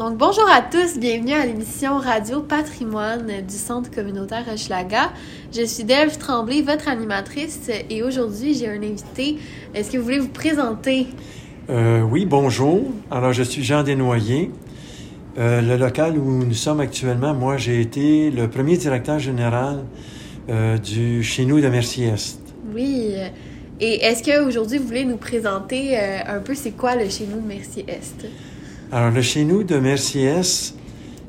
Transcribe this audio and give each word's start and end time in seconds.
Donc, 0.00 0.16
bonjour 0.16 0.48
à 0.50 0.62
tous, 0.62 0.98
bienvenue 0.98 1.34
à 1.34 1.44
l'émission 1.44 1.98
Radio 1.98 2.40
Patrimoine 2.40 3.42
du 3.46 3.54
Centre 3.54 3.90
communautaire 3.90 4.46
Hochelaga. 4.50 5.12
Je 5.54 5.62
suis 5.66 5.84
Delphes 5.84 6.16
Tremblay, 6.16 6.62
votre 6.62 6.88
animatrice, 6.88 7.70
et 7.90 8.02
aujourd'hui, 8.02 8.54
j'ai 8.54 8.66
un 8.66 8.82
invité. 8.82 9.36
Est-ce 9.74 9.90
que 9.90 9.98
vous 9.98 10.04
voulez 10.04 10.18
vous 10.18 10.28
présenter? 10.28 11.06
Euh, 11.68 12.00
oui, 12.00 12.24
bonjour. 12.24 12.80
Alors, 13.10 13.34
je 13.34 13.42
suis 13.42 13.62
Jean 13.62 13.82
Desnoyers. 13.82 14.50
Euh, 15.36 15.60
le 15.60 15.76
local 15.76 16.16
où 16.16 16.44
nous 16.46 16.54
sommes 16.54 16.80
actuellement, 16.80 17.34
moi, 17.34 17.58
j'ai 17.58 17.82
été 17.82 18.30
le 18.30 18.48
premier 18.48 18.78
directeur 18.78 19.18
général 19.18 19.84
euh, 20.48 20.78
du 20.78 21.22
chez 21.22 21.44
nous 21.44 21.60
de 21.60 21.68
Merci-Est. 21.68 22.40
Oui. 22.74 23.16
Et 23.80 24.02
est-ce 24.02 24.22
qu'aujourd'hui, 24.22 24.78
vous 24.78 24.86
voulez 24.86 25.04
nous 25.04 25.18
présenter 25.18 25.98
un 25.98 26.40
peu 26.40 26.54
c'est 26.54 26.70
quoi 26.70 26.96
le 26.96 27.10
chez 27.10 27.26
nous 27.26 27.42
de 27.42 27.46
Merci-Est? 27.46 28.24
Alors, 28.92 29.12
le 29.12 29.22
chez 29.22 29.44
nous 29.44 29.62
de 29.62 29.76
Merci-Est, 29.76 30.74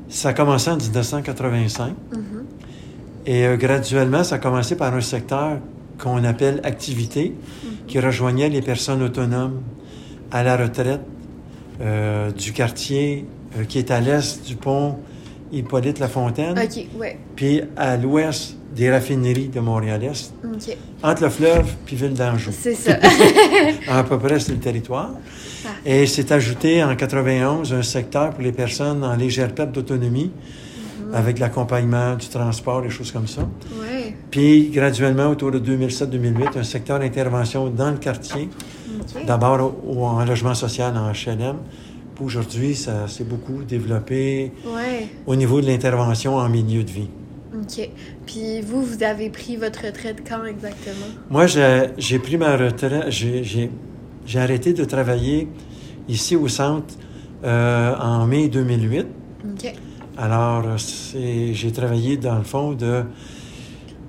ça 0.08 0.30
a 0.30 0.32
commencé 0.32 0.68
en 0.68 0.76
1985. 0.76 1.94
Et 3.24 3.46
euh, 3.46 3.56
graduellement, 3.56 4.24
ça 4.24 4.34
a 4.34 4.38
commencé 4.38 4.76
par 4.76 4.92
un 4.94 5.00
secteur 5.00 5.58
qu'on 5.96 6.24
appelle 6.24 6.60
activité, 6.64 7.34
qui 7.86 8.00
rejoignait 8.00 8.48
les 8.48 8.62
personnes 8.62 9.00
autonomes 9.02 9.62
à 10.32 10.42
la 10.42 10.56
retraite 10.56 11.02
euh, 11.80 12.32
du 12.32 12.52
quartier 12.52 13.26
euh, 13.56 13.64
qui 13.64 13.78
est 13.78 13.92
à 13.92 14.00
l'est 14.00 14.44
du 14.44 14.56
pont 14.56 14.96
Hippolyte-Lafontaine, 15.52 16.58
OK, 16.58 16.86
ouais. 16.98 17.18
puis 17.36 17.60
à 17.76 17.96
l'ouest 17.96 18.56
des 18.74 18.90
raffineries 18.90 19.48
de 19.48 19.60
Montréal-Est, 19.60 20.32
entre 21.02 21.22
le 21.22 21.28
fleuve 21.30 21.66
puis 21.84 21.96
Ville 21.96 22.14
d'Anjou. 22.14 22.50
C'est 22.52 22.74
ça. 22.74 22.96
À 23.88 24.02
peu 24.04 24.18
près, 24.18 24.38
c'est 24.40 24.52
le 24.52 24.58
territoire. 24.58 25.10
Et 25.84 26.06
c'est 26.06 26.32
ajouté 26.32 26.82
en 26.82 26.94
91 26.96 27.72
un 27.72 27.82
secteur 27.82 28.30
pour 28.30 28.42
les 28.42 28.52
personnes 28.52 29.04
en 29.04 29.14
légère 29.14 29.54
perte 29.54 29.72
d'autonomie, 29.72 30.30
avec 31.12 31.38
l'accompagnement 31.38 32.14
du 32.16 32.26
transport, 32.28 32.80
des 32.82 32.88
choses 32.90 33.12
comme 33.12 33.26
ça. 33.26 33.42
ouais. 33.80 34.14
Puis, 34.30 34.70
graduellement, 34.70 35.28
autour 35.28 35.50
de 35.50 35.58
2007-2008, 35.58 36.58
un 36.58 36.62
secteur 36.62 36.98
d'intervention 36.98 37.68
dans 37.68 37.90
le 37.90 37.98
quartier, 37.98 38.48
d'abord 39.26 39.74
en 39.86 40.24
logement 40.24 40.54
social, 40.54 40.94
en 40.96 41.12
HLM. 41.12 41.56
Aujourd'hui, 42.20 42.74
ça 42.74 43.08
s'est 43.08 43.24
beaucoup 43.24 43.62
développé 43.62 44.52
Ouais. 44.64 45.08
au 45.26 45.34
niveau 45.36 45.60
de 45.60 45.66
l'intervention 45.66 46.36
en 46.36 46.48
milieu 46.48 46.82
de 46.84 46.90
vie. 46.90 47.08
OK. 47.54 47.88
Puis 48.26 48.60
vous, 48.62 48.82
vous 48.82 49.02
avez 49.02 49.30
pris 49.30 49.56
votre 49.56 49.84
retraite 49.86 50.22
quand 50.26 50.44
exactement? 50.44 51.06
Moi, 51.30 51.46
j'ai 51.46 52.18
pris 52.18 52.36
ma 52.36 52.56
retraite, 52.56 53.10
j'ai- 53.10 53.70
arrêté 54.36 54.72
de 54.72 54.84
travailler 54.84 55.48
ici 56.08 56.36
au 56.36 56.48
centre 56.48 56.94
euh, 57.44 57.94
en 57.96 58.26
mai 58.26 58.48
2008. 58.48 59.06
OK. 59.44 59.72
Alors, 60.16 60.64
euh, 60.66 60.78
c'est- 60.78 61.52
j'ai 61.54 61.72
travaillé 61.72 62.16
dans 62.16 62.36
le 62.38 62.44
fond 62.44 62.72
de 62.72 63.02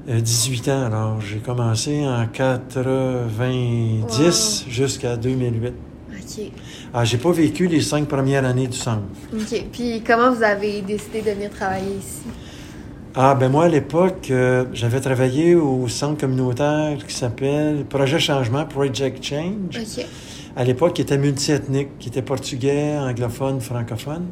euh, 0.09 0.19
18 0.19 0.67
ans. 0.69 0.85
Alors, 0.85 1.21
j'ai 1.21 1.39
commencé 1.39 2.05
en 2.05 2.27
90 2.27 4.65
jusqu'à 4.69 5.15
2008. 5.17 5.73
OK. 6.11 6.51
Alors, 6.93 7.05
j'ai 7.05 7.17
pas 7.17 7.31
vécu 7.31 7.67
les 7.67 7.81
cinq 7.81 8.07
premières 8.07 8.45
années 8.45 8.67
du 8.67 8.77
centre. 8.77 9.01
OK. 9.33 9.65
Puis 9.71 10.01
comment 10.05 10.31
vous 10.33 10.43
avez 10.43 10.81
décidé 10.81 11.21
de 11.21 11.31
venir 11.31 11.49
travailler 11.49 11.95
ici? 11.97 12.21
Ah, 13.15 13.35
ben 13.35 13.49
moi, 13.49 13.65
à 13.65 13.69
l'époque, 13.69 14.29
euh, 14.31 14.65
j'avais 14.73 14.99
travaillé 14.99 15.53
au 15.53 15.87
centre 15.87 16.19
communautaire 16.21 16.97
qui 17.07 17.13
s'appelle 17.13 17.85
Projet 17.87 18.17
Changement, 18.19 18.65
Project 18.65 19.23
Change. 19.23 19.79
À 20.55 20.63
l'époque, 20.63 20.93
qui 20.93 21.01
était 21.03 21.17
multiethnique, 21.17 21.89
qui 21.99 22.09
était 22.09 22.23
portugais, 22.23 22.97
anglophone, 22.97 23.59
francophone. 23.61 24.25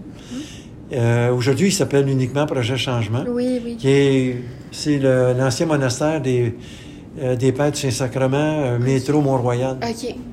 Euh, 0.94 1.32
Aujourd'hui, 1.32 1.68
il 1.68 1.72
s'appelle 1.72 2.10
uniquement 2.10 2.46
Projet 2.48 2.76
Changement. 2.78 3.24
Oui, 3.30 3.62
oui. 3.64 3.76
qui 3.78 3.90
est 3.90 4.36
c'est 4.72 5.00
l'ancien 5.00 5.66
monastère 5.68 6.20
des, 6.22 6.56
euh, 7.22 7.36
des 7.36 7.52
Pères 7.52 7.72
du 7.72 7.80
Saint-Sacrement, 7.80 8.38
euh, 8.64 8.80
métro 8.80 9.22
Mont-Royal, 9.22 9.78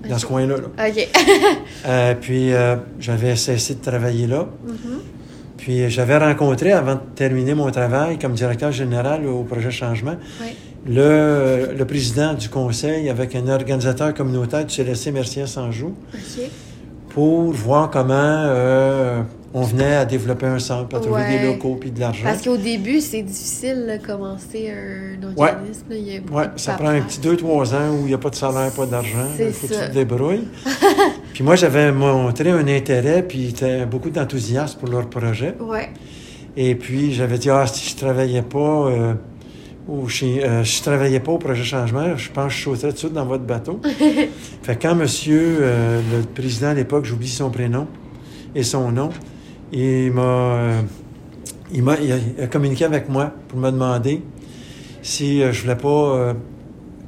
dans 0.09 0.19
ce 0.19 0.27
coin-là. 0.27 0.57
là. 0.57 0.89
OK. 0.89 2.17
Puis 2.23 2.51
j'avais 2.99 3.37
cessé 3.37 3.75
de 3.75 3.81
travailler 3.83 4.27
là. 4.27 4.47
Mhm. 4.67 5.01
Puis 5.69 5.91
j'avais 5.91 6.17
rencontré, 6.17 6.73
avant 6.73 6.95
de 6.95 7.01
terminer 7.15 7.53
mon 7.53 7.71
travail 7.71 8.19
comme 8.19 8.33
directeur 8.33 8.73
général 8.73 9.27
au 9.27 9.43
projet 9.43 9.71
Changement, 9.71 10.15
le, 10.87 11.75
le 11.77 11.85
président 11.85 12.33
du 12.33 12.49
conseil 12.49 13.11
avec 13.11 13.37
un 13.37 13.47
organisateur 13.49 14.15
communautaire 14.15 14.65
du 14.65 14.75
CLSC 14.75 15.13
Mercier-Sanjou 15.13 15.95
pour 17.11 17.53
voir 17.53 17.91
comment 17.91 18.15
euh, 18.15 19.21
on 19.55 19.63
venait 19.63 19.95
à 19.95 20.05
développer 20.05 20.47
un 20.47 20.59
centre, 20.59 20.95
à 20.95 21.01
trouver 21.01 21.23
Ouais. 21.23 21.39
des 21.39 21.47
locaux 21.47 21.77
puis 21.81 21.91
de 21.91 22.01
l'argent. 22.01 22.25
Parce 22.25 22.43
qu'au 22.43 22.57
début, 22.57 23.01
c'est 23.01 23.23
difficile 23.23 23.87
de 23.87 24.07
commencer 24.07 24.71
un 24.71 25.23
organisme. 25.27 25.87
Oui, 25.91 26.43
de 26.43 26.49
ça 26.57 26.75
prend 26.75 26.89
un 26.89 27.01
petit 27.01 27.21
deux, 27.21 27.37
trois 27.37 27.75
ans 27.75 27.91
où 27.95 28.01
il 28.01 28.09
n'y 28.09 28.15
a 28.15 28.19
pas 28.19 28.31
de 28.31 28.35
salaire, 28.35 28.71
pas 28.73 28.87
d'argent. 28.87 29.27
Il 29.39 29.53
faut 29.53 29.67
que 29.67 29.73
tu 29.73 29.79
te 29.79 29.93
débrouilles. 29.93 30.47
puis 31.33 31.43
moi, 31.43 31.57
j'avais 31.57 31.93
montré 31.93 32.51
un 32.51 32.69
intérêt, 32.69 33.23
puis 33.23 33.55
beaucoup 33.91 34.11
d'enthousiasme 34.11 34.79
pour 34.79 34.89
leur 34.91 35.09
projet. 35.09 35.55
Ouais. 35.61 35.89
Et 36.57 36.75
puis, 36.75 37.13
j'avais 37.13 37.39
dit, 37.39 37.51
ah, 37.51 37.67
si 37.67 37.91
je 37.91 37.97
travaillais 37.97 38.43
pas, 38.43 38.59
euh, 38.89 39.15
ou 39.89 40.09
chez, 40.09 40.45
euh, 40.45 40.65
si 40.65 40.79
je 40.79 40.83
travaillais 40.83 41.21
pas 41.21 41.33
au 41.33 41.39
projet 41.39 41.65
Changement, 41.65 42.17
je 42.17 42.31
pense 42.31 42.53
que 42.53 42.59
je 42.59 42.65
sauterais 42.65 42.89
tout 42.89 42.95
de 42.95 42.99
suite 42.99 43.13
dans 43.15 43.25
votre 43.25 43.45
bateau. 43.45 43.81
fait 44.63 44.77
que 44.77 44.83
quand 44.83 44.95
monsieur, 44.95 45.59
euh, 45.61 46.01
le 46.13 46.23
président 46.27 46.69
à 46.69 46.75
l'époque, 46.75 47.07
j'oublie 47.07 47.29
son 47.29 47.51
prénom 47.51 47.87
et 48.55 48.63
son 48.63 48.91
nom, 48.93 49.11
il 49.73 50.13
m'a, 50.13 50.23
euh, 50.23 50.81
il 51.73 51.83
m'a, 51.83 51.97
il 52.01 52.13
a, 52.13 52.17
il 52.39 52.45
a 52.45 52.47
communiqué 52.47 52.85
avec 52.85 53.09
moi 53.09 53.33
pour 53.49 53.59
me 53.59 53.71
demander 53.71 54.23
si 55.03 55.43
euh, 55.43 55.53
je 55.53 55.63
voulais 55.63 55.77
pas, 55.77 55.89
euh, 55.89 56.33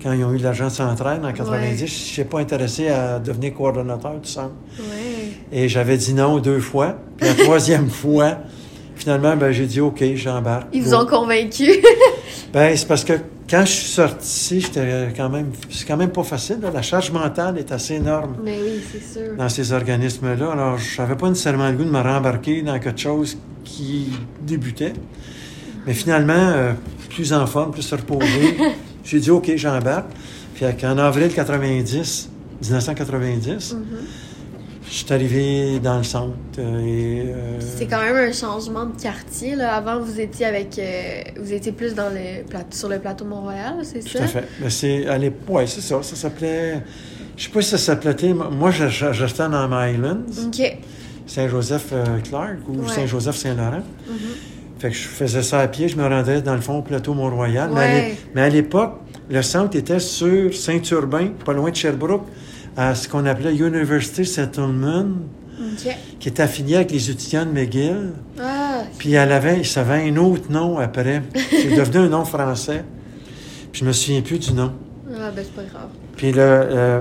quand 0.02 0.12
ils 0.12 0.24
ont 0.24 0.32
eu 0.32 0.38
de 0.38 0.42
l'argent 0.44 0.70
central 0.70 1.24
en 1.24 1.32
90, 1.32 1.80
Ouais. 1.82 1.86
si 1.88 2.14
je 2.14 2.20
n'étais 2.20 2.30
pas 2.30 2.40
intéressé 2.40 2.88
à 2.88 3.18
devenir 3.18 3.54
coordonnateur 3.54 4.14
du 4.18 4.28
centre. 4.28 4.54
Ouais. 4.78 5.32
Et 5.52 5.68
j'avais 5.68 5.96
dit 5.96 6.14
non 6.14 6.38
deux 6.38 6.60
fois. 6.60 6.96
Puis 7.16 7.28
la 7.28 7.34
troisième 7.34 7.88
fois, 7.90 8.38
finalement, 8.94 9.36
ben, 9.36 9.52
j'ai 9.52 9.66
dit 9.66 9.80
OK, 9.80 10.02
j'embarque. 10.14 10.68
Ils 10.72 10.82
vous 10.82 10.94
ont 10.94 11.06
convaincu. 11.06 11.70
Ben, 12.52 12.76
c'est 12.76 12.88
parce 12.88 13.04
que 13.04 13.12
quand 13.50 13.64
je 13.64 13.70
suis 13.72 13.88
sorti, 13.88 14.60
j'étais 14.60 15.12
quand 15.16 15.28
même. 15.28 15.50
C'est 15.70 15.86
quand 15.86 15.96
même 15.96 16.10
pas 16.12 16.22
facile. 16.22 16.60
là. 16.62 16.70
La 16.70 16.82
charge 16.82 17.10
mentale 17.10 17.58
est 17.58 17.72
assez 17.72 17.94
énorme 17.94 18.36
Mais 18.44 18.58
oui, 18.62 18.80
c'est 18.92 19.02
sûr. 19.20 19.36
dans 19.36 19.48
ces 19.48 19.72
organismes-là. 19.72 20.52
Alors, 20.52 20.78
je 20.78 21.00
n'avais 21.00 21.16
pas 21.16 21.28
nécessairement 21.28 21.68
le 21.70 21.76
goût 21.76 21.84
de 21.84 21.90
me 21.90 22.00
rembarquer 22.00 22.62
dans 22.62 22.78
quelque 22.78 23.00
chose 23.00 23.36
qui 23.64 24.10
débutait. 24.42 24.92
Mais 25.86 25.94
finalement, 25.94 26.32
euh, 26.36 26.72
plus 27.08 27.32
en 27.32 27.46
forme, 27.46 27.72
plus 27.72 27.90
reposé, 27.92 28.56
j'ai 29.04 29.18
dit 29.20 29.30
OK, 29.30 29.50
j'embarque. 29.56 30.06
Puis 30.54 30.64
en 30.86 30.98
avril 30.98 31.32
90, 31.34 32.28
1990, 32.62 33.74
Mhm. 33.74 33.80
Je 34.90 34.94
suis 34.96 35.12
arrivé 35.12 35.78
dans 35.78 35.98
le 35.98 36.02
centre. 36.02 36.34
euh, 36.58 36.80
et, 36.80 37.22
euh, 37.28 37.58
C'est 37.60 37.86
quand 37.86 38.00
même 38.02 38.16
un 38.16 38.32
changement 38.32 38.86
de 38.86 39.00
quartier. 39.00 39.54
Là. 39.54 39.74
Avant, 39.76 40.00
vous 40.00 40.18
étiez 40.20 40.46
avec, 40.46 40.76
euh, 40.78 41.22
vous 41.40 41.52
étiez 41.52 41.70
plus 41.72 41.94
dans 41.94 42.08
le 42.10 42.44
sur 42.70 42.88
le 42.88 42.98
plateau 42.98 43.24
Mont-Royal, 43.24 43.76
c'est 43.84 44.00
Tout 44.00 44.18
ça? 44.18 44.24
à 44.24 44.26
fait. 44.26 44.44
Mais 44.60 44.68
c'est 44.70 45.06
à 45.06 45.16
l'époque, 45.16 45.56
ouais, 45.56 45.66
c'est 45.68 45.80
ça. 45.80 46.02
Ça 46.02 46.16
s'appelait. 46.16 46.82
Je 47.36 47.44
sais 47.44 47.50
pas 47.50 47.62
si 47.62 47.70
ça 47.70 47.78
s'appelait. 47.78 48.34
Moi, 48.34 48.70
restais 48.70 49.48
dans 49.48 49.68
Mylands, 49.68 50.22
OK. 50.46 50.76
Saint-Joseph-Clark 51.26 52.56
ou 52.68 52.80
Ouais. 52.82 52.88
Saint-Joseph-Saint-Laurent. 52.88 53.82
Mhm. 54.08 54.16
Fait 54.78 54.88
que 54.88 54.94
je 54.96 55.02
faisais 55.08 55.42
ça 55.42 55.60
à 55.60 55.68
pied. 55.68 55.88
Je 55.88 55.96
me 55.96 56.06
rendais 56.06 56.42
dans 56.42 56.54
le 56.54 56.60
fond 56.60 56.78
au 56.78 56.82
plateau 56.82 57.14
Mont-Royal. 57.14 57.70
Ouais. 57.70 58.16
Mais 58.34 58.42
à 58.42 58.48
l'époque, 58.48 58.94
le 59.30 59.42
centre 59.42 59.76
était 59.76 60.00
sur 60.00 60.52
Saint-Urbain, 60.54 61.28
pas 61.44 61.52
loin 61.52 61.70
de 61.70 61.76
Sherbrooke, 61.76 62.26
à 62.76 62.94
ce 62.94 63.08
qu'on 63.08 63.26
appelait 63.26 63.54
University 63.54 64.24
Settlement, 64.24 65.06
qui 66.18 66.28
est 66.28 66.40
affilié 66.40 66.76
avec 66.76 66.90
les 66.92 67.10
étudiants 67.10 67.44
de 67.46 67.50
McGill. 67.50 68.12
Ah, 68.40 68.82
Puis 68.98 69.12
elle 69.12 69.32
avait, 69.32 69.62
ça 69.64 69.82
avait 69.82 70.08
un 70.10 70.16
autre 70.16 70.50
nom 70.50 70.78
après. 70.78 71.22
C'est 71.50 71.74
devenu 71.76 71.98
un 71.98 72.08
nom 72.08 72.24
français. 72.24 72.84
Puis 73.72 73.80
je 73.82 73.84
me 73.86 73.92
souviens 73.92 74.22
plus 74.22 74.38
du 74.38 74.52
nom. 74.52 74.72
ah 75.14 75.30
ben 75.34 75.44
c'est 75.44 75.54
pas 75.54 75.68
grave. 75.70 75.88
Puis, 76.16 76.32
le, 76.32 76.38
euh, 76.40 77.00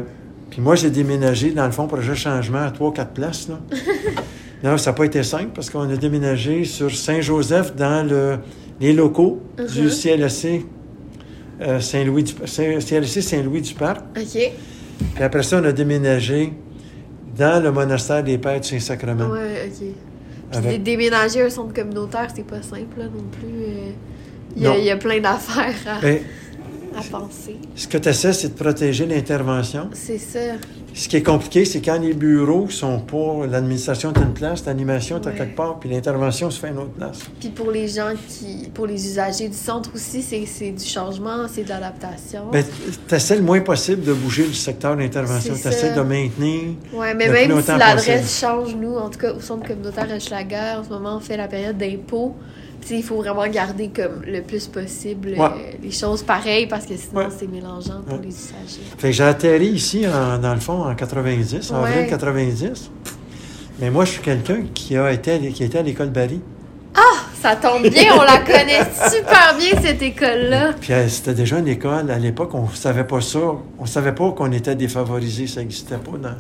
puis 0.50 0.62
moi, 0.62 0.76
j'ai 0.76 0.90
déménagé, 0.90 1.52
dans 1.52 1.66
le 1.66 1.72
fond, 1.72 1.88
projet 1.88 2.16
changement 2.16 2.60
à 2.60 2.72
trois, 2.72 2.94
quatre 2.94 3.12
places. 3.12 3.48
Là. 3.50 3.60
non, 4.64 4.78
ça 4.78 4.92
n'a 4.92 4.96
pas 4.98 5.06
été 5.06 5.24
simple 5.24 5.50
parce 5.56 5.70
qu'on 5.70 5.90
a 5.90 5.96
déménagé 5.98 6.66
sur 6.66 6.94
Saint-Joseph 6.94 7.76
dans 7.76 8.08
le, 8.08 8.38
les 8.80 8.94
locaux 8.94 9.42
du. 9.74 9.90
CLSC 9.90 10.66
euh, 11.62 11.80
Saint-Louis 11.82 12.24
du, 12.24 12.34
Saint- 12.46 12.80
CLSC 12.80 13.22
Saint-Louis 13.22 13.62
du 13.62 13.74
Parc. 13.74 14.02
OK. 14.18 14.52
Puis 15.16 15.24
après 15.24 15.44
ça, 15.44 15.60
on 15.62 15.64
a 15.66 15.72
déménagé 15.72 16.54
dans 17.38 17.62
le 17.64 17.72
monastère 17.72 18.24
des 18.24 18.38
Pères 18.38 18.60
du 18.60 18.68
Saint-Sacrement. 18.68 19.28
Ouais, 19.30 19.70
OK. 19.72 19.88
Avec- 20.58 20.84
dé- 20.84 20.92
déménager 20.98 21.42
un 21.44 21.50
centre 21.50 21.74
communautaire, 21.74 22.28
c'est 22.36 22.46
pas 22.46 22.62
simple 22.62 22.98
là, 22.98 23.06
non 23.06 23.24
plus. 23.40 23.48
euh. 23.64 23.92
Il 24.56 24.64
y, 24.64 24.66
a, 24.66 24.70
Non. 24.70 24.76
il 24.80 24.84
y 24.86 24.90
a 24.90 24.98
plein 24.98 25.20
d'affaires 25.20 25.76
à, 25.88 26.02
Ben, 26.02 26.20
à 26.98 27.02
penser. 27.04 27.58
ce 27.76 27.88
que 27.88 28.00
tu 28.00 28.10
essaies, 28.10 28.34
c'est 28.34 28.50
de 28.50 28.54
protéger 28.56 29.06
l'intervention. 29.06 29.90
C'est 29.94 30.18
ça. 30.18 30.40
Ce 30.94 31.08
qui 31.08 31.16
est 31.18 31.24
compliqué, 31.24 31.66
c'est 31.66 31.82
quand 31.82 32.00
les 32.00 32.14
bureaux 32.14 32.70
sont 32.70 33.00
pas. 33.00 33.46
L'administration 33.50 34.12
est 34.14 34.20
une 34.20 34.34
place, 34.34 34.66
l'animation 34.66 35.18
est 35.22 35.28
à 35.28 35.30
Ouais. 35.32 35.38
quelque 35.38 35.56
part, 35.56 35.80
puis 35.80 35.90
l'intervention 35.90 36.50
se 36.50 36.60
fait 36.60 36.68
à 36.68 36.70
une 36.72 36.78
autre 36.80 36.92
place. 36.92 37.20
Puis 37.40 37.50
pour 37.50 37.72
les 37.72 37.88
gens 37.88 38.12
qui. 38.28 38.70
Pour 38.74 38.86
les 38.88 39.06
usagers 39.06 39.48
du 39.48 39.56
centre 39.56 39.92
aussi, 39.96 40.22
c'est 40.22 40.72
du 40.72 40.84
changement, 40.86 41.48
c'est 41.52 41.64
de 41.64 41.70
l'adaptation. 41.70 42.44
Ben, 42.52 42.64
tu 43.08 43.16
essaies 43.16 43.36
le 43.38 43.42
moins 43.44 43.62
possible 43.62 44.04
de 44.04 44.14
bouger 44.14 44.46
le 44.48 44.54
secteur 44.54 44.96
d'intervention. 44.98 45.54
Tu 45.54 45.60
C'est 45.62 45.70
essaies 45.70 45.90
ça. 45.90 45.96
de 45.96 46.02
maintenir. 46.02 46.62
Ouais, 46.94 47.14
mais 47.14 47.28
le 47.28 47.34
plus 47.46 47.48
même 47.56 47.62
si 47.62 47.68
l'adresse 47.78 48.40
change, 48.40 48.76
nous, 48.76 48.96
en 48.96 49.10
tout 49.10 49.20
cas 49.20 49.34
au 49.34 49.40
centre 49.40 49.68
communautaire 49.68 50.08
Hochelaga, 50.14 50.80
en 50.80 50.84
ce 50.84 50.90
moment, 50.90 51.16
on 51.18 51.20
fait 51.20 51.38
la 51.38 51.48
période 51.48 51.78
d'impôt. 51.78 52.36
Il 52.92 53.04
faut 53.04 53.18
vraiment 53.18 53.48
garder 53.48 53.90
comme 53.90 54.22
le 54.26 54.42
plus 54.42 54.68
possible 54.68 55.30
Ouais. 55.30 55.40
euh, 55.42 55.72
les 55.84 55.92
choses 55.92 56.24
pareilles 56.24 56.68
parce 56.68 56.86
que 56.86 56.96
sinon 56.98 57.22
Ouais. 57.22 57.28
c'est 57.38 57.48
mélangeant 57.50 58.02
pour 58.06 58.18
Ouais. 58.18 58.24
les 58.26 58.30
usagers. 58.30 58.82
Fait 58.98 59.10
que 59.10 59.14
j'ai 59.14 59.24
atterri 59.24 59.68
ici, 59.68 60.06
en- 60.08 60.38
dans 60.40 60.54
le 60.54 60.60
fond, 60.60 60.84
en 60.84 60.96
90, 60.96 61.72
en 61.72 61.84
avril 61.84 62.08
90. 62.08 62.90
Mais 63.80 63.90
moi, 63.92 64.06
je 64.06 64.12
suis 64.12 64.22
quelqu'un 64.22 64.64
qui 64.74 64.98
a 64.98 65.12
été 65.12 65.40
qui 65.52 65.64
était 65.64 65.78
à 65.78 65.82
l'école 65.84 66.10
Barry. 66.10 66.42
Ça 67.42 67.56
tombe 67.56 67.84
bien, 67.88 68.14
on 68.18 68.22
la 68.22 68.38
connaît 68.46 68.82
super 69.10 69.56
bien 69.58 69.82
cette 69.82 70.02
école-là. 70.02 70.74
Puis 70.82 70.92
euh, 70.92 71.08
c'était 71.08 71.34
déjà 71.34 71.58
une 71.60 71.70
école. 71.70 72.12
À 72.12 72.20
l'époque, 72.20 72.54
on 72.54 72.68
savait 72.68 73.06
pas 73.06 73.22
ça. 73.22 73.40
On 73.80 73.86
savait 73.86 74.12
pas 74.12 74.32
qu'on 74.32 74.52
était 74.52 74.76
défavorisés. 74.76 75.48
Ça 75.48 75.62
n'existait 75.62 75.96
pas. 75.96 76.18
Dans... 76.18 76.36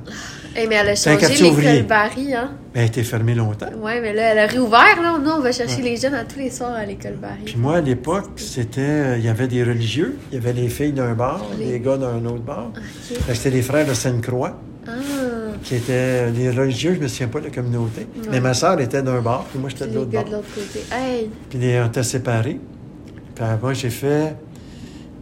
Eh, 0.57 0.68
mais 0.68 0.75
elle 0.75 0.90
a 0.90 0.96
changé 0.96 1.28
l'école 1.42 1.84
Barry, 1.84 2.34
hein. 2.36 2.51
Mais 2.75 2.81
elle 2.81 2.84
a 2.84 2.86
été 2.88 3.04
fermée 3.04 3.34
longtemps. 3.34 3.69
Ouais, 3.78 4.01
mais 4.01 4.13
là, 4.13 4.24
elle 4.34 4.40
a 4.40 4.48
réouvert, 4.48 5.01
là. 5.01 5.18
Nous, 5.24 5.31
on 5.31 5.40
va 5.40 5.54
chercher 5.54 5.78
Ouais. 5.78 5.84
les 5.92 5.96
jeunes 5.96 6.16
à 6.16 6.25
tous 6.25 6.40
les 6.40 6.51
soirs 6.51 6.74
à 6.74 6.86
l'école 6.86 7.13
Barry. 7.16 7.44
Puis 7.46 7.56
moi, 7.56 7.78
à 7.78 7.81
l'époque, 7.81 8.31
c'était... 8.36 8.81
euh, 8.81 9.18
Il 9.18 9.24
y 9.24 9.30
avait 9.30 9.48
des 9.48 9.63
religieux. 9.63 10.18
Il 10.31 10.36
y 10.36 10.38
avait 10.42 10.51
les 10.54 10.68
filles 10.68 10.92
d'un 10.92 11.13
bar, 11.13 11.46
Les- 11.57 11.66
les 11.74 11.80
gars 11.80 11.96
d'un 11.96 12.25
autre 12.25 12.42
bar. 12.44 12.72
C'était 13.34 13.51
les 13.51 13.62
frères 13.62 13.86
de 13.88 13.94
Sainte-Croix, 13.94 14.60
Ah. 14.86 14.92
Qui 15.64 15.76
étaient 15.76 16.30
les 16.32 16.50
religieux. 16.50 16.96
Je 16.96 17.00
me 17.00 17.08
souviens 17.08 17.28
pas 17.28 17.40
de 17.40 17.46
la 17.46 17.52
communauté. 17.52 18.02
Ouais. 18.02 18.28
Mais 18.32 18.40
ma 18.40 18.54
sœur 18.54 18.80
était 18.80 19.02
d'un 19.02 19.22
bar, 19.22 19.46
puis 19.50 19.60
moi, 19.60 19.70
j'étais 19.70 19.88
de 19.88 19.96
l'autre 19.96 20.12
bar. 20.12 20.26
de 20.26 20.32
l'autre 20.32 20.48
côté. 20.54 20.84
Hey! 20.92 21.30
Puis 21.50 21.60
on 21.82 21.88
était 21.88 22.04
séparés. 22.04 22.60
Puis 23.36 23.44
euh, 23.44 23.56
moi, 23.62 23.74
j'ai 23.74 23.90
fait... 23.90 24.36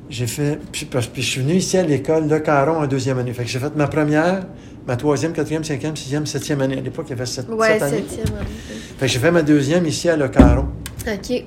J'ai 0.09 0.27
fait... 0.27 0.59
Puis, 0.71 0.85
puis 0.85 1.21
je 1.21 1.29
suis 1.29 1.41
venu 1.41 1.55
ici 1.55 1.77
à 1.77 1.83
l'école 1.83 2.27
Le 2.27 2.39
Caron 2.39 2.77
en 2.77 2.87
deuxième 2.87 3.17
année. 3.17 3.33
Fait 3.33 3.43
que 3.43 3.49
j'ai 3.49 3.59
fait 3.59 3.75
ma 3.75 3.87
première, 3.87 4.47
ma 4.87 4.95
troisième, 4.95 5.33
quatrième, 5.33 5.63
cinquième, 5.63 5.95
sixième, 5.95 6.25
septième 6.25 6.61
année. 6.61 6.77
À 6.77 6.81
l'époque, 6.81 7.05
il 7.07 7.11
y 7.11 7.13
avait 7.13 7.25
sept, 7.25 7.47
Ouais, 7.49 7.73
sept 7.73 7.81
années. 7.81 8.05
septième 8.07 8.37
année. 8.37 8.47
Fait 8.97 9.05
que 9.05 9.11
j'ai 9.11 9.19
fait 9.19 9.31
ma 9.31 9.41
deuxième 9.41 9.85
ici 9.85 10.09
à 10.09 10.15
Le 10.15 10.29
Caron. 10.29 10.67
OK. 11.05 11.43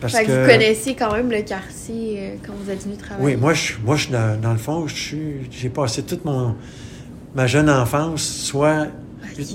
Parce 0.00 0.12
fait 0.12 0.24
que, 0.24 0.32
que... 0.32 0.40
vous 0.40 0.46
connaissiez 0.50 0.94
quand 0.96 1.12
même 1.12 1.30
le 1.30 1.42
quartier 1.42 2.18
euh, 2.18 2.34
quand 2.44 2.52
vous 2.52 2.70
êtes 2.70 2.82
venu 2.82 2.96
travailler. 2.96 3.24
Oui, 3.24 3.36
moi, 3.40 3.54
je, 3.54 3.74
moi, 3.82 3.96
je, 3.96 4.08
dans, 4.10 4.52
le 4.52 4.58
fond, 4.58 4.86
j'ai 4.88 5.68
passé 5.70 6.02
toute 6.02 6.24
mon, 6.24 6.56
ma 7.34 7.46
jeune 7.46 7.70
enfance, 7.70 8.22
soit 8.22 8.86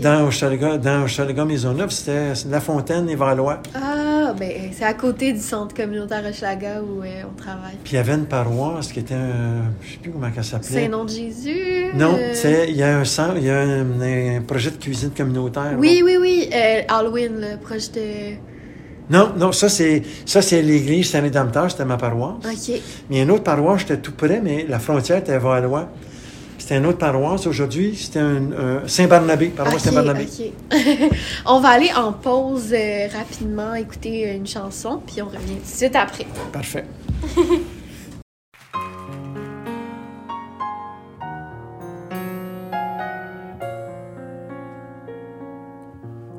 dans 0.02 0.26
Hochelaga, 0.28 0.78
dans 0.78 1.04
Hochelaga 1.04 1.46
Maisonneuve, 1.46 1.90
c'était 1.92 2.34
La 2.50 2.60
Fontaine 2.60 3.08
et 3.10 3.16
Valois. 3.16 3.62
Ah, 3.76 4.34
ben, 4.38 4.52
c'est 4.74 4.84
à 4.84 4.94
côté 4.94 5.32
du 5.32 5.40
centre 5.40 5.74
communautaire 5.74 6.22
Hochelaga 6.28 6.82
où 6.82 7.02
euh, 7.02 7.24
on 7.32 7.36
travaille. 7.42 7.76
Puis 7.84 7.94
il 7.94 7.96
y 7.96 8.00
avait 8.00 8.14
une 8.14 8.26
paroisse 8.26 8.92
qui 8.92 9.00
était, 9.00 9.14
un- 9.14 9.72
je 9.82 9.94
sais 9.94 9.98
plus 10.02 10.12
comment 10.12 10.28
elle 10.36 10.44
s'appelait. 10.44 10.82
Saint-Nom 10.84 11.06
de 11.06 11.10
Jésus? 11.10 11.86
Non, 11.96 12.16
euh, 12.20 12.32
c'est, 12.34 12.70
il 12.70 12.76
y 12.76 12.84
a 12.84 12.98
un 13.00 13.06
centre, 13.06 13.36
il 13.38 13.46
y 13.46 13.50
a 13.50 13.60
un, 13.60 14.02
un 14.02 14.42
projet 14.42 14.72
de 14.72 14.76
cuisine 14.78 15.12
communautaire. 15.16 15.76
Oui, 15.78 16.02
oui, 16.04 16.18
oui. 16.20 16.50
euh, 16.54 16.82
Halloween, 16.90 17.40
le 17.40 17.58
proche 17.58 17.92
de. 17.92 18.36
Non, 19.10 19.32
non, 19.38 19.52
ça 19.52 19.70
c'est, 19.70 20.04
ça 20.26 20.42
c'est 20.44 20.62
l'église 20.62 21.10
Saint-Rédempteur, 21.10 21.72
c'était 21.72 21.86
ma 21.86 21.98
paroisse. 21.98 22.36
OK. 22.46 22.76
Mais 23.10 23.16
il 23.16 23.18
y 23.18 23.20
a 23.22 23.24
une 23.24 23.32
autre 23.32 23.44
paroisse, 23.44 23.80
j'étais 23.82 23.98
tout 23.98 24.12
près, 24.12 24.40
mais 24.44 24.66
la 24.70 24.78
frontière 24.78 25.18
était 25.18 25.38
Valois. 25.40 25.90
C'était 26.70 26.82
une 26.82 26.86
autre 26.86 27.00
paroisse. 27.00 27.48
Aujourd'hui, 27.48 27.96
c'était 27.96 28.20
un, 28.20 28.86
Saint-Barnabé, 28.86 29.48
paroisse 29.48 29.82
Saint-Barnabé. 29.82 30.28
on 31.48 31.60
va 31.62 31.70
aller 31.70 31.90
en 31.98 32.14
pause 32.14 32.72
euh, 32.74 33.08
rapidement, 33.12 33.74
écouter 33.74 34.36
une 34.36 34.46
chanson, 34.46 35.02
puis 35.04 35.20
on 35.24 35.30
revient 35.30 35.56
tout 35.56 35.64
de 35.64 35.66
suite 35.66 35.96
après. 35.96 36.28
Parfait. 36.54 36.86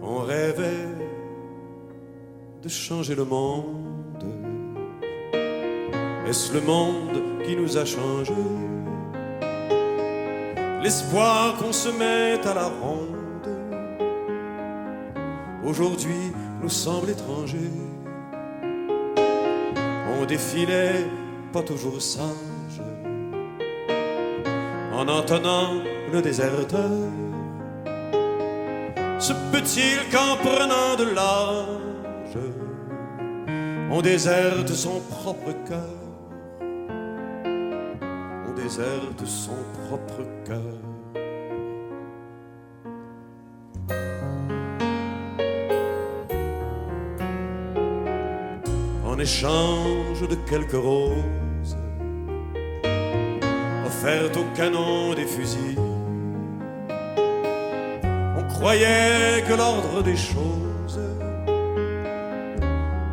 On 0.00 0.19
rêvait 0.19 0.87
de 2.62 2.69
changer 2.69 3.17
le 3.17 3.25
monde. 3.25 4.23
Est-ce 6.29 6.55
le 6.55 6.61
monde 6.61 7.21
qui 7.44 7.56
nous 7.56 7.77
a 7.77 7.85
changé 7.85 8.32
L'espoir 10.82 11.56
qu'on 11.59 11.73
se 11.73 11.91
mette 11.91 12.47
à 12.47 12.55
la 12.55 12.69
ronde 12.69 13.11
aujourd'hui 15.62 16.32
nous 16.62 16.71
semble 16.71 17.11
étranger. 17.11 17.71
On 20.19 20.25
défilait 20.25 21.06
pas 21.53 21.62
toujours 21.62 22.00
sage 22.00 22.81
en 24.93 25.06
entonnant 25.09 25.75
le 26.12 26.23
déserteur. 26.23 26.91
Se 29.19 29.32
peut-il 29.53 30.09
qu'en 30.11 30.37
prenant 30.37 30.97
de 30.97 31.05
l'âge, 31.15 32.38
on 33.91 34.00
déserte 34.00 34.69
son 34.69 35.00
propre 35.00 35.53
cœur 35.69 36.09
déserte 38.70 39.26
son 39.26 39.56
propre 39.88 40.22
cœur 40.46 40.78
En 49.05 49.19
échange 49.19 50.28
de 50.28 50.37
quelques 50.49 50.72
roses 50.72 51.76
offertes 53.87 54.37
au 54.37 54.56
canon 54.56 55.14
des 55.14 55.26
fusils 55.26 55.78
on 58.38 58.44
croyait 58.55 59.43
que 59.49 59.55
l'ordre 59.55 60.02
des 60.05 60.17
choses 60.17 61.00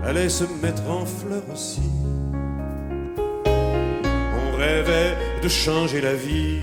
allait 0.05 0.29
se 0.29 0.45
mettre 0.61 0.89
en 0.89 1.05
fleurs 1.05 1.49
aussi. 1.51 1.81
On 3.45 4.57
rêvait 4.57 5.06
changer 5.49 6.01
la 6.01 6.13
vie 6.13 6.59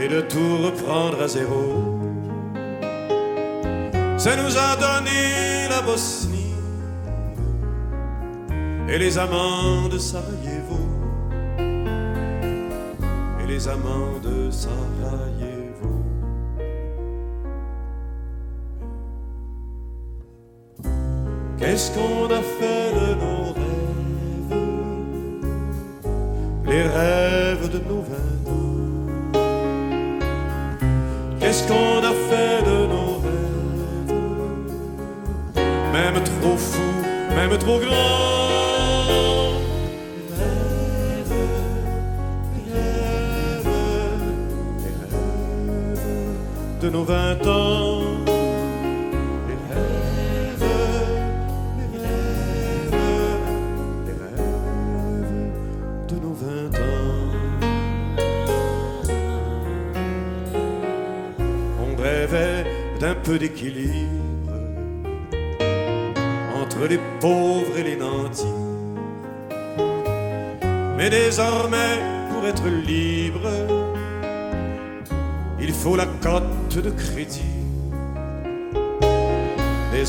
et 0.00 0.08
de 0.08 0.20
tout 0.20 0.58
reprendre 0.58 1.22
à 1.22 1.28
zéro. 1.28 1.98
Ça 4.16 4.36
nous 4.36 4.56
a 4.56 4.76
donné 4.76 5.68
la 5.68 5.82
Bosnie 5.82 6.54
et 8.88 8.98
les 8.98 9.18
amants 9.18 9.88
de 9.88 9.98
Sarajevo. 9.98 10.80
Et 13.42 13.46
les 13.46 13.68
amants 13.68 14.18
de 14.22 14.50
Sarajevo. 14.50 15.48
Qu'est-ce 21.58 21.90
qu'on 21.92 22.30
a 22.32 22.37
Les 26.88 27.17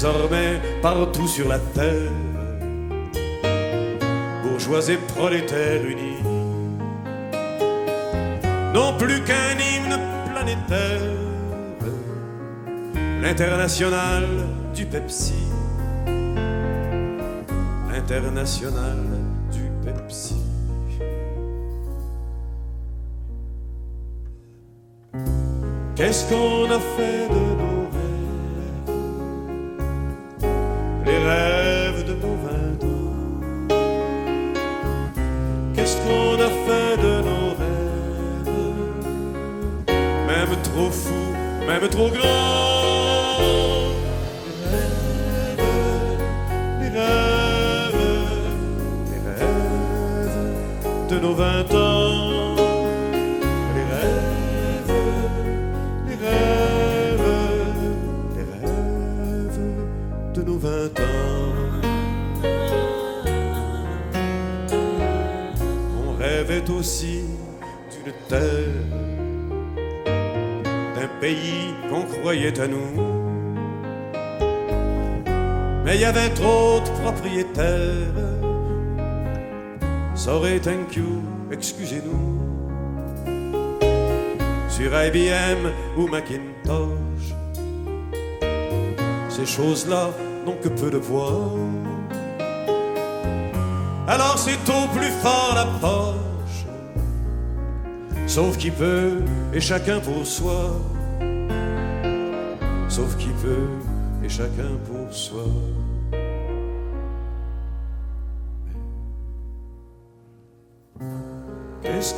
Désormais, 0.01 0.61
partout 0.81 1.27
sur 1.27 1.49
la 1.49 1.59
terre, 1.59 2.13
bourgeois 4.43 4.87
et 4.87 4.95
prolétaires 4.95 5.83
unis, 5.83 6.23
non 8.73 8.97
plus 8.97 9.21
qu'un 9.25 9.57
hymne 9.59 9.99
planétaire, 10.31 11.01
l'international 13.21 14.23
du 14.73 14.85
Pepsi, 14.85 15.33
l'international 17.91 18.99
du 19.51 19.69
Pepsi. 19.83 20.37
Qu'est-ce 25.97 26.29
qu'on 26.29 26.71
a 26.71 26.79
fait 26.79 27.27
de 27.27 27.35
nos 27.61 27.78
les 53.75 53.85
rêves, 53.95 54.95
les 56.07 56.15
rêves, 56.15 57.33
les 58.35 58.47
rêves 58.61 59.61
de 60.33 60.41
nos 60.41 60.57
vingt 60.57 60.99
ans. 60.99 61.53
On 66.05 66.09
rêvait 66.17 66.69
aussi 66.69 67.23
d'une 67.91 68.13
terre, 68.27 68.85
d'un 70.95 71.09
pays 71.19 71.73
qu'on 71.89 72.03
croyait 72.03 72.59
à 72.59 72.67
nous. 72.67 72.91
Mais 75.85 75.95
il 75.95 76.01
y 76.01 76.05
avait 76.05 76.29
trop 76.29 76.79
de 76.81 76.89
propriétaires. 77.01 78.15
Sorry, 80.13 80.59
thank 80.59 80.95
you, 80.97 81.23
excusez-nous 81.51 82.49
sur 84.79 84.91
IBM 84.93 85.71
ou 85.97 86.07
Macintosh. 86.07 87.35
Ces 89.29 89.45
choses-là 89.45 90.09
n'ont 90.45 90.55
que 90.55 90.69
peu 90.69 90.89
de 90.89 90.99
poids. 90.99 91.51
Alors 94.07 94.37
c'est 94.37 94.69
au 94.69 94.87
plus 94.95 95.11
fort 95.21 95.53
la 95.53 95.65
poche. 95.65 96.65
Sauf 98.25 98.57
qui 98.57 98.71
peut 98.71 99.21
et 99.53 99.59
chacun 99.59 99.99
pour 99.99 100.25
soi. 100.25 100.79
Sauf 102.87 103.17
qui 103.17 103.29
peut 103.43 103.69
et 104.23 104.29
chacun 104.29 104.71
pour 104.87 105.13
soi. 105.13 105.43
Qu'est-ce 111.99 112.13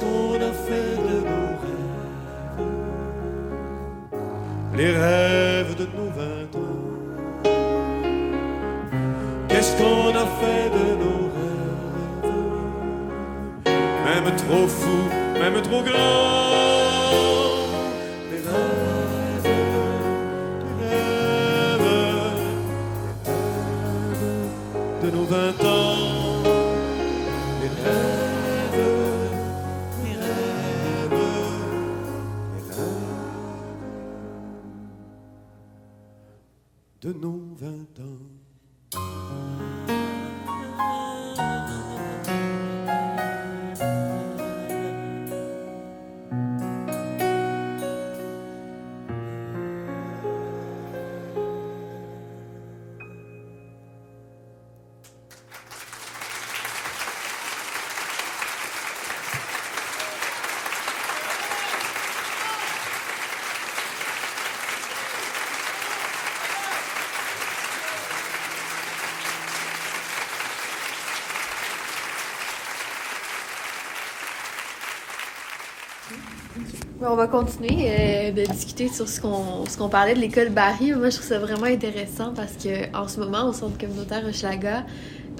On 77.04 77.16
va 77.16 77.26
continuer 77.26 77.88
euh, 77.88 78.32
de 78.32 78.44
discuter 78.44 78.88
sur 78.88 79.08
ce 79.08 79.20
qu'on 79.20 79.90
parlait 79.90 80.14
de 80.14 80.20
l'école 80.20 80.50
Barry. 80.50 80.94
Moi, 80.94 81.10
je 81.10 81.16
trouve 81.16 81.28
ça 81.28 81.40
vraiment 81.40 81.66
intéressant 81.66 82.32
parce 82.36 82.54
que 82.54 82.96
en 82.96 83.08
ce 83.08 83.20
moment, 83.20 83.50
au 83.50 83.54
centre 83.54 83.76
communautaire 83.80 84.24
Hochelaga, 84.24 84.86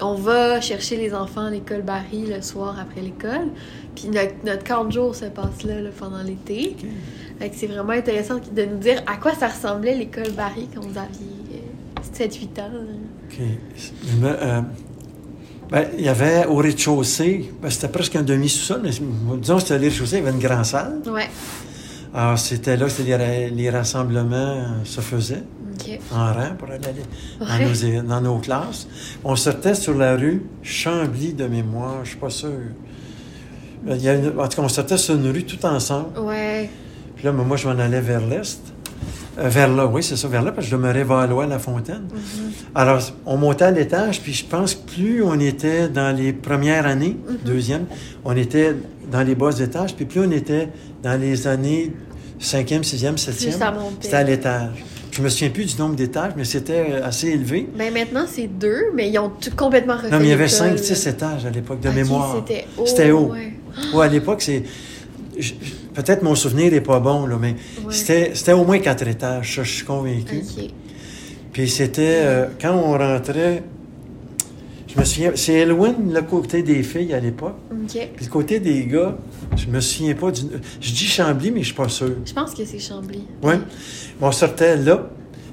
on 0.00 0.14
va 0.14 0.60
chercher 0.60 0.96
les 0.96 1.14
enfants 1.14 1.46
à 1.46 1.50
l'école 1.50 1.82
Barry 1.82 2.26
le 2.26 2.42
soir 2.42 2.76
après 2.80 3.00
l'école. 3.00 3.48
Puis 3.94 4.08
notre, 4.08 4.34
notre 4.44 4.64
camp 4.64 4.84
de 4.86 4.90
jour 4.92 5.14
se 5.14 5.26
passe 5.26 5.62
là, 5.62 5.80
là, 5.80 5.90
pendant 5.96 6.22
l'été. 6.24 6.74
Fait 7.38 7.50
que 7.50 7.54
c'est 7.54 7.68
vraiment 7.68 7.92
intéressant 7.92 8.38
de 8.38 8.64
nous 8.64 8.78
dire 8.78 9.00
à 9.06 9.16
quoi 9.16 9.32
ça 9.32 9.46
ressemblait 9.46 9.94
l'école 9.94 10.32
Barry 10.32 10.68
quand 10.74 10.80
vous 10.80 10.98
aviez 10.98 11.60
euh, 11.96 12.26
7-8 12.26 12.60
ans. 12.60 12.70
OK. 13.30 13.40
Euh, 14.24 14.62
ben, 15.72 15.86
il 15.98 16.04
y 16.04 16.08
avait 16.08 16.46
au 16.46 16.56
rez-de-chaussée, 16.56 17.52
ben, 17.62 17.70
c'était 17.70 17.88
presque 17.88 18.14
un 18.16 18.22
demi-sous-sol, 18.22 18.80
mais 18.84 18.90
disons 19.40 19.56
que 19.56 19.62
c'était 19.62 19.78
le 19.78 19.84
rez-de-chaussée, 19.84 20.16
il 20.18 20.24
y 20.24 20.26
avait 20.26 20.36
une 20.36 20.38
grande 20.42 20.64
salle. 20.64 21.00
Ouais. 21.06 21.28
Alors, 22.14 22.38
c'était 22.38 22.76
là 22.76 22.86
que 22.88 23.02
les, 23.02 23.16
ra- 23.16 23.48
les 23.50 23.70
rassemblements 23.70 24.34
euh, 24.36 24.66
se 24.84 25.00
faisaient 25.00 25.44
en 26.12 26.26
rang 26.34 26.54
pour 26.58 26.68
aller 26.70 26.78
dans, 27.40 28.02
nos, 28.02 28.02
dans 28.02 28.20
nos 28.20 28.38
classes. 28.38 28.86
On 29.24 29.34
sortait 29.34 29.74
sur 29.74 29.94
la 29.96 30.14
rue 30.16 30.42
Chambly 30.62 31.32
de 31.32 31.46
mémoire, 31.46 32.00
je 32.04 32.10
suis 32.10 32.18
pas 32.18 32.28
sûr. 32.28 32.50
Euh, 32.50 33.94
Il 33.96 34.02
y 34.02 34.08
a 34.10 34.14
une- 34.14 34.38
en 34.38 34.46
tout 34.46 34.56
cas, 34.56 34.62
on 34.62 34.68
sortait 34.68 34.98
sur 34.98 35.14
une 35.14 35.30
rue 35.30 35.44
tout 35.44 35.64
ensemble. 35.64 36.18
Ouais. 36.18 36.68
Puis 37.16 37.24
là, 37.24 37.32
moi, 37.32 37.56
je 37.56 37.66
m'en 37.66 37.78
allais 37.78 38.00
vers 38.02 38.20
l'est. 38.26 38.60
Euh, 39.38 39.48
vers 39.48 39.68
là, 39.68 39.86
oui, 39.86 40.02
c'est 40.02 40.16
ça, 40.16 40.28
vers 40.28 40.42
là, 40.42 40.52
parce 40.52 40.66
que 40.66 40.70
je 40.72 40.76
demeurais 40.76 41.04
Valois, 41.04 41.46
La 41.46 41.58
Fontaine. 41.58 42.02
Alors, 42.74 43.00
on 43.24 43.36
montait 43.38 43.64
à 43.64 43.70
l'étage, 43.70 44.20
puis 44.20 44.32
je 44.34 44.44
pense 44.44 44.74
que 44.74 44.90
plus 44.90 45.22
on 45.22 45.40
était 45.40 45.88
dans 45.88 46.14
les 46.14 46.32
premières 46.34 46.86
années, 46.86 47.16
deuxième, 47.44 47.86
on 48.24 48.36
était 48.36 48.74
dans 49.10 49.22
les 49.22 49.34
bas 49.34 49.50
étages, 49.58 49.94
puis 49.94 50.04
plus 50.04 50.20
on 50.20 50.30
était 50.30 50.68
dans 51.02 51.18
les 51.18 51.46
années 51.46 51.92
cinquième, 52.38 52.84
sixième, 52.84 53.16
septième, 53.16 53.52
c'était 54.00 54.16
à 54.16 54.22
l'étage. 54.22 54.84
Je 55.12 55.20
me 55.22 55.28
souviens 55.28 55.50
plus 55.50 55.74
du 55.76 55.80
nombre 55.80 55.94
d'étages, 55.94 56.32
mais 56.36 56.44
c'était 56.44 56.86
euh, 56.90 57.04
assez 57.06 57.28
élevé. 57.28 57.68
Ben 57.76 57.92
maintenant, 57.92 58.24
c'est 58.26 58.46
deux, 58.46 58.84
mais 58.94 59.10
ils 59.10 59.18
ont 59.18 59.28
tout 59.30 59.50
complètement 59.54 59.94
refait 59.96 60.10
Non, 60.10 60.18
mais 60.18 60.24
il 60.24 60.30
y 60.30 60.32
avait 60.32 60.48
cinq, 60.48 60.78
six 60.78 61.06
étages 61.06 61.44
à 61.44 61.50
l'époque 61.50 61.80
de 61.80 61.90
mémoire. 61.90 62.36
C'était 62.36 62.66
haut. 62.78 62.86
C'était 62.86 63.10
haut. 63.10 63.30
Ouais. 63.94 64.02
À 64.02 64.08
l'époque, 64.08 64.40
c'est. 64.40 64.62
je- 65.38 65.52
Peut-être 65.94 66.22
mon 66.22 66.34
souvenir 66.34 66.72
n'est 66.72 66.80
pas 66.80 67.00
bon, 67.00 67.26
là, 67.26 67.36
mais 67.40 67.54
Ouais. 67.84 67.92
c'était 67.92 68.30
c'était 68.34 68.52
au 68.52 68.64
moins 68.64 68.78
quatre 68.78 69.06
étages, 69.06 69.56
ça, 69.56 69.62
je 69.62 69.70
suis 69.70 69.84
convaincu. 69.84 70.42
Puis 71.52 71.68
c'était, 71.68 72.20
euh, 72.22 72.46
quand 72.60 72.72
on 72.74 72.92
rentrait, 72.96 73.62
je 74.88 74.98
me 74.98 75.04
souviens, 75.04 75.32
c'est 75.34 75.52
Elwyn, 75.54 75.94
le 76.12 76.22
côté 76.22 76.62
des 76.62 76.82
filles 76.82 77.12
à 77.12 77.20
l'époque. 77.20 77.56
Puis 77.88 78.24
le 78.24 78.30
côté 78.30 78.58
des 78.60 78.84
gars, 78.86 79.16
je 79.56 79.66
me 79.66 79.80
souviens 79.80 80.14
pas 80.14 80.30
du. 80.30 80.42
Je 80.80 80.90
dis 80.92 81.06
Chambly, 81.06 81.50
mais 81.50 81.60
je 81.60 81.66
suis 81.66 81.74
pas 81.74 81.88
sûr. 81.88 82.12
Je 82.24 82.32
pense 82.32 82.54
que 82.54 82.64
c'est 82.64 82.78
Chambly. 82.78 83.24
Oui. 83.42 83.54
On 84.20 84.32
sortait 84.32 84.76
là. 84.76 85.08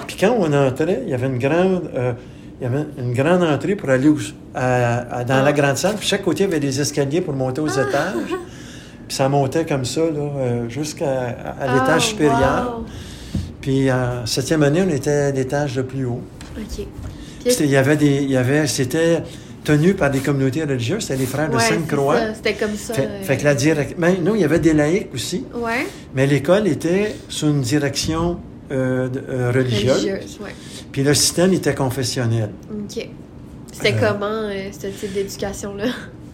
Puis 0.08 0.16
quand 0.20 0.36
on 0.40 0.52
entrait, 0.54 1.02
il 1.04 1.10
y 1.10 1.14
avait 1.14 1.28
une 1.28 1.38
grande, 1.40 1.90
euh, 1.94 2.14
il 2.62 2.64
y 2.64 2.68
avait 2.68 2.86
une 2.98 3.14
grande 3.14 3.44
entrée 3.44 3.76
pour 3.76 3.90
aller 3.90 4.10
à- 4.56 5.18
à- 5.18 5.24
dans 5.26 5.36
Ah. 5.36 5.44
la 5.44 5.52
grande 5.54 5.76
salle. 5.78 5.96
Puis 5.98 6.08
chaque 6.08 6.24
côté, 6.24 6.44
il 6.44 6.48
y 6.48 6.50
avait 6.52 6.60
des 6.62 6.80
escaliers 6.80 7.20
pour 7.22 7.34
monter 7.34 7.60
aux 7.60 7.68
étages. 7.68 8.14
Puis 9.10 9.16
ça 9.18 9.28
montait 9.28 9.66
comme 9.66 9.86
ça, 9.86 10.02
là, 10.02 10.08
euh, 10.20 10.70
jusqu'à 10.70 11.30
l'étage 11.62 11.88
Ah, 11.90 12.00
supérieur. 12.00 12.76
wow. 12.80 12.86
Puis 13.60 13.92
en 13.92 14.26
septième 14.28 14.62
année, 14.64 14.84
on 14.88 14.90
était 14.90 15.10
à 15.10 15.32
l'étage 15.32 15.76
le 15.78 15.84
plus 15.84 16.06
haut. 16.06 16.22
Ok. 16.56 16.86
Il 17.60 17.66
y 17.66 17.76
avait 17.76 17.98
des, 17.98 18.18
il 18.22 18.30
y 18.30 18.38
avait, 18.38 18.68
c'était 18.68 19.24
tenus 19.64 19.96
par 19.98 20.12
des 20.12 20.20
communautés 20.20 20.62
religieuses, 20.64 21.02
c'était 21.04 21.18
les 21.18 21.26
frères 21.26 21.50
de 21.50 21.56
Ouais, 21.56 21.62
Sainte-Croix. 21.62 22.20
C'était 22.36 22.54
comme 22.54 22.76
ça. 22.76 22.94
Fait, 22.94 23.08
euh, 23.08 23.24
fait 23.24 23.38
que 23.38 23.44
la 23.46 23.56
direc- 23.56 23.96
ben, 23.98 24.16
non, 24.24 24.36
il 24.36 24.42
y 24.42 24.44
avait 24.44 24.60
des 24.60 24.74
laïcs 24.74 25.08
aussi, 25.14 25.44
Ouais. 25.56 25.88
mais 26.14 26.28
l'école 26.28 26.68
était 26.68 27.16
sous 27.30 27.48
une 27.48 27.62
direction 27.62 28.38
euh, 28.72 29.10
euh, 29.30 29.52
religieuse. 29.52 29.92
Religieuse, 30.06 30.40
ouais. 30.44 30.54
Puis 30.92 31.02
le 31.04 31.16
système 31.16 31.52
était 31.54 31.74
confessionnel. 31.74 32.52
OK. 32.72 33.08
C'était 33.72 33.96
comment, 34.00 34.50
ce 34.72 34.88
type 34.88 35.14
d'éducation-là? 35.16 35.86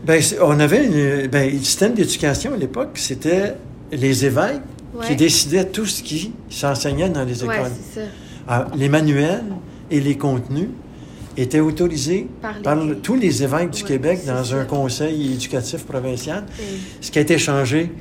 Ben, 0.06 0.22
on 0.42 0.60
avait 0.60 0.86
une, 0.86 1.28
ben, 1.28 1.52
le 1.52 1.58
système 1.60 1.94
d'éducation 1.94 2.54
à 2.54 2.58
l'époque, 2.58 2.92
c'était 2.96 3.56
les 3.92 4.26
évêques 4.26 4.62
Ouais. 4.94 5.08
qui 5.08 5.16
décidaient 5.18 5.66
tout 5.66 5.86
ce 5.86 6.02
qui 6.02 6.32
s'enseignait 6.50 7.10
dans 7.10 7.26
les 7.26 7.44
écoles. 7.44 7.72
ça. 7.94 8.02
Ah, 8.48 8.68
les 8.78 8.88
manuels 8.88 9.44
et 9.92 10.00
les 10.00 10.16
contenus 10.18 10.70
étaient 11.36 11.60
autorisés 11.60 12.28
Par 12.42 12.54
les- 12.56 12.62
par 12.62 12.76
le- 12.78 12.96
tous 13.00 13.16
les 13.16 13.44
évêques 13.44 13.72
du 13.72 13.82
Ouais, 13.82 13.88
Québec 13.90 14.20
dans 14.26 14.42
ça. 14.44 14.56
un 14.56 14.64
conseil 14.66 15.34
éducatif 15.34 15.84
provincial, 15.86 16.46
ce 17.02 17.12
qui 17.12 17.18
a 17.20 17.22
été 17.24 17.38
changé 17.38 17.92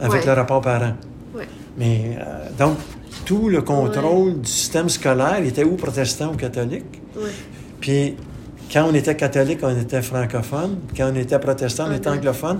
avec 0.00 0.24
le 0.24 0.32
rapport 0.32 0.60
parent. 0.62 0.94
Mais 1.78 2.16
euh, 2.18 2.48
donc, 2.58 2.76
tout 3.24 3.48
le 3.48 3.62
contrôle 3.62 4.40
du 4.40 4.50
système 4.50 4.88
scolaire 4.88 5.40
était 5.44 5.62
ou 5.64 5.76
protestant 5.76 6.32
ou 6.32 6.36
catholique. 6.36 6.84
Puis, 7.80 8.14
quand 8.72 8.86
on 8.90 8.94
était 8.94 9.16
catholique, 9.16 9.58
on 9.62 9.76
était 9.78 10.02
francophone. 10.02 10.78
Quand 10.96 11.10
on 11.12 11.16
était 11.16 11.38
protestant, 11.38 11.86
on 11.90 11.94
était 11.94 12.08
Mhm. 12.10 12.18
anglophone. 12.18 12.58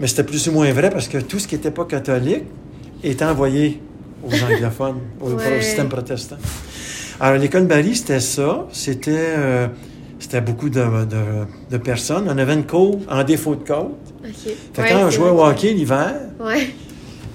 Mais 0.00 0.06
c'était 0.06 0.24
plus 0.24 0.46
ou 0.48 0.52
moins 0.52 0.72
vrai 0.72 0.90
parce 0.90 1.08
que 1.08 1.18
tout 1.18 1.38
ce 1.38 1.46
qui 1.48 1.54
n'était 1.56 1.70
pas 1.70 1.84
catholique 1.84 2.44
était 3.02 3.24
envoyé 3.24 3.80
aux 4.22 4.30
anglophones, 4.52 4.98
au, 5.20 5.30
Ouais. 5.30 5.60
système 5.62 5.88
protestant. 5.88 6.36
Alors, 7.20 7.38
l'école 7.40 7.66
Barry, 7.66 7.94
c'était 7.94 8.20
ça. 8.20 8.66
C'était 8.72 9.10
euh, 9.12 9.68
c'était 10.18 10.40
beaucoup 10.40 10.68
de, 10.68 10.80
de- 11.04 11.46
de 11.70 11.76
personnes. 11.78 12.26
On 12.28 12.38
avait 12.38 12.54
une 12.54 12.66
cour 12.66 13.00
en 13.10 13.22
défaut 13.24 13.54
de 13.54 13.62
côte. 13.64 13.92
OK. 14.24 14.30
Fait 14.32 14.54
que 14.72 14.80
Ouais, 14.82 14.88
quand 14.90 15.04
on 15.06 15.10
jouait 15.10 15.30
au 15.30 15.44
hockey 15.44 15.72
l'hiver, 15.72 16.12
Ouais. 16.40 16.70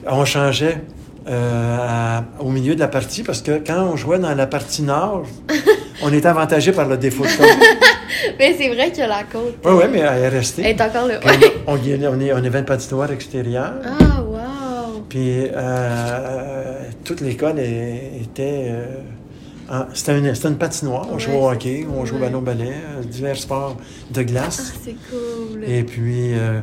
on 0.07 0.25
changeait 0.25 0.81
euh, 1.27 1.77
à- 1.79 2.25
au 2.39 2.49
milieu 2.49 2.73
de 2.75 2.79
la 2.79 2.87
partie 2.87 3.23
parce 3.23 3.41
que 3.41 3.59
quand 3.65 3.83
on 3.93 3.95
jouait 3.95 4.19
dans 4.19 4.33
la 4.33 4.47
partie 4.47 4.81
nord, 4.81 5.25
on 6.01 6.11
était 6.13 6.27
avantagé 6.27 6.71
par 6.71 6.87
le 6.87 6.97
défaut 6.97 7.23
de 7.23 7.29
côte. 7.37 7.47
Mais 8.39 8.55
c'est 8.57 8.69
vrai 8.69 8.91
que 8.91 8.99
la 9.01 9.23
côte 9.23 9.57
Oui, 9.65 9.71
oui, 9.75 9.83
mais 9.91 9.99
elle 9.99 10.23
est 10.23 10.29
restée. 10.29 10.63
est 10.63 10.81
encore 10.81 11.07
là. 11.07 11.19
Ouais. 11.25 11.53
on, 11.67 11.73
on, 11.73 12.19
est- 12.19 12.33
on 12.33 12.43
avait 12.43 12.59
une 12.59 12.65
patinoire 12.65 13.11
extérieure. 13.11 13.73
Ah, 13.85 14.21
wow! 14.21 15.01
Puis 15.07 15.43
euh, 15.55 16.79
toute 17.03 17.21
l'école 17.21 17.59
est- 17.59 18.11
était. 18.23 18.67
euh, 18.71 19.83
c'était, 19.93 20.17
une, 20.17 20.33
c'était 20.33 20.47
une 20.49 20.57
patinoire. 20.57 21.07
On 21.09 21.13
Ouais, 21.15 21.19
jouait 21.19 21.35
au 21.35 21.49
hockey, 21.49 21.85
on 21.93 22.03
jouait 22.05 22.17
au 22.17 22.21
ouais. 22.21 22.27
ballon-ballet, 22.27 22.73
euh, 22.97 23.03
divers 23.03 23.37
sports 23.37 23.77
de 24.11 24.21
Ah, 24.21 24.23
glace. 24.23 24.73
c'est 24.83 24.95
cool. 25.09 25.63
Et 25.67 25.83
puis, 25.83 26.33
euh, 26.33 26.59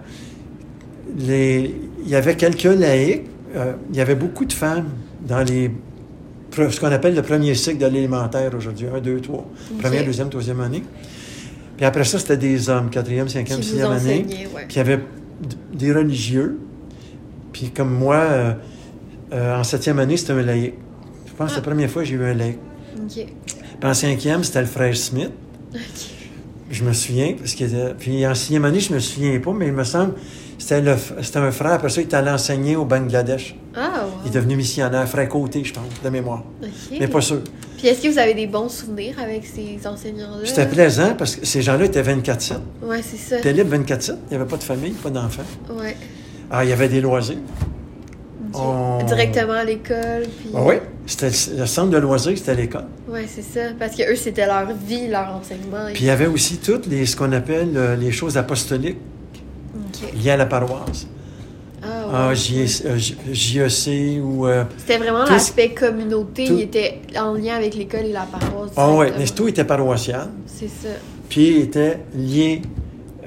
les, 1.19 1.75
il 2.03 2.09
y 2.09 2.17
avait 2.17 2.35
quelques 2.37 2.65
laïcs. 2.65 3.25
euh, 3.57 3.73
il 3.91 3.97
y 3.97 4.01
avait 4.01 4.15
beaucoup 4.17 4.45
de 4.45 4.53
femmes 4.53 4.89
dans 5.21 5.43
les, 5.43 5.71
ce 6.57 6.81
qu'on 6.81 6.91
appelle 6.93 7.15
le 7.15 7.23
premier 7.23 7.55
cycle 7.55 7.79
de 7.79 7.87
l'élémentaire 7.87 8.53
aujourd'hui, 8.57 8.87
un, 8.95 9.01
deux, 9.01 9.21
trois. 9.21 9.47
Ok. 9.71 9.83
Première, 9.83 10.05
deuxième, 10.05 10.29
troisième 10.29 10.61
année. 10.61 10.83
Puis 11.77 11.85
après 11.85 12.05
ça, 12.05 12.19
c'était 12.19 12.37
des 12.37 12.69
hommes, 12.71 12.91
quatrième, 12.91 13.29
cinquième, 13.29 13.63
sixième 13.63 13.91
année. 13.91 14.25
ouais. 14.29 14.65
Puis 14.67 14.75
il 14.75 14.77
y 14.77 14.81
avait 14.81 15.01
des 15.75 15.93
religieux. 15.93 16.59
Puis 17.53 17.71
comme 17.71 17.91
moi, 17.91 18.17
euh, 18.17 18.53
euh, 19.33 19.57
en 19.59 19.65
septième 19.65 19.99
année, 19.99 20.17
c'était 20.17 20.33
un 20.33 20.43
laïc. 20.43 20.75
Je 21.27 21.33
pense 21.33 21.49
que 21.49 21.55
c'est 21.55 21.61
la 21.61 21.67
première 21.67 21.91
fois 21.91 22.03
que 22.03 22.09
j'ai 22.09 22.15
eu 22.15 22.25
un 22.25 22.35
laïc. 22.35 22.59
Puis 23.09 23.27
en 23.83 23.95
cinquième, 23.95 24.43
c'était 24.43 24.61
le 24.61 24.67
frère 24.67 24.97
Smith. 24.97 25.33
Je 26.71 26.83
me 26.83 26.93
souviens, 26.93 27.35
parce 27.39 27.53
était... 27.61 27.95
Puis 27.99 28.27
en 28.27 28.35
sixième 28.35 28.65
année, 28.65 28.81
je 28.81 28.93
me 28.93 28.99
souviens 28.99 29.39
pas, 29.39 29.53
mais 29.53 29.67
il 29.67 29.73
me 29.73 29.85
semble 29.85 30.15
c'était 30.67 30.81
le 30.81 30.97
c'était 31.23 31.39
un 31.39 31.53
frère. 31.53 31.73
Après 31.75 31.89
ça, 31.89 32.01
il 32.01 32.09
est 32.09 32.15
allé 32.15 32.29
enseigner 32.31 32.75
au 32.75 32.85
Bangladesh. 32.85 33.55
Ah, 33.77 34.05
wow. 34.05 34.11
Il 34.25 34.29
est 34.31 34.35
devenu 34.35 34.57
missionnaire, 34.57 35.07
frère 35.09 35.29
côté, 35.29 35.63
je 35.63 35.73
pense, 35.73 35.85
de 36.03 36.09
mémoire. 36.09 36.43
Mais 36.99 37.07
pas 37.07 37.21
sûr. 37.21 37.41
Puis 37.79 37.87
est-ce 37.87 38.03
que 38.03 38.09
vous 38.09 38.19
avez 38.19 38.35
des 38.35 38.49
bons 38.49 38.69
souvenirs 38.69 39.15
avec 39.23 39.45
ces 39.47 39.87
enseignants-là? 39.87 40.45
C'était 40.45 40.67
plaisant 40.67 41.15
parce 41.17 41.37
que 41.37 41.47
ces 41.47 41.63
gens-là 41.63 41.85
étaient 41.85 42.03
24-7. 42.03 42.55
Ouais, 42.83 43.01
c'est 43.03 43.17
ça. 43.17 43.37
Ils 43.37 43.39
étaient 43.41 43.53
libres 43.53 43.77
24-7. 43.77 44.15
Il 44.31 44.37
n'y 44.37 44.43
avait 44.43 44.51
pas 44.51 44.57
de 44.57 44.63
famille, 44.65 44.91
pas 44.93 45.11
d'enfants. 45.11 45.43
Ouais. 45.71 45.97
Ah, 46.51 46.65
il 46.65 46.71
y 46.71 46.73
avait 46.73 46.89
des 46.89 47.01
loisirs. 47.01 47.39
On- 48.55 49.05
Directement 49.05 49.53
à 49.53 49.65
l'école. 49.65 50.23
Puis... 50.41 50.51
Ah 50.55 50.63
oui, 50.65 50.75
c'était 51.07 51.31
le 51.59 51.67
centre 51.67 51.91
de 51.91 51.99
loisirs, 51.99 52.37
c'était 52.39 52.55
l'école. 52.55 52.87
Ouais, 53.09 53.27
c'est 53.29 53.43
ça. 53.43 53.61
Parce 53.79 53.95
que 53.95 54.11
eux, 54.11 54.17
c'était 54.17 54.47
leur 54.47 54.67
vie, 54.75 55.07
leur 55.09 55.29
enseignement. 55.37 55.87
Puis 55.93 56.05
il 56.05 56.07
y 56.07 56.11
avait 56.11 56.27
aussi 56.27 56.57
toutes 56.57 56.87
les, 56.87 57.07
ce 57.07 57.15
qu'on 57.17 57.33
appelle 57.33 57.71
euh, 57.77 57.95
les 57.97 58.11
choses 58.11 58.37
apostoliques 58.37 58.99
OK. 60.05 60.23
liées 60.23 60.31
à 60.31 60.37
la 60.37 60.47
paroisse. 60.47 61.07
Ah, 61.83 61.87
Ah, 62.13 62.29
ouais. 62.29 62.35
Euh, 62.87 62.97
J- 62.97 63.17
JEC 63.33 64.21
ou... 64.23 64.47
euh, 64.47 64.65
C'était 64.79 64.99
vraiment 64.99 65.25
l'aspect 65.25 65.71
communauté. 65.71 66.47
tout- 66.47 66.55
Il 66.55 66.63
était 66.63 67.01
en 67.19 67.35
lien 67.35 67.55
avec 67.57 67.75
l'école 67.75 68.07
et 68.07 68.13
la 68.13 68.23
paroisse. 68.27 68.71
Ah 68.77 68.91
oui, 68.93 69.07
mais 69.19 69.27
tout 69.27 69.47
était 69.49 69.65
paroissial. 69.65 70.29
C'est 70.47 70.69
ça. 70.69 70.89
Puis 71.29 71.59
était 71.59 71.99
lié 72.15 72.63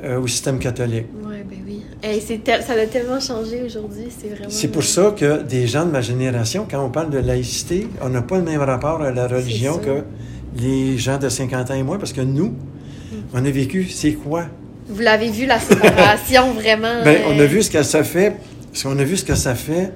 euh, 0.04 0.20
au 0.20 0.28
système 0.28 0.60
catholique. 0.60 1.06
Ouais, 1.26 1.46
ben 1.50 1.58
oui. 1.66 1.84
Hey, 2.02 2.22
Ça 2.22 2.34
a 2.74 2.86
tellement 2.88 3.20
changé 3.20 3.62
aujourd'hui. 3.66 4.06
C'est 4.10 4.30
vraiment. 4.30 4.50
C'est 4.50 4.70
pour 4.70 4.84
ça 4.84 5.14
que 5.16 5.42
des 5.44 5.68
gens 5.68 5.86
de 5.86 5.92
ma 5.92 6.02
génération, 6.02 6.66
quand 6.70 6.84
on 6.84 6.90
parle 6.90 7.10
de 7.12 7.18
laïcité, 7.20 7.88
on 8.02 8.10
n'a 8.10 8.22
pas 8.22 8.38
le 8.38 8.44
même 8.44 8.62
rapport 8.62 9.02
à 9.02 9.12
la 9.12 9.28
religion 9.28 9.78
que 9.78 10.04
les 10.62 10.98
gens 10.98 11.18
de 11.18 11.30
50 11.30 11.70
ans 11.72 11.76
et 11.76 11.84
moins, 11.84 11.98
parce 11.98 12.14
que 12.14 12.22
nous, 12.22 12.48
Mm. 13.12 13.16
on 13.34 13.46
a 13.46 13.50
vécu, 13.52 13.86
c'est 13.90 14.14
quoi? 14.14 14.46
Vous 14.90 15.02
l'avez 15.02 15.30
vu, 15.30 15.46
la 15.46 15.60
séparation, 15.60 16.54
vraiment. 16.60 17.04
Ben, 17.04 17.22
on 17.28 17.38
a 17.40 17.44
euh, 17.44 17.46
vu 17.46 17.62
ce 17.64 17.70
que 17.70 17.84
ça 17.84 18.04
fait, 18.04 18.36
qu'on 18.82 18.98
a 18.98 19.04
vu 19.04 19.18
ce 19.18 19.24
que 19.26 19.36
ça 19.36 19.56
fait 19.56 19.92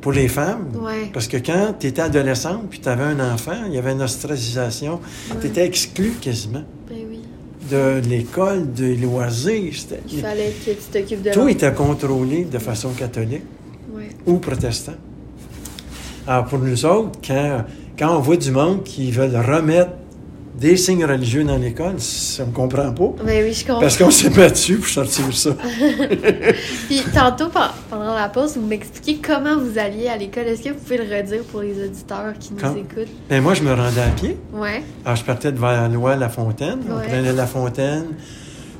pour 0.00 0.12
les 0.12 0.28
femmes. 0.28 0.68
Ouais. 0.80 1.10
Parce 1.12 1.28
que 1.28 1.36
quand 1.36 1.74
tu 1.78 1.86
étais 1.88 2.02
adolescente 2.02 2.68
puis 2.70 2.80
tu 2.80 2.88
avais 2.88 3.04
un 3.04 3.32
enfant, 3.32 3.64
il 3.68 3.74
y 3.74 3.78
avait 3.78 3.92
une 3.92 4.02
ostracisation. 4.02 5.00
Tu 5.40 5.46
étais 5.48 5.64
exclu 5.66 6.10
quasiment 6.20 6.62
Ben 6.88 6.98
oui. 7.10 7.20
de 7.70 8.00
l'école, 8.08 8.72
des 8.72 8.96
loisirs. 8.96 9.72
Il 10.10 10.20
fallait 10.20 10.52
que 10.64 10.70
tu 10.70 10.76
t'occupes 10.92 11.22
de 11.22 11.30
Tout 11.30 11.48
était 11.48 11.72
contrôlé 11.72 12.44
de 12.44 12.58
façon 12.58 12.90
catholique 12.90 13.42
Ouais. 13.94 14.08
ou 14.26 14.38
protestant. 14.38 14.94
Alors 16.26 16.44
pour 16.46 16.58
nous 16.60 16.84
autres, 16.86 17.18
quand, 17.26 17.64
quand 17.98 18.16
on 18.16 18.20
voit 18.20 18.36
du 18.36 18.50
monde 18.50 18.82
qui 18.84 19.10
veulent 19.10 19.36
remettre 19.36 19.90
des 20.62 20.76
signes 20.76 21.04
religieux 21.04 21.44
dans 21.44 21.58
l'école, 21.58 21.94
ça 21.98 22.46
me 22.46 22.52
comprend 22.52 22.90
pas. 22.92 23.12
Ben 23.24 23.44
oui, 23.44 23.52
je 23.52 23.64
comprends. 23.66 23.80
Parce 23.80 23.98
qu'on 23.98 24.10
s'est 24.10 24.30
battu 24.30 24.76
pour 24.76 24.86
sortir 24.88 25.24
ça. 25.34 25.50
Puis 26.88 27.02
tantôt, 27.12 27.48
pen- 27.48 27.70
pendant 27.90 28.14
la 28.14 28.28
pause, 28.28 28.56
vous 28.56 28.66
m'expliquez 28.66 29.16
comment 29.20 29.58
vous 29.58 29.78
alliez 29.78 30.08
à 30.08 30.16
l'école. 30.16 30.44
Est-ce 30.44 30.62
que 30.62 30.68
vous 30.70 30.76
pouvez 30.76 30.98
le 30.98 31.14
redire 31.16 31.42
pour 31.50 31.60
les 31.62 31.84
auditeurs 31.84 32.32
qui 32.38 32.52
nous 32.54 32.76
écoutent? 32.78 33.12
Ben 33.28 33.42
moi, 33.42 33.54
je 33.54 33.62
me 33.62 33.72
rendais 33.74 34.00
à 34.00 34.08
pied. 34.14 34.36
Ouais. 34.54 34.82
Alors, 35.04 35.16
je 35.16 35.24
partais 35.24 35.52
devant 35.52 35.88
loi 35.88 36.16
La 36.16 36.28
Fontaine. 36.28 36.78
On 36.88 36.96
Ouais. 36.98 37.08
prenait 37.08 37.32
La 37.32 37.46
Fontaine. 37.46 38.06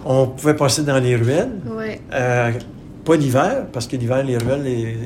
On 0.04 0.26
pouvait 0.26 0.54
passer 0.54 0.82
dans 0.82 0.98
les 0.98 1.16
ruelles. 1.16 1.50
Ouais. 1.76 2.00
Euh, 2.12 2.52
pas 3.04 3.16
l'hiver, 3.16 3.66
parce 3.72 3.88
que 3.88 3.96
l'hiver, 3.96 4.22
les 4.24 4.36
ruelles 4.36 4.62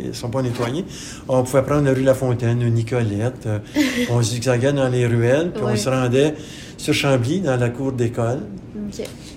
ne 0.08 0.12
sont 0.12 0.28
pas 0.28 0.42
nettoyées. 0.42 0.84
On 1.28 1.42
pouvait 1.42 1.62
prendre 1.62 1.84
la 1.84 1.92
rue 1.94 2.02
La 2.02 2.12
Fontaine, 2.14 2.60
une 2.60 2.74
Nicolette. 2.74 3.46
euh, 3.46 3.58
on 4.10 4.20
zigzaguait 4.22 4.72
dans 4.74 4.88
les 4.88 5.06
ruelles, 5.06 5.50
puis 5.54 5.64
Ouais. 5.64 5.72
on 5.72 5.76
se 5.76 5.88
rendait 5.88 6.34
sur 6.76 6.94
Chambly, 6.94 7.40
dans 7.40 7.56
la 7.56 7.68
cour 7.70 7.92
d'école. 7.92 8.40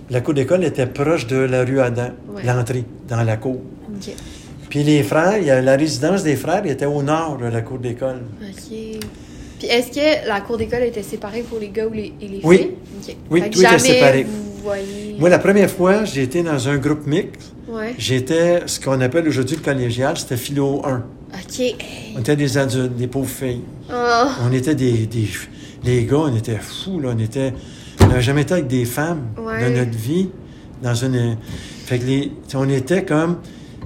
La 0.09 0.21
cour 0.21 0.33
d'école 0.33 0.63
était 0.63 0.85
proche 0.87 1.27
de 1.27 1.37
la 1.37 1.63
rue 1.63 1.79
Adam, 1.79 2.09
Ouais. 2.35 2.43
l'entrée, 2.45 2.83
dans 3.07 3.23
la 3.23 3.37
cour. 3.37 3.59
Puis 4.69 4.83
les 4.83 5.01
frères, 5.03 5.37
il 5.39 5.45
y 5.45 5.51
a- 5.51 5.61
la 5.61 5.75
résidence 5.75 6.23
des 6.23 6.35
frères 6.35 6.65
était 6.65 6.85
au 6.85 7.01
nord 7.01 7.37
de 7.37 7.45
la 7.45 7.61
cour 7.61 7.79
d'école. 7.79 8.21
OK. 8.41 8.77
Puis 9.59 9.67
est-ce 9.67 9.91
que 9.91 10.27
la 10.27 10.41
cour 10.41 10.57
d'école 10.57 10.83
était 10.83 11.03
séparée 11.03 11.41
pour 11.41 11.59
les 11.59 11.69
gars 11.69 11.87
ou 11.87 11.91
les, 11.93 12.13
et 12.21 12.27
les 12.27 12.39
Oui. 12.43 12.57
filles? 13.01 13.15
Oui, 13.29 13.41
Fait 13.41 13.49
tout 13.49 13.61
était 13.61 13.79
séparé. 13.79 14.23
Vous 14.23 14.61
voyez. 14.63 15.15
Moi, 15.19 15.29
la 15.29 15.39
première 15.39 15.69
fois, 15.69 16.05
j'ai 16.05 16.23
été 16.23 16.43
dans 16.43 16.69
un 16.69 16.77
groupe 16.77 17.05
mixte. 17.07 17.51
Ouais. 17.67 17.93
J'étais 17.97 18.61
ce 18.67 18.79
qu'on 18.79 18.99
appelle 19.01 19.27
aujourd'hui 19.27 19.57
le 19.57 19.61
collégial, 19.61 20.17
c'était 20.17 20.37
philo 20.37 20.81
1. 20.85 21.03
OK. 21.33 21.59
Hey. 21.59 21.75
On 22.15 22.19
était 22.19 22.35
des 22.35 22.57
adultes, 22.57 22.95
des 22.95 23.07
pauvres 23.07 23.27
filles. 23.29 23.61
Oh. 23.91 24.25
On 24.47 24.51
était 24.53 24.75
des, 24.75 25.05
des- 25.07 25.27
Les 25.83 26.05
gars, 26.05 26.17
on 26.17 26.35
était 26.35 26.57
fous, 26.57 26.99
là. 26.99 27.11
On 27.15 27.19
était. 27.19 27.53
On 28.01 28.07
n'avait 28.07 28.21
jamais 28.21 28.41
été 28.43 28.53
avec 28.53 28.67
des 28.67 28.85
femmes 28.85 29.27
Ouais. 29.37 29.69
de 29.71 29.77
notre 29.77 29.97
vie. 29.97 30.29
Dans 30.81 30.95
une. 30.95 31.37
Fait 31.85 31.99
que 31.99 32.05
les. 32.05 32.31
On 32.55 32.67
était 32.69 33.03
comme. 33.05 33.37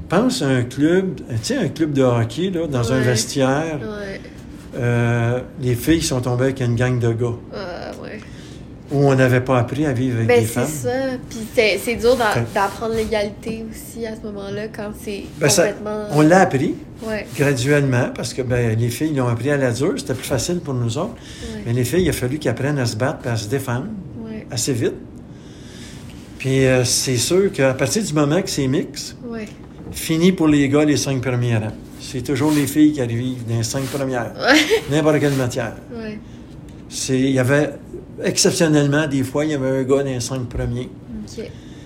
Pense 0.09 0.41
à 0.41 0.47
un 0.47 0.63
club, 0.63 1.15
tu 1.15 1.23
sais, 1.41 1.57
un 1.57 1.69
club 1.69 1.93
de 1.93 2.03
hockey, 2.03 2.51
là, 2.51 2.67
dans 2.67 2.91
un 2.93 2.99
vestiaire. 2.99 3.79
Ouais. 3.81 4.21
Euh, 4.75 5.39
les 5.61 5.75
filles 5.75 6.01
sont 6.01 6.19
tombées 6.21 6.45
avec 6.45 6.59
une 6.61 6.75
gang 6.75 6.99
de 6.99 7.13
gars. 7.13 7.33
Euh, 7.53 7.91
ouais. 8.03 8.19
Où 8.91 8.97
on 9.07 9.15
n'avait 9.15 9.41
pas 9.41 9.57
appris 9.59 9.85
à 9.85 9.93
vivre 9.93 10.17
avec 10.17 10.27
Ben, 10.27 10.41
des 10.41 10.45
c'est 10.45 10.53
femmes. 10.53 10.67
ça. 10.67 10.89
Puis 11.29 11.39
c'est 11.55 11.79
c'est 11.83 11.95
dur 11.95 12.15
d'apprendre 12.53 12.93
l'égalité 12.93 13.65
aussi 13.71 14.05
à 14.05 14.15
ce 14.15 14.21
moment-là 14.21 14.67
quand 14.67 14.91
c'est 15.01 15.23
Ben, 15.39 15.49
ça- 15.49 15.67
complètement. 15.69 16.05
on 16.11 16.21
l'a 16.21 16.41
appris 16.41 16.75
Ouais. 17.07 17.25
graduellement 17.37 18.09
parce 18.15 18.33
que 18.33 18.41
ben, 18.41 18.77
les 18.77 18.89
filles 18.89 19.13
l'ont 19.15 19.27
appris 19.27 19.49
à 19.51 19.57
la 19.57 19.71
dure. 19.71 19.93
C'était 19.97 20.13
plus 20.13 20.27
facile 20.27 20.59
pour 20.59 20.73
nous 20.73 20.97
autres. 20.97 21.15
Mais 21.65 21.73
les 21.73 21.85
filles, 21.85 22.03
il 22.03 22.09
a 22.09 22.13
fallu 22.13 22.37
qu'elles 22.39 22.51
apprennent 22.51 22.77
à 22.79 22.85
se 22.85 22.95
battre 22.97 23.25
et 23.25 23.29
à 23.29 23.35
se 23.37 23.47
défendre 23.47 23.87
ouais. 24.25 24.45
assez 24.51 24.73
vite. 24.73 24.93
Puis 26.37 26.65
euh, 26.65 26.83
c'est 26.83 27.17
sûr 27.17 27.51
qu'à 27.51 27.73
partir 27.73 28.03
du 28.03 28.13
moment 28.13 28.41
que 28.41 28.49
c'est 28.49 28.67
mix, 28.67 29.15
Ouais. 29.25 29.47
fini 29.91 30.31
pour 30.33 30.47
les 30.47 30.67
gars 30.69 30.83
les 30.85 30.97
cinq 30.97 31.21
premiers 31.21 31.55
rangs. 31.57 31.71
C'est 32.01 32.21
toujours 32.21 32.51
les 32.51 32.67
filles 32.67 32.91
qui 32.93 33.01
arrivent 33.01 33.47
dans 33.47 33.55
les 33.57 33.63
cinq 33.63 33.83
premières, 33.85 34.33
n'importe 34.91 35.19
quelle 35.21 35.33
matière. 35.33 35.73
Ouais. 35.95 36.19
C'est, 36.89 37.17
il 37.17 37.31
y 37.31 37.39
avait, 37.39 37.71
exceptionnellement, 38.23 39.07
des 39.07 39.23
fois, 39.23 39.45
il 39.45 39.51
y 39.51 39.53
avait 39.53 39.79
un 39.79 39.83
gars 39.83 40.03
dans 40.03 40.09
les 40.09 40.19
cinq 40.19 40.47
premiers. 40.49 40.89
OK. 41.25 41.45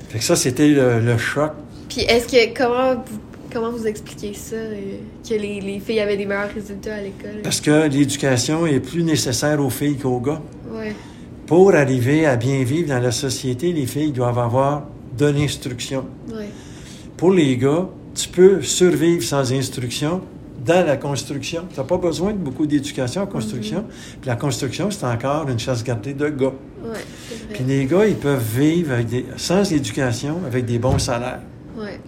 Fait 0.09 0.17
que 0.19 0.23
ça, 0.23 0.35
c'était 0.35 0.69
le, 0.69 0.99
le 0.99 1.17
choc. 1.17 1.51
Puis 1.89 2.01
est-ce 2.01 2.27
que 2.27 2.57
comment 2.57 2.95
vous, 2.95 3.19
comment 3.51 3.71
vous 3.71 3.87
expliquez 3.87 4.33
ça 4.33 4.55
euh, 4.55 4.97
que 5.27 5.33
les, 5.33 5.59
les 5.61 5.79
filles 5.79 5.99
avaient 5.99 6.17
des 6.17 6.25
meilleurs 6.25 6.53
résultats 6.53 6.95
à 6.95 7.01
l'école? 7.01 7.41
Parce 7.43 7.59
que 7.61 7.87
l'éducation 7.87 8.65
est 8.65 8.79
plus 8.79 9.03
nécessaire 9.03 9.59
aux 9.63 9.69
filles 9.69 9.97
qu'aux 9.97 10.19
gars. 10.19 10.41
Ouais. 10.71 10.95
Pour 11.45 11.73
arriver 11.73 12.25
à 12.25 12.35
bien 12.35 12.63
vivre 12.63 12.89
dans 12.89 12.99
la 13.01 13.11
société, 13.11 13.71
les 13.71 13.85
filles 13.85 14.11
doivent 14.11 14.39
avoir 14.39 14.87
de 15.17 15.27
l'instruction. 15.27 16.05
Ouais. 16.29 16.49
Pour 17.15 17.31
les 17.31 17.57
gars, 17.57 17.87
tu 18.13 18.27
peux 18.29 18.61
survivre 18.61 19.23
sans 19.23 19.51
instruction 19.53 20.21
dans 20.67 20.85
la 20.85 20.97
construction. 20.97 21.63
Tu 21.73 21.79
n'as 21.79 21.85
pas 21.85 21.97
besoin 21.97 22.33
de 22.33 22.37
beaucoup 22.37 22.67
d'éducation 22.67 23.21
en 23.23 23.27
construction. 23.27 23.85
Puis 24.21 24.27
la 24.27 24.35
construction, 24.35 24.91
c'est 24.91 25.05
encore 25.05 25.47
une 25.49 25.57
chasse 25.59 25.83
gardée 25.83 26.13
de 26.13 26.27
gars. 26.29 26.53
Ouais, 26.83 26.99
Puis 27.53 27.63
les 27.65 27.85
gars, 27.85 28.05
ils 28.05 28.15
peuvent 28.15 28.43
vivre 28.55 28.91
avec 28.93 29.07
des- 29.07 29.25
sans 29.37 29.71
éducation 29.71 30.35
avec 30.45 30.65
des 30.65 30.77
bons 30.79 30.99
salaires. 30.99 31.39
Ouais. 31.77 31.99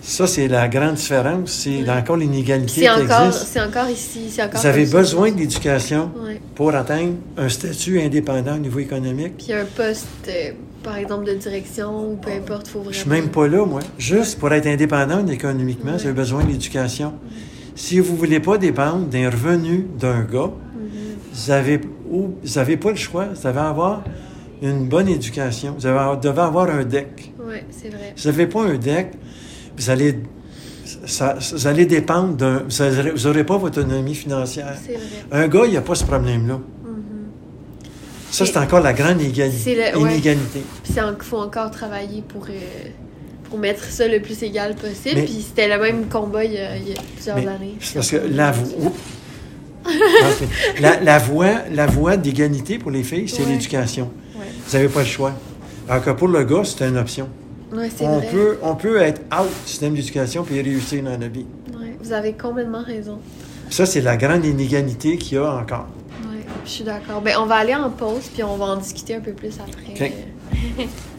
Ça, 0.00 0.28
c'est 0.28 0.46
la 0.46 0.68
grande 0.68 0.94
différence. 0.94 1.50
C'est 1.50 1.82
Ouais. 1.82 1.90
encore 1.90 2.16
l'inégalité 2.16 2.72
C'est 2.74 2.80
qui 2.82 2.88
encore 2.90 3.26
existe. 3.26 3.46
c'est 3.48 3.60
encore 3.60 3.90
ici, 3.90 4.30
encore 4.40 4.60
Vous 4.60 4.66
avez 4.66 4.86
besoin 4.86 5.32
d'éducation 5.32 6.10
Ouais. 6.24 6.40
pour 6.54 6.72
atteindre 6.76 7.14
un 7.36 7.48
statut 7.48 8.00
indépendant 8.00 8.54
au 8.54 8.58
niveau 8.58 8.78
économique. 8.78 9.36
Puis 9.38 9.52
un 9.52 9.64
poste 9.64 10.06
euh, 10.28 10.52
par 10.84 10.96
exemple 10.96 11.24
de 11.26 11.34
direction 11.34 12.12
ou 12.12 12.16
peu 12.16 12.30
importe, 12.30 12.68
faut 12.68 12.78
vraiment 12.78 12.92
Je 12.92 12.98
suis 12.98 13.10
même 13.10 13.30
pas 13.30 13.48
là, 13.48 13.66
moi. 13.66 13.80
Juste 13.98 14.38
pour 14.38 14.52
être 14.52 14.68
indépendant 14.68 15.26
économiquement, 15.26 15.92
Ouais. 15.92 15.98
vous 15.98 16.04
avez 16.04 16.14
besoin 16.14 16.44
d'éducation. 16.44 17.12
Si 17.76 18.00
vous 18.00 18.16
voulez 18.16 18.40
pas 18.40 18.58
dépendre 18.58 19.06
des 19.06 19.28
revenus 19.28 19.84
d'un 19.98 20.22
gars, 20.22 20.50
vous 21.32 21.50
avez, 21.50 21.80
ou, 22.10 22.30
vous 22.42 22.58
avez 22.58 22.76
pas 22.78 22.90
le 22.90 22.96
choix. 22.96 23.26
Vous 23.26 23.42
devez 23.48 23.60
avoir 23.60 24.02
une 24.62 24.88
bonne 24.88 25.08
éducation. 25.08 25.74
Vous 25.78 25.86
avez- 25.86 26.18
devez 26.20 26.40
avoir 26.40 26.70
un 26.70 26.84
deck. 26.84 27.32
Ouais, 27.46 27.64
c'est 27.70 27.90
vrai. 27.90 28.12
Si 28.16 28.26
vous 28.26 28.32
n'avez 28.32 28.46
pas 28.46 28.62
un 28.64 28.74
deck, 28.76 29.12
vous 29.76 29.90
allez, 29.90 30.18
ça- 31.04 31.36
vous 31.52 31.66
allez 31.66 31.84
dépendre 31.84 32.34
d'un... 32.34 32.62
Vous 32.68 33.22
n'aurez 33.28 33.44
pas 33.44 33.58
votre 33.58 33.80
autonomie 33.82 34.14
financière. 34.14 34.74
C'est 34.84 34.94
vrai. 34.94 35.44
Un 35.44 35.46
gars, 35.48 35.62
il 35.66 35.72
n'y 35.72 35.76
a 35.76 35.82
pas 35.82 35.94
ce 35.94 36.04
problème-là. 36.04 36.54
Mhm. 36.54 36.92
Ça, 38.30 38.46
c'est 38.46 38.56
encore 38.58 38.80
la 38.80 38.94
grande 38.94 39.20
égalité. 39.20 39.58
C'est 39.58 39.92
le- 39.92 39.98
ouais. 40.00 40.12
inégalité. 40.12 40.62
Puis 40.82 40.94
il 40.96 41.24
faut 41.24 41.36
encore 41.38 41.70
travailler 41.70 42.22
pour, 42.26 42.46
euh, 42.46 42.52
pour 43.48 43.58
mettre 43.58 43.84
ça 43.84 44.06
le 44.08 44.20
plus 44.20 44.42
égal 44.42 44.74
possible. 44.74 45.16
Mais- 45.16 45.24
Puis 45.24 45.44
c'était 45.48 45.68
le 45.68 45.80
même 45.82 46.06
combat 46.08 46.44
il 46.44 46.52
y 46.54 46.58
a, 46.58 46.76
il 46.76 46.88
y 46.88 46.92
a 46.92 47.00
plusieurs 47.14 47.36
Mais 47.36 47.46
années. 47.46 47.74
parce 47.94 48.10
que 48.10 48.16
la, 48.16 48.50
vo- 48.52 48.92
Ok. 49.84 50.48
la, 50.80 51.00
la 51.00 51.18
voie, 51.18 51.52
la 51.72 51.86
voie 51.86 52.16
d'égalité 52.16 52.78
pour 52.78 52.90
les 52.90 53.02
filles, 53.04 53.28
c'est 53.28 53.42
Ouais. 53.44 53.50
l'éducation. 53.52 54.10
Ouais, 54.36 54.46
Vous 54.66 54.76
n'avez 54.76 54.88
pas 54.88 55.00
le 55.00 55.06
choix. 55.06 55.32
Alors 55.88 56.02
que 56.04 56.10
pour 56.10 56.28
le 56.28 56.42
gars, 56.44 56.62
c'est 56.64 56.84
une 56.88 56.96
option. 56.96 57.28
ouais 57.72 57.88
On 58.00 58.18
vrai. 58.18 58.28
peut, 58.32 58.58
on 58.62 58.74
peut 58.74 59.00
être 59.00 59.20
out 59.32 59.48
du 59.64 59.70
système 59.70 59.94
d'éducation 59.94 60.42
puis 60.42 60.60
réussir 60.60 61.02
dans 61.04 61.18
la 61.18 61.28
vie. 61.28 61.46
Vous 62.02 62.12
avez 62.12 62.32
complètement 62.34 62.82
raison. 62.82 63.18
Ça, 63.70 63.84
c'est 63.86 64.00
la 64.00 64.16
grande 64.16 64.44
inégalité 64.44 65.16
qu'il 65.18 65.38
y 65.38 65.40
a 65.40 65.52
encore. 65.54 65.86
Ouais, 66.22 66.38
je 66.64 66.70
suis 66.70 66.84
d'accord. 66.84 67.20
Ben, 67.20 67.34
on 67.40 67.46
va 67.46 67.56
aller 67.56 67.74
en 67.74 67.90
pause, 67.90 68.30
puis 68.32 68.42
on 68.44 68.56
va 68.56 68.66
en 68.66 68.76
discuter 68.76 69.14
un 69.16 69.20
peu 69.20 69.32
plus 69.32 69.54
après. 69.60 70.12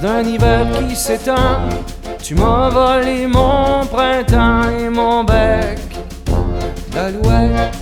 d'un 0.00 0.22
hiver 0.22 0.66
qui 0.88 0.96
s'éteint, 0.96 1.68
tu 2.22 2.34
m'as 2.34 2.68
volé 2.68 3.26
mon 3.26 3.84
printemps 3.86 4.68
et 4.68 4.88
mon 4.88 5.24
bec 5.24 5.78
d'alouette. 6.92 7.74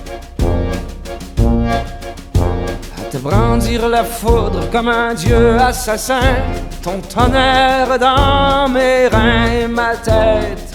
À 2.98 3.10
te 3.10 3.18
brandir 3.18 3.88
la 3.88 4.04
foudre 4.04 4.70
comme 4.70 4.88
un 4.88 5.14
dieu 5.14 5.58
assassin, 5.58 6.36
ton 6.82 7.00
tonnerre 7.00 7.98
dans 7.98 8.68
mes 8.68 9.08
reins 9.08 9.46
et 9.62 9.68
ma 9.68 9.96
tête 9.96 10.74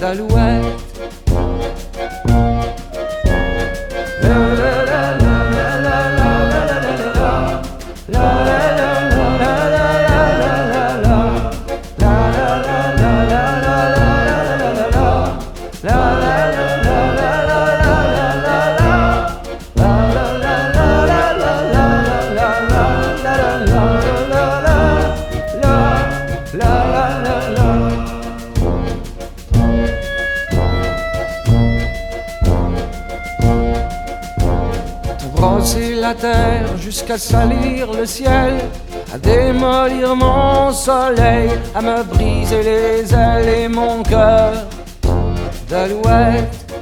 d'alouette. 0.00 0.81
T'as 35.42 35.48
brasser 35.48 35.96
la 35.96 36.14
terre 36.14 36.76
jusqu'à 36.78 37.18
salir 37.18 37.90
le 37.92 38.06
ciel, 38.06 38.58
à 39.12 39.18
démolir 39.18 40.14
mon 40.14 40.70
soleil, 40.70 41.50
à 41.74 41.82
me 41.82 42.04
briser 42.04 42.62
les 42.62 43.12
ailes 43.12 43.48
et 43.48 43.68
mon 43.68 44.04
cœur 44.04 44.52
d'alouette. 45.68 46.76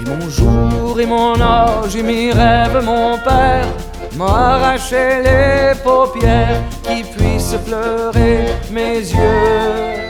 Et 0.00 0.08
mon 0.10 0.28
jour 0.28 0.98
et 0.98 1.06
mon 1.06 1.40
âge 1.40 1.94
et 1.94 2.02
mes 2.02 2.32
rêves, 2.32 2.82
mon 2.84 3.16
père 3.18 3.68
m'a 4.16 4.54
arraché 4.54 5.22
les 5.22 5.72
paupières 5.84 6.62
qui 6.82 7.04
puissent 7.04 7.58
pleurer 7.64 8.46
mes 8.72 8.98
yeux 8.98 10.08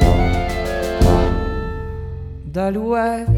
d'alouette. 2.47 3.29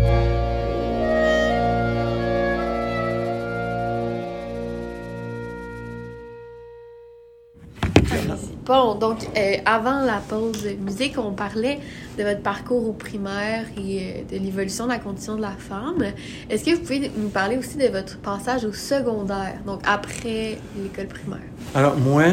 Bon, 8.69 8.95
donc, 8.95 9.21
euh, 9.35 9.57
avant 9.65 10.03
la 10.03 10.19
pause 10.19 10.69
musique, 10.79 11.15
on 11.17 11.33
parlait 11.33 11.79
de 12.19 12.23
votre 12.23 12.43
parcours 12.43 12.87
au 12.87 12.93
primaire 12.93 13.65
et 13.79 14.01
euh, 14.01 14.37
de 14.37 14.45
l'évolution 14.45 14.85
de 14.85 14.91
la 14.91 14.99
condition 14.99 15.37
de 15.37 15.41
la 15.41 15.53
femme. 15.59 16.05
Est-ce 16.51 16.67
que 16.67 16.73
vous 16.73 16.83
pouvez 16.83 17.11
nous 17.17 17.31
parler 17.31 17.57
aussi 17.57 17.79
de 17.79 17.87
votre 17.87 18.19
passage 18.19 18.67
au 18.67 18.73
secondaire, 18.75 19.55
donc 19.65 19.81
après 19.87 20.59
l'école 20.83 21.07
primaire? 21.07 21.49
Alors, 21.75 21.97
moi, 21.97 22.25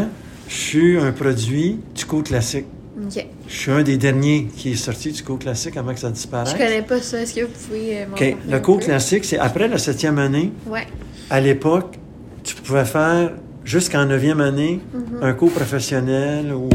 je 0.49 0.53
suis 0.53 0.99
un 0.99 1.13
produit 1.13 1.79
du 1.95 2.05
cours 2.05 2.23
classique. 2.23 2.65
Je 3.09 3.21
suis 3.47 3.71
un 3.71 3.83
des 3.83 3.97
derniers 3.97 4.47
qui 4.57 4.73
est 4.73 4.75
sorti 4.75 5.13
du 5.13 5.23
cours 5.23 5.39
classique 5.39 5.77
avant 5.77 5.93
que 5.93 5.99
ça 6.01 6.09
disparaisse. 6.09 6.51
Je 6.51 6.57
connais 6.57 6.81
pas 6.81 6.99
ça. 6.99 7.21
Est-ce 7.21 7.33
que 7.33 7.45
vous 7.45 7.53
pouvez 7.65 8.01
euh, 8.01 8.07
m'en 8.07 8.13
OK. 8.13 8.19
parler 8.19 8.37
Le 8.49 8.59
cours 8.59 8.79
classique, 8.81 9.23
c'est 9.23 9.39
après 9.39 9.69
la 9.69 9.77
septième 9.77 10.19
année. 10.19 10.51
Ouais. 10.67 10.85
À 11.29 11.39
l'époque, 11.39 11.95
tu 12.43 12.55
pouvais 12.55 12.83
faire 12.83 13.31
jusqu'en 13.65 14.05
neuvième 14.05 14.39
année 14.41 14.79
Mhm. 14.93 15.23
un 15.23 15.33
cours 15.33 15.51
professionnel. 15.51 16.53
Ou... 16.53 16.69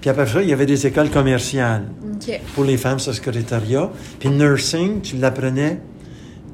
Puis 0.00 0.08
après 0.10 0.26
ça, 0.26 0.40
il 0.42 0.48
y 0.48 0.52
avait 0.52 0.66
des 0.66 0.86
écoles 0.86 1.10
commerciales 1.10 1.82
pour 2.54 2.64
les 2.64 2.76
femmes, 2.76 2.98
ce 2.98 3.12
secrétariat. 3.12 3.90
Puis 4.20 4.28
le 4.28 4.36
nursing, 4.36 5.00
tu 5.02 5.16
l'apprenais 5.16 5.80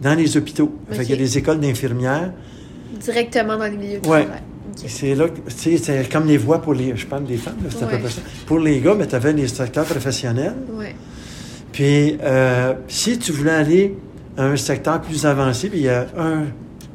dans 0.02 0.14
les 0.14 0.36
hôpitaux. 0.36 0.74
Fait 0.90 0.96
OK. 0.96 1.00
qu'il 1.02 1.10
y 1.10 1.14
a 1.14 1.16
des 1.16 1.38
écoles 1.38 1.60
d'infirmières. 1.60 2.32
Directement 3.00 3.56
dans 3.58 3.64
les 3.64 3.76
milieux 3.76 4.00
de 4.00 4.08
Ouais. 4.08 4.22
travail. 4.24 4.40
C'est 4.86 5.14
là, 5.14 5.26
tu 5.28 5.42
sais, 5.54 5.76
c'est 5.76 6.10
comme 6.10 6.26
les 6.26 6.38
voies 6.38 6.62
pour 6.62 6.72
les, 6.72 6.96
je 6.96 7.06
parle 7.06 7.24
des 7.24 7.36
femmes, 7.36 7.56
c'est 7.68 7.82
à 7.82 7.86
peu 7.86 7.94
Ouais. 7.96 8.00
près 8.00 8.10
ça. 8.10 8.22
Pour 8.46 8.58
les 8.58 8.80
gars, 8.80 8.94
mais 8.96 9.06
tu 9.06 9.14
avais 9.14 9.32
les 9.34 9.46
secteurs 9.46 9.84
professionnels. 9.84 10.54
Ouais. 10.72 10.94
Puis, 11.72 12.16
euh, 12.22 12.72
si 12.88 13.18
tu 13.18 13.32
voulais 13.32 13.50
aller 13.50 13.94
à 14.36 14.44
un 14.46 14.56
secteur 14.56 15.00
plus 15.02 15.26
avancé, 15.26 15.68
puis 15.68 15.80
il 15.80 15.84
y 15.84 15.88
a 15.90 16.06
un, 16.16 16.44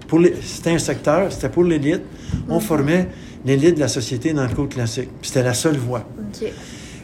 pour 0.07 0.19
un 0.19 0.77
secteur, 0.79 1.31
c'était 1.31 1.49
pour 1.49 1.63
l'élite. 1.63 2.01
On 2.49 2.59
formait 2.59 3.07
l'élite 3.45 3.75
de 3.75 3.79
la 3.79 3.87
société 3.87 4.33
dans 4.33 4.43
le 4.43 4.53
cours 4.53 4.69
classique. 4.69 5.09
C'était 5.21 5.43
la 5.43 5.53
seule 5.53 5.77
voie. 5.77 6.03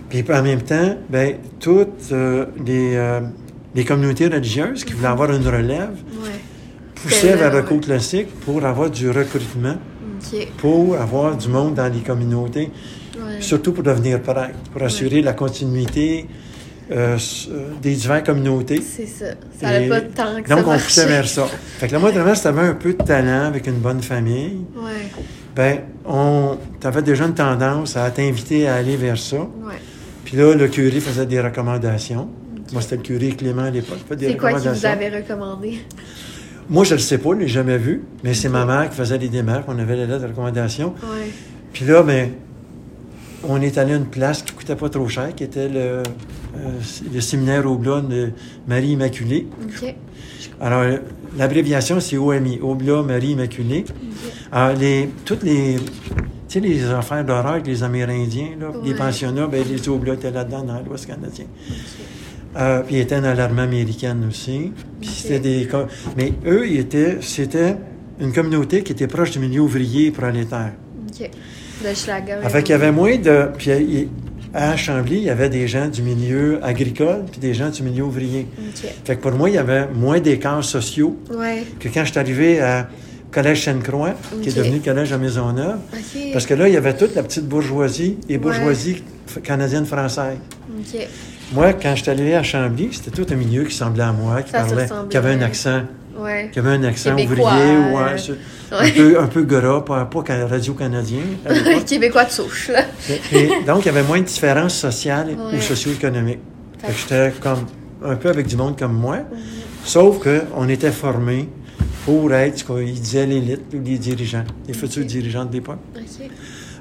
Puis 0.09 0.23
en 0.31 0.43
même 0.43 0.61
temps, 0.61 0.97
ben, 1.09 1.35
toutes 1.59 2.11
euh, 2.11 2.45
les, 2.65 2.95
euh, 2.95 3.21
les 3.73 3.83
communautés 3.83 4.27
religieuses 4.27 4.83
qui 4.83 4.93
voulaient 4.93 5.07
avoir 5.07 5.31
une 5.31 5.45
relève 5.47 5.89
Ouais. 6.21 6.29
poussaient 6.95 7.35
vers 7.35 7.53
le 7.53 7.63
cours 7.63 7.81
classique 7.81 8.27
pour 8.41 8.63
avoir 8.63 8.89
du 8.91 9.09
recrutement, 9.09 9.75
pour 10.59 10.95
avoir 10.97 11.35
du 11.35 11.47
monde 11.47 11.73
dans 11.75 11.91
les 11.91 12.01
communautés, 12.01 12.69
Ouais. 13.15 13.41
surtout 13.41 13.71
pour 13.73 13.83
devenir 13.83 14.21
prêtre, 14.21 14.55
pour 14.71 14.81
assurer 14.83 15.21
la 15.21 15.33
continuité 15.33 16.27
euh, 16.91 17.17
euh, 17.49 17.69
des 17.81 17.93
diverses 17.95 18.23
communautés. 18.23 18.81
C'est 18.81 19.05
ça. 19.05 19.25
Ça 19.59 19.67
n'allait 19.67 19.85
Et 19.85 19.89
pas 19.89 20.01
tant 20.01 20.41
que 20.41 20.49
Donc, 20.49 20.59
ça 20.59 20.67
on 20.67 20.77
poussait 20.77 21.05
vers 21.05 21.27
ça. 21.27 21.47
Fait 21.77 21.87
que 21.87 21.93
là, 21.93 21.99
moi, 21.99 22.11
vraiment, 22.11 22.35
si 22.35 22.41
tu 22.41 22.47
avais 22.47 22.61
un 22.61 22.73
peu 22.73 22.93
de 22.93 23.03
talent 23.03 23.45
avec 23.45 23.67
une 23.67 23.79
bonne 23.79 24.01
famille, 24.01 24.65
Ouais. 24.75 25.07
ben, 25.55 25.79
on, 26.05 26.57
tu 26.79 26.87
avais 26.87 27.01
déjà 27.01 27.25
une 27.25 27.33
tendance 27.33 27.95
à 27.95 28.09
t'inviter 28.11 28.67
à 28.67 28.75
aller 28.75 28.97
vers 28.97 29.17
ça. 29.17 29.37
Ouais. 29.37 29.79
Puis 30.25 30.37
là, 30.37 30.53
le 30.53 30.67
curé 30.67 30.99
faisait 30.99 31.25
des 31.25 31.39
recommandations. 31.39 32.27
Moi, 32.71 32.81
c'était 32.81 32.97
le 32.97 33.01
curé 33.03 33.29
Clément 33.29 33.63
à 33.63 33.69
l'époque. 33.69 33.99
C'est 34.19 34.37
quoi 34.37 34.53
qui 34.53 34.67
vous 34.67 34.85
avez 34.85 35.09
recommandé? 35.09 35.79
Moi, 36.69 36.85
je 36.85 36.91
ne 36.91 36.95
le 36.95 37.01
sais 37.01 37.17
pas, 37.17 37.29
je 37.31 37.35
ne 37.35 37.39
l'ai 37.41 37.47
jamais 37.47 37.77
vu, 37.77 38.03
mais 38.23 38.33
c'est 38.33 38.49
ma 38.49 38.65
mère 38.65 38.89
qui 38.89 38.95
faisait 38.95 39.17
les 39.17 39.27
démarches. 39.29 39.65
On 39.67 39.77
avait 39.77 39.95
les 39.95 40.07
lettres 40.07 40.23
de 40.23 40.27
recommandation. 40.27 40.93
Ouais. 41.03 41.29
Puis 41.73 41.85
là, 41.85 42.03
ben, 42.03 42.29
on 43.43 43.61
est 43.61 43.77
allé 43.77 43.93
à 43.93 43.97
une 43.97 44.05
place 44.05 44.41
qui 44.41 44.53
ne 44.53 44.57
coûtait 44.57 44.75
pas 44.75 44.89
trop 44.89 45.07
cher, 45.07 45.35
qui 45.35 45.43
était 45.43 45.67
le, 45.67 46.03
le 47.13 47.21
séminaire 47.21 47.69
Oblat 47.69 48.01
de 48.01 48.31
Marie 48.67 48.89
Immaculée. 48.89 49.47
Alors, 50.61 50.81
euh, 50.81 50.97
l'abréviation, 51.37 51.99
c'est 51.99 52.17
OMI, 52.17 52.59
Oblat 52.61 53.01
Marie 53.03 53.31
Immaculée. 53.31 53.85
Alors, 54.51 54.77
les, 54.77 55.09
toutes 55.25 55.43
les, 55.43 55.75
tu 55.75 55.81
sais, 56.47 56.59
les 56.59 56.83
affaires 56.85 57.25
d'horreur 57.25 57.53
avec 57.53 57.67
les 57.67 57.81
Amérindiens, 57.83 58.49
là, 58.59 58.67
les 58.83 58.93
pensionnats, 58.93 59.47
ben, 59.47 59.63
les 59.67 59.89
Oblats 59.89 60.13
étaient 60.13 60.31
là-dedans, 60.31 60.63
dans 60.63 60.79
l'Ouest 60.81 61.07
canadien. 61.07 61.45
Euh, 62.55 62.81
puis 62.85 62.97
ils 62.97 62.99
étaient 62.99 63.19
dans 63.19 63.33
l'armée 63.33 63.63
américaine 63.63 64.25
aussi. 64.29 64.71
Puis 65.01 65.09
Ok. 65.09 65.15
c'était 65.15 65.39
des... 65.39 65.65
co- 65.67 65.87
Mais 66.15 66.33
eux, 66.45 66.67
ils 66.69 66.77
étaient... 66.79 67.17
C'était 67.21 67.75
une 68.19 68.31
communauté 68.31 68.83
qui 68.83 68.91
était 68.91 69.07
proche 69.07 69.31
du 69.31 69.39
milieu 69.39 69.61
ouvrier 69.61 70.07
et 70.07 70.11
prolétaire. 70.11 70.73
OK. 71.09 71.29
De 71.83 71.93
Schlager. 71.95 72.37
Fait 72.47 72.61
qu'il 72.61 72.73
y 72.73 72.75
avait 72.75 72.91
moins 72.91 73.17
de... 73.17 73.47
Puis 73.57 73.71
il- 73.71 74.07
à 74.53 74.75
Chambly, 74.77 75.17
il 75.17 75.23
y 75.23 75.29
avait 75.29 75.49
des 75.49 75.67
gens 75.67 75.87
du 75.87 76.01
milieu 76.03 76.59
agricole 76.63 77.23
puis 77.31 77.39
des 77.39 77.53
gens 77.53 77.69
du 77.69 77.81
milieu 77.83 78.03
ouvrier. 78.03 78.47
Fait 79.03 79.15
que 79.15 79.21
pour 79.21 79.31
moi, 79.31 79.49
il 79.49 79.55
y 79.55 79.57
avait 79.57 79.87
moins 79.93 80.19
d'écarts 80.19 80.63
sociaux 80.63 81.17
Ouais. 81.33 81.63
que 81.79 81.89
quand 81.89 82.05
je 82.05 82.11
suis 82.11 82.19
arrivé 82.19 82.61
à 82.61 82.87
Collège 83.31 83.63
Sainte-Croix, 83.65 84.13
qui 84.43 84.49
est 84.49 84.55
devenu 84.55 84.79
Collège 84.79 85.11
à 85.11 85.17
Maisonneuve. 85.17 85.77
Parce 86.33 86.45
que 86.45 86.53
là, 86.53 86.67
il 86.67 86.73
y 86.75 86.77
avait 86.77 86.95
toute 86.95 87.15
la 87.15 87.23
petite 87.23 87.47
bourgeoisie 87.47 88.17
et 88.29 88.37
bourgeoisie 88.37 89.01
canadienne-française. 89.43 90.37
Moi, 91.51 91.73
quand 91.73 91.95
je 91.95 92.01
suis 92.03 92.11
arrivé 92.11 92.35
à 92.35 92.43
Chambly, 92.43 92.89
c'était 92.91 93.11
tout 93.11 93.25
un 93.31 93.35
milieu 93.35 93.63
qui 93.63 93.75
semblait 93.75 94.03
à 94.03 94.11
moi, 94.11 94.41
qui 94.43 94.51
Ça 94.51 94.59
parlait, 94.63 94.87
qui 95.09 95.17
avait 95.17 95.31
un 95.31 95.41
accent, 95.41 95.81
Ouais. 96.17 96.49
qui 96.53 96.59
avait 96.59 96.69
un 96.71 96.83
accent 96.83 97.15
Québécois, 97.15 97.51
ouvrier, 97.53 97.75
euh, 97.75 97.91
ouais, 98.11 98.17
sur- 98.17 98.35
un 98.71 98.83
ouais. 98.83 98.91
peu, 98.91 99.19
un 99.19 99.27
peu 99.27 99.43
gras, 99.43 99.81
pas, 99.81 100.05
pas 100.05 100.23
ca- 100.27 100.45
radio-canadien. 100.47 101.21
Québécois 101.87 102.25
de 102.25 102.31
souche, 102.31 102.69
là. 102.69 102.85
Et 103.31 103.49
donc, 103.65 103.81
il 103.81 103.85
y 103.85 103.89
avait 103.89 104.03
moins 104.03 104.19
de 104.19 104.25
différences 104.25 104.75
sociales 104.75 105.29
Ouais. 105.29 105.57
ou 105.57 105.61
socio-économiques. 105.61 106.39
J'étais 106.87 107.31
comme 107.41 107.65
un 108.03 108.15
peu 108.15 108.29
avec 108.29 108.47
du 108.47 108.55
monde 108.57 108.77
comme 108.77 108.93
moi, 108.93 109.19
sauf 109.85 110.19
qu'on 110.23 110.67
était 110.69 110.91
formés 110.91 111.47
pour 112.05 112.33
être 112.33 112.57
ce 112.59 112.63
qu'ils 112.65 112.99
disaient 112.99 113.25
l'élite 113.25 113.61
ou 113.73 113.77
les 113.83 113.97
dirigeants, 113.97 114.43
les 114.67 114.73
futurs 114.73 115.05
dirigeants 115.05 115.45
de 115.45 115.53
l'époque. 115.53 115.79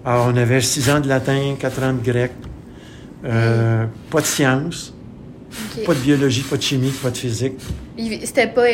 Alors, 0.04 0.28
on 0.32 0.36
avait 0.36 0.60
six 0.60 0.90
ans 0.90 0.98
de 1.00 1.08
latin, 1.08 1.54
quatre 1.58 1.80
ans 1.82 1.92
de 1.92 2.02
grec, 2.04 2.32
euh, 3.24 3.84
pas 4.10 4.20
de 4.20 4.26
sciences, 4.26 4.92
pas 5.86 5.94
de 5.94 6.00
biologie, 6.00 6.42
pas 6.42 6.56
de 6.56 6.62
chimie, 6.62 6.90
pas 6.90 7.10
de 7.10 7.16
physique. 7.16 7.52
C'était 8.24 8.48
pas, 8.48 8.64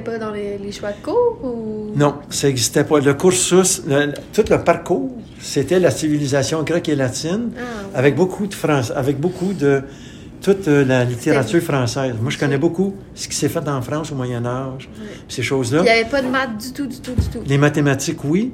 pas 0.00 0.18
dans 0.18 0.30
les, 0.30 0.58
les 0.58 0.72
choix 0.72 0.90
de 0.92 1.02
cours 1.04 1.38
ou? 1.44 1.92
Non, 1.96 2.14
ça 2.30 2.46
n'existait 2.48 2.84
pas. 2.84 3.00
Le 3.00 3.14
cursus, 3.14 3.82
le- 3.86 4.12
tout 4.32 4.44
le 4.50 4.58
parcours, 4.62 5.10
c'était 5.40 5.78
la 5.80 5.90
civilisation 5.90 6.62
grecque 6.62 6.88
et 6.88 6.96
latine, 6.96 7.50
Ah, 7.58 7.98
avec 7.98 8.14
beaucoup 8.16 8.46
de 8.46 8.54
France, 8.54 8.92
avec 8.94 9.18
beaucoup 9.20 9.52
de 9.52 9.82
toute 10.40 10.66
euh, 10.66 10.84
la 10.84 11.04
littérature 11.04 11.60
française. 11.62 12.14
Moi, 12.20 12.30
je 12.30 12.38
connais 12.38 12.58
beaucoup 12.58 12.94
ce 13.14 13.28
qui 13.28 13.36
s'est 13.36 13.48
fait 13.48 13.68
en 13.68 13.80
France 13.82 14.10
au 14.10 14.14
Moyen 14.16 14.44
Âge, 14.44 14.88
ces 15.28 15.42
choses-là. 15.42 15.80
Il 15.80 15.84
n'y 15.84 15.90
avait 15.90 16.04
pas 16.08 16.22
de 16.22 16.28
maths 16.28 16.58
du 16.58 16.72
tout, 16.72 16.86
du 16.86 16.98
tout, 16.98 17.12
du 17.14 17.26
tout. 17.28 17.38
Les 17.46 17.58
mathématiques, 17.58 18.24
oui, 18.24 18.52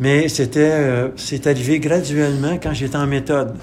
mais 0.00 0.28
c'était, 0.28 0.60
euh, 0.72 1.08
c'est 1.16 1.46
arrivé 1.46 1.78
graduellement 1.80 2.58
quand 2.62 2.72
j'étais 2.72 2.96
en 2.96 3.06
méthode. 3.06 3.54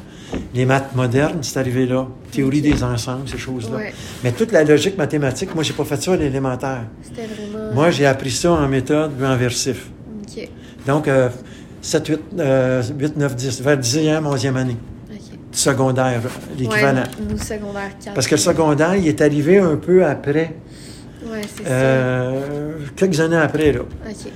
Les 0.53 0.63
maths 0.65 0.95
modernes, 0.95 1.39
c'est 1.41 1.57
arrivé 1.59 1.87
là. 1.87 2.07
Théorie 2.31 2.61
des 2.61 2.83
ensembles, 2.83 3.27
ces 3.27 3.37
choses-là. 3.39 3.77
Ouais. 3.77 3.93
Mais 4.23 4.31
toute 4.31 4.51
la 4.51 4.63
logique 4.63 4.95
mathématique, 4.97 5.55
moi, 5.55 5.63
j'ai 5.63 5.73
pas 5.73 5.85
fait 5.85 6.01
ça 6.01 6.13
à 6.13 6.17
l'élémentaire. 6.17 6.83
C'était 7.01 7.25
vraiment. 7.27 7.73
Moi, 7.73 7.89
j'ai 7.89 8.05
appris 8.05 8.29
ça 8.31 8.51
en 8.51 8.67
méthode 8.67 9.11
ou 9.19 9.25
en 9.25 9.35
versif. 9.35 9.89
Donc, 10.85 11.07
euh, 11.07 11.29
7, 11.81 12.07
8, 12.07 12.19
euh, 12.39 12.83
8, 12.97 13.17
9, 13.17 13.35
10, 13.35 13.61
vers 13.61 13.77
10e, 13.77 14.23
11e 14.25 14.55
année, 14.55 14.77
secondaire, 15.51 16.21
l'équivalent. 16.57 17.03
Ouais, 17.29 17.37
secondaire 17.37 17.91
4. 18.03 18.13
Parce 18.13 18.27
que 18.27 18.35
le 18.35 18.41
secondaire, 18.41 18.95
il 18.95 19.07
est 19.07 19.21
arrivé 19.21 19.57
un 19.59 19.75
peu 19.77 20.05
après, 20.05 20.55
Ouais, 21.25 21.41
c'est 21.57 21.63
ça. 21.63 21.69
euh, 21.69 22.75
quelques 22.95 23.19
années 23.19 23.35
après, 23.37 23.71
là. 23.73 23.81
OK. 23.81 24.31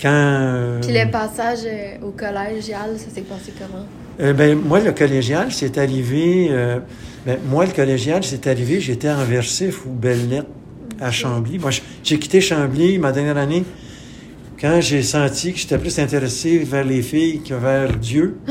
Quand. 0.00 0.08
euh, 0.12 0.80
Puis 0.80 0.92
le 0.92 1.10
passage 1.10 1.60
euh, 1.66 2.06
au 2.06 2.10
collégial, 2.10 2.90
ça 2.96 3.06
s'est 3.14 3.22
passé 3.22 3.52
comment? 3.58 3.84
euh, 4.20 4.32
ben, 4.32 4.56
moi, 4.58 4.80
le 4.80 4.92
collégial, 4.92 5.48
c'est 5.50 5.76
arrivé. 5.78 6.48
euh, 6.50 6.78
ben, 7.26 7.38
moi, 7.48 7.66
le 7.66 7.72
collégial, 7.72 8.22
c'est 8.24 8.46
arrivé, 8.46 8.80
j'étais 8.80 9.10
en 9.10 9.24
versif 9.24 9.84
ou 9.86 9.90
belle 9.90 10.28
lettre 10.28 10.48
à 11.00 11.10
Chambly. 11.10 11.58
Moi, 11.58 11.70
j'ai 12.02 12.18
quitté 12.18 12.40
Chambly 12.40 12.98
ma 12.98 13.12
dernière 13.12 13.36
année 13.36 13.64
quand 14.60 14.80
j'ai 14.80 15.02
senti 15.02 15.52
que 15.52 15.58
j'étais 15.60 15.78
plus 15.78 15.96
intéressé 16.00 16.58
vers 16.58 16.84
les 16.84 17.02
filles 17.02 17.42
que 17.42 17.54
vers 17.54 17.92
Dieu. 17.96 18.38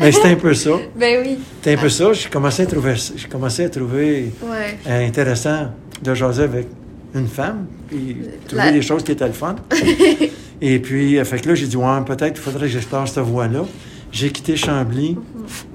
Mais 0.00 0.12
c'était 0.12 0.28
un 0.28 0.34
peu 0.36 0.54
ça. 0.54 0.70
Ben 0.96 1.22
oui. 1.24 1.38
C'était 1.60 1.78
un 1.78 1.80
peu 1.82 1.88
ça. 1.88 2.12
J'ai 2.12 2.28
commencé 2.28 2.62
à 2.62 2.66
trouver, 2.66 2.94
commencé 3.30 3.64
à 3.64 3.68
trouver 3.68 4.30
Ouais. 4.42 4.76
euh, 4.86 5.06
intéressant 5.06 5.68
de 6.02 6.14
jaser 6.14 6.42
avec 6.44 6.66
une 7.14 7.28
femme, 7.28 7.66
puis 7.88 8.16
trouver 8.48 8.64
La- 8.64 8.72
des 8.72 8.82
choses 8.82 9.04
qui 9.04 9.12
étaient 9.12 9.26
le 9.26 9.32
fun. 9.32 9.56
Et 10.60 10.78
puis, 10.78 11.18
euh, 11.18 11.24
fait 11.24 11.38
que 11.40 11.48
là, 11.48 11.54
j'ai 11.54 11.66
dit, 11.66 11.76
ouais, 11.76 12.00
peut-être 12.06 12.38
faudrait 12.38 12.66
que 12.66 12.72
je 12.72 12.78
starte 12.80 13.08
cette 13.08 13.24
voie-là. 13.24 13.64
J'ai 14.12 14.30
quitté 14.30 14.56
Chambly 14.56 15.16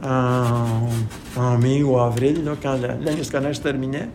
en, 0.01 0.87
en 1.35 1.57
mai 1.57 1.83
ou 1.83 1.97
avril, 1.99 2.43
là, 2.45 2.53
quand 2.61 2.77
la- 2.81 2.95
l'année 2.95 3.23
scolaire 3.23 3.53
se 3.55 3.61
terminait. 3.61 4.07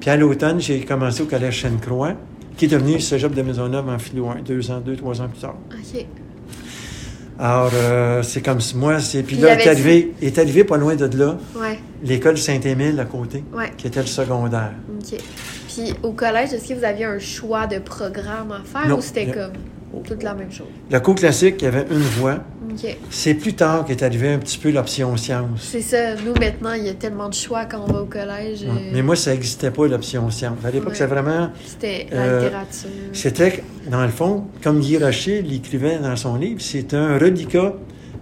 Puis 0.00 0.08
à 0.10 0.16
l'automne, 0.16 0.60
j'ai 0.60 0.80
commencé 0.80 1.22
au 1.22 1.26
Collège 1.26 1.62
Sainte-Croix, 1.62 2.14
qui 2.56 2.64
est 2.64 2.68
devenu 2.68 2.94
le 2.94 2.98
cégep 3.00 3.34
de 3.34 3.42
Maisonneuve 3.42 3.88
en 3.88 3.98
philo 3.98 4.28
1, 4.30 4.42
deux 4.42 4.70
ans, 4.70 4.80
deux, 4.84 4.96
trois 4.96 5.20
ans 5.20 5.28
plus 5.28 5.40
tard. 5.40 5.56
Alors, 7.38 7.70
euh, 7.74 8.22
c'est 8.22 8.42
comme 8.42 8.60
si 8.60 8.76
moi, 8.76 8.98
c'est... 9.00 9.22
Puis 9.22 9.36
là, 9.36 9.58
est 9.58 9.66
arrivé, 9.66 10.12
est 10.20 10.38
arrivé 10.38 10.62
pas 10.64 10.76
loin 10.76 10.94
de 10.94 11.06
là, 11.18 11.38
Ouais. 11.56 11.78
l'école 12.04 12.36
Saint-Émile 12.36 12.98
à 13.00 13.04
côté, 13.06 13.42
Ouais. 13.56 13.72
qui 13.78 13.86
était 13.86 14.00
le 14.00 14.06
secondaire. 14.06 14.72
Puis 15.72 15.92
au 16.02 16.12
collège, 16.12 16.52
est-ce 16.52 16.68
que 16.68 16.74
vous 16.74 16.84
aviez 16.84 17.04
un 17.04 17.18
choix 17.18 17.66
de 17.66 17.78
programme 17.78 18.52
à 18.52 18.62
faire 18.64 18.88
Non. 18.88 18.98
ou 18.98 19.00
c'était 19.02 19.26
comme 19.26 19.52
toute 20.04 20.22
la 20.22 20.34
même 20.34 20.50
chose? 20.50 20.66
Le 20.90 20.98
cours 21.00 21.14
classique, 21.14 21.56
il 21.60 21.64
y 21.64 21.68
avait 21.68 21.86
une 21.90 21.98
voie. 21.98 22.38
OK. 22.70 22.96
C'est 23.10 23.34
plus 23.34 23.54
tard 23.54 23.84
qu'est 23.84 24.02
arrivé 24.02 24.32
un 24.32 24.38
petit 24.38 24.58
peu 24.58 24.70
l'option 24.70 25.16
sciences. 25.16 25.60
C'est 25.72 25.80
ça. 25.80 26.14
Nous, 26.14 26.34
maintenant, 26.34 26.72
il 26.72 26.84
y 26.84 26.88
a 26.88 26.94
tellement 26.94 27.28
de 27.28 27.34
choix 27.34 27.64
quand 27.64 27.84
on 27.88 27.92
va 27.92 28.02
au 28.02 28.06
collège. 28.06 28.62
Ouais. 28.62 28.68
euh, 28.68 28.90
Mais 28.92 29.02
moi, 29.02 29.16
ça 29.16 29.32
n'existait 29.32 29.70
pas, 29.72 29.86
l'option 29.88 30.30
sciences. 30.30 30.58
À 30.64 30.70
l'époque, 30.70 30.90
Ouais. 30.90 30.94
c'est 30.94 31.06
vraiment... 31.06 31.50
C'était 31.66 32.06
la 32.12 32.16
euh, 32.18 32.40
littérature. 32.44 32.88
C'était, 33.12 33.64
dans 33.90 34.02
le 34.02 34.08
fond, 34.10 34.44
comme 34.62 34.80
Guy 34.80 34.98
Rocher 34.98 35.42
l'écrivait 35.42 35.98
dans 35.98 36.14
son 36.16 36.36
livre, 36.36 36.60
c'est 36.60 36.94
un 36.94 37.18
reliquat 37.18 37.74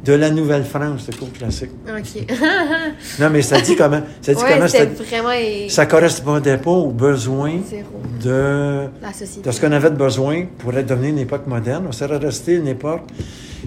de 0.05 0.13
la 0.13 0.31
Nouvelle-France, 0.31 1.07
le 1.11 1.17
cours 1.17 1.33
classique. 1.33 1.71
OK. 1.89 2.25
Non, 3.21 3.31
mais 3.31 3.43
ça 3.43 3.61
dit 3.61 3.75
comment... 3.77 4.01
Ça 4.23 4.33
dit 4.35 4.43
ouais, 4.43 4.53
comment 4.55 4.69
c'était 4.69 4.87
vraiment 4.87 5.29
ça 5.69 5.87
correspondait 5.87 6.57
pas 6.59 6.71
aux 6.71 6.91
besoins 6.91 7.55
zéro. 7.69 8.01
de, 8.23 8.87
La 9.03 9.13
société. 9.13 9.49
de 9.49 9.53
ce 9.55 9.61
qu'on 9.61 9.73
avait 9.73 9.91
de 9.91 9.97
besoin 9.97 10.45
pour 10.59 10.73
être 10.77 10.87
devenu 10.87 11.09
une 11.09 11.19
époque 11.19 11.47
moderne. 11.47 11.85
On 11.89 11.93
serait 11.93 12.17
resté 12.17 12.55
une 12.55 12.69
époque 12.69 13.03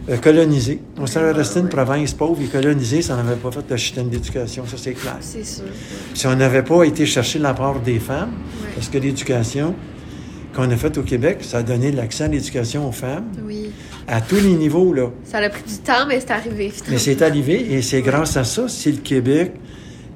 euh, 0.09 0.17
colonisée. 0.17 0.81
On 0.97 1.05
serait 1.05 1.25
Ouais, 1.25 1.31
resté 1.33 1.59
une 1.59 1.69
province 1.69 2.13
pauvre 2.13 2.41
et 2.41 2.45
colonisée 2.47 3.01
si 3.01 3.11
on 3.11 3.17
n'avait 3.17 3.35
pas 3.35 3.51
fait 3.51 3.65
le 3.69 3.77
système 3.77 4.09
d'éducation. 4.09 4.63
Ça, 4.67 4.77
c'est 4.77 4.93
clair. 4.93 5.17
C'est 5.19 5.45
sûr. 5.45 5.63
ouais. 5.65 5.69
Si 6.13 6.27
on 6.27 6.35
n'avait 6.35 6.63
pas 6.63 6.83
été 6.83 7.05
chercher 7.05 7.39
l'apport 7.39 7.79
des 7.81 7.99
femmes, 7.99 8.31
parce 8.75 8.87
que 8.87 8.97
l'éducation 8.97 9.75
qu'on 10.55 10.69
a 10.69 10.75
faite 10.75 10.97
au 10.97 11.03
Québec, 11.03 11.39
ça 11.41 11.59
a 11.59 11.63
donné 11.63 11.91
l'accès 11.91 12.25
à 12.25 12.27
l'éducation 12.27 12.87
aux 12.87 12.91
femmes 12.91 13.25
Oui. 13.45 13.70
À 14.11 14.21
tous 14.21 14.35
les 14.35 14.53
niveaux. 14.53 14.93
Là. 14.93 15.09
Ça 15.23 15.37
a 15.39 15.49
pris 15.49 15.63
du 15.63 15.77
temps, 15.77 16.05
mais 16.07 16.19
c'est 16.19 16.31
arrivé. 16.31 16.69
finalement. 16.69 16.91
Mais 16.91 16.97
c'est 16.99 17.21
arrivé 17.21 17.73
et 17.73 17.81
c'est 17.81 18.01
grâce 18.01 18.37
à 18.37 18.43
ça 18.43 18.67
si 18.67 18.91
le 18.91 18.97
Québec 18.99 19.53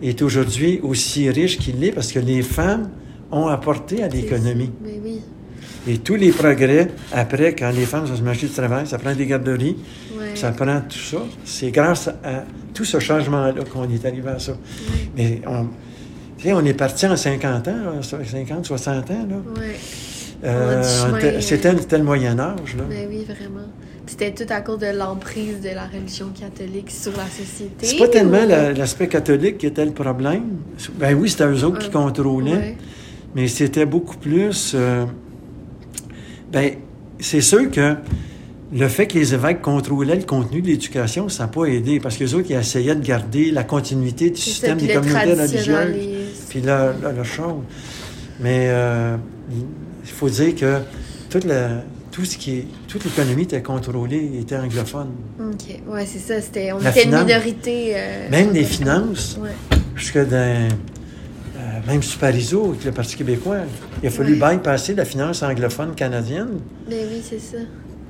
est 0.03 0.21
aujourd'hui 0.21 0.79
aussi 0.83 1.29
riche 1.29 1.57
qu'il 1.57 1.83
est 1.83 1.91
parce 1.91 2.11
que 2.11 2.19
les 2.19 2.41
femmes 2.41 2.89
ont 3.31 3.47
apporté 3.47 4.03
à 4.03 4.07
l'économie. 4.07 4.65
ça. 4.65 4.71
Mais 4.83 4.99
oui. 5.03 5.21
Et 5.87 5.99
tous 5.99 6.15
les 6.15 6.31
progrès, 6.31 6.89
après, 7.11 7.53
quand 7.53 7.69
les 7.69 7.85
femmes 7.85 8.07
sont 8.07 8.13
sur 8.15 8.23
le 8.23 8.29
marché 8.29 8.47
du 8.47 8.53
travail, 8.53 8.87
ça 8.87 8.97
prend 8.97 9.13
des 9.13 9.25
garderies, 9.27 9.77
Ouais. 10.17 10.31
ça 10.35 10.51
prend 10.51 10.81
tout 10.81 10.97
ça. 10.97 11.17
C'est 11.43 11.69
grâce 11.71 12.07
à 12.07 12.43
tout 12.73 12.85
ce 12.85 12.99
changement-là 12.99 13.63
qu'on 13.71 13.83
est 13.89 14.03
arrivé 14.05 14.29
à 14.29 14.39
ça. 14.39 14.57
Mais 15.15 15.41
on, 15.45 15.67
on 16.53 16.65
est 16.65 16.73
parti 16.73 17.05
en 17.05 17.15
50 17.15 17.67
ans, 17.67 17.71
là, 17.71 18.01
50, 18.01 18.65
60 18.65 19.11
ans. 19.11 19.27
Là. 19.29 19.35
Ouais. 19.61 19.75
Euh, 20.43 20.83
euh, 20.83 21.39
C'était 21.41 21.97
le 21.97 22.03
Moyen 22.03 22.37
Âge. 22.39 22.75
Là. 22.77 22.83
Ben 22.89 23.07
oui, 23.09 23.23
vraiment. 23.25 23.65
C'était 24.07 24.31
tout 24.33 24.51
à 24.53 24.61
cause 24.61 24.79
de 24.79 24.95
l'emprise 24.95 25.61
de 25.61 25.69
la 25.69 25.85
religion 25.87 26.27
catholique 26.39 26.91
sur 26.91 27.11
la 27.13 27.25
société. 27.25 27.85
C'est 27.87 27.97
pas 27.97 28.07
tellement 28.07 28.43
ou- 28.43 28.47
la- 28.47 28.71
l'aspect 28.73 29.07
catholique 29.07 29.57
qui 29.57 29.65
était 29.67 29.85
le 29.85 29.91
problème. 29.93 30.43
Ben 30.99 31.15
oui, 31.17 31.29
c'était 31.29 31.47
eux 31.47 31.63
autres 31.63 31.79
qui 31.79 31.87
Ouais. 31.87 31.93
contrôlaient, 31.93 32.51
Ouais. 32.51 32.77
mais 33.33 33.47
c'était 33.47 33.85
beaucoup 33.87 34.17
plus. 34.17 34.73
euh, 34.75 35.05
ben, 36.51 36.71
c'est 37.19 37.41
sûr 37.41 37.71
que 37.71 37.95
le 38.71 38.87
fait 38.87 39.07
que 39.07 39.17
les 39.17 39.33
évêques 39.33 39.61
contrôlaient 39.63 40.15
le 40.17 40.23
contenu 40.23 40.61
de 40.61 40.67
l'éducation, 40.67 41.27
ça 41.29 41.43
n'a 41.43 41.47
pas 41.49 41.65
aidé, 41.65 41.99
parce 41.99 42.17
que 42.17 42.23
les 42.25 42.33
autres, 42.35 42.47
ils 42.51 42.55
essayaient 42.57 42.95
de 42.95 43.05
garder 43.05 43.49
la 43.51 43.63
continuité 43.63 44.29
du 44.29 44.37
ça, 44.39 44.43
système 44.51 44.77
des 44.77 44.93
communautés 44.93 45.33
religieuses, 45.33 45.95
puis 46.49 46.61
la, 46.61 46.93
la, 47.01 47.11
la 47.11 47.23
chose. 47.23 47.63
Mais 48.39 48.67
euh, 48.69 49.15
il 50.05 50.11
faut 50.11 50.29
dire 50.29 50.55
que 50.55 50.79
toute 51.29 51.43
la, 51.43 51.83
tout 52.11 52.23
ce 52.23 52.37
qui 52.37 52.51
est, 52.59 52.67
toute 52.87 53.03
l'économie 53.03 53.43
était 53.43 53.61
contrôlée, 53.61 54.31
était 54.39 54.55
anglophone. 54.57 55.09
OK. 55.39 55.79
Ouais, 55.87 56.05
c'est 56.05 56.19
ça. 56.19 56.39
C'était, 56.41 56.71
on 56.71 56.79
La 56.79 56.91
était 56.91 57.03
une 57.05 57.17
minorité. 57.17 57.93
euh, 57.95 58.29
Même 58.29 58.53
les 58.53 58.63
finances, 58.63 59.37
Ouais. 59.41 59.49
jusque 59.95 60.17
dans, 60.29 60.69
euh, 61.57 61.59
même 61.87 62.01
sur 62.03 62.19
Parizeau, 62.19 62.69
avec 62.69 62.85
le 62.85 62.91
Parti 62.91 63.15
québécois, 63.17 63.57
il 64.01 64.07
a 64.07 64.11
fallu 64.11 64.39
Ouais. 64.41 64.55
bypasser 64.57 64.93
la 64.95 65.05
finance 65.05 65.43
anglophone 65.43 65.93
canadienne, 65.95 66.59
Ben 66.89 66.99
oui, 67.11 67.21
c'est 67.27 67.39
ça. 67.39 67.57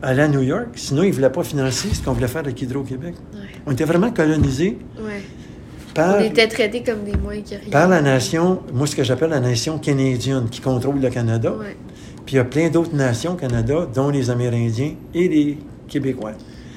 aller 0.03 0.21
à 0.21 0.27
New 0.27 0.41
York. 0.43 0.67
Sinon, 0.75 1.03
ils 1.03 1.09
ne 1.09 1.13
voulaient 1.15 1.29
pas 1.31 1.43
financer 1.43 1.87
ce 1.93 2.01
qu'on 2.03 2.11
voulait 2.13 2.27
faire 2.27 2.41
avec 2.41 2.61
Hydro-Québec. 2.61 3.15
Ouais. 3.33 3.39
On 3.65 3.71
était 3.71 3.85
vraiment 3.85 4.11
colonisés 4.11 4.77
Ouais. 4.99 5.23
par, 5.95 6.17
On 6.17 6.23
était 6.23 6.47
traités 6.47 6.83
comme 6.83 7.03
des 7.05 7.17
moins 7.17 7.41
que 7.41 7.49
rien. 7.49 7.71
par 7.71 7.87
la 7.87 8.01
nation, 8.03 8.59
moi, 8.71 8.85
ce 8.85 8.95
que 8.95 9.03
j'appelle 9.03 9.31
la 9.31 9.39
nation 9.39 9.79
canadienne, 9.79 10.47
qui 10.51 10.61
contrôle 10.61 10.99
le 10.99 11.09
Canada. 11.09 11.51
Ouais. 11.53 11.75
Puis 12.25 12.35
il 12.35 12.37
y 12.37 12.39
a 12.39 12.45
plein 12.45 12.69
d'autres 12.69 12.95
nations 12.95 13.33
au 13.33 13.35
Canada, 13.35 13.87
dont 13.93 14.09
les 14.09 14.29
Amérindiens 14.29 14.93
et 15.13 15.27
les 15.27 15.57
Québécois, 15.87 16.31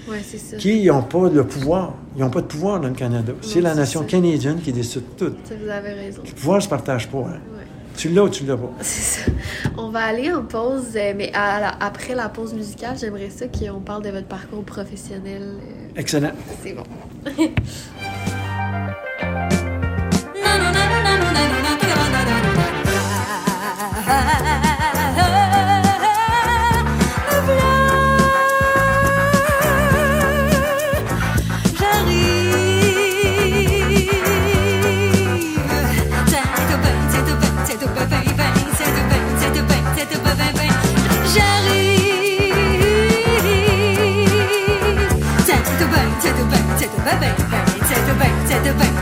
Ouais, 0.08 0.20
c'est 0.22 0.38
ça. 0.38 0.56
qui 0.56 0.84
n'ont 0.86 1.02
pas 1.02 1.28
le 1.28 1.44
pouvoir. 1.44 1.94
Ils 2.16 2.20
n'ont 2.22 2.30
pas 2.30 2.40
de 2.42 2.46
pouvoir 2.46 2.80
dans 2.80 2.88
le 2.88 2.94
Canada. 2.94 3.32
C'est 3.42 3.60
la 3.60 3.74
nation 3.74 4.00
ça. 4.00 4.06
canadienne 4.06 4.60
qui 4.62 4.72
décide 4.72 5.02
tout. 5.16 5.32
Ça, 5.44 5.54
vous 5.62 5.68
avez 5.70 5.92
raison. 5.94 6.22
Le 6.24 6.32
pouvoir 6.32 6.56
ne 6.58 6.62
se 6.62 6.68
partage 6.68 7.08
pas. 7.08 7.18
hein. 7.18 7.40
Ouais. 7.56 7.64
Tu 7.96 8.08
l'as 8.10 8.22
ou 8.24 8.28
tu 8.28 8.44
l'as 8.44 8.56
pas. 8.56 8.70
C'est 8.80 9.24
ça. 9.24 9.30
On 9.76 9.90
va 9.90 10.00
aller 10.04 10.32
en 10.32 10.42
pause, 10.44 10.84
euh, 10.96 11.12
mais 11.16 11.32
à 11.34 11.60
la- 11.60 11.76
après 11.84 12.14
la 12.14 12.28
pause 12.28 12.54
musicale, 12.54 12.96
j'aimerais 13.00 13.30
ça 13.30 13.46
qu'on 13.48 13.80
parle 13.80 14.04
de 14.04 14.10
votre 14.10 14.26
parcours 14.28 14.62
professionnel. 14.64 15.42
euh, 15.42 15.88
Excellent. 16.00 16.30
C'est 16.62 16.74
bon. 16.74 16.84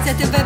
Donc, 0.07 0.46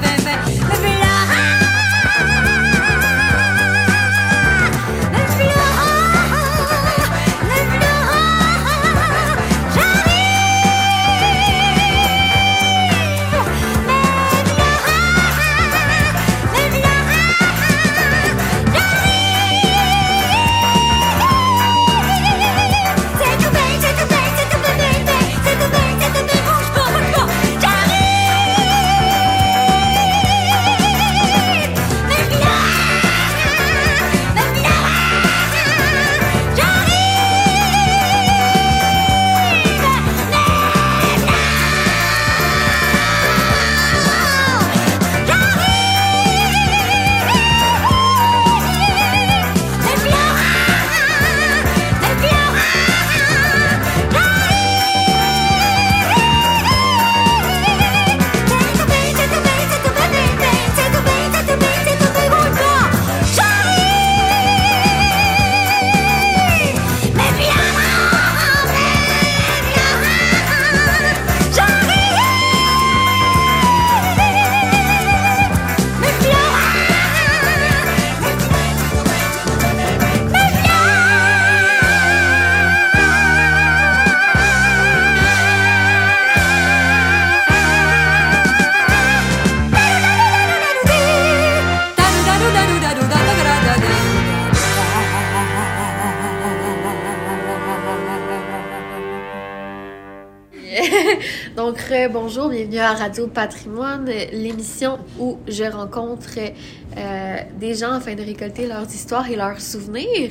bonjour, 102.13 102.49
bienvenue 102.49 102.79
à 102.79 102.95
Radio 102.95 103.29
Patrimoine, 103.29 104.07
l'émission 104.33 104.99
où 105.19 105.39
je 105.47 105.65
rencontre 105.65 106.39
euh, 106.39 107.37
des 107.59 107.75
gens 107.75 107.93
afin 107.93 108.15
de 108.15 108.23
récolter 108.23 108.67
leurs 108.67 108.87
histoires 108.93 109.31
et 109.31 109.37
leurs 109.37 109.61
souvenirs. 109.61 110.31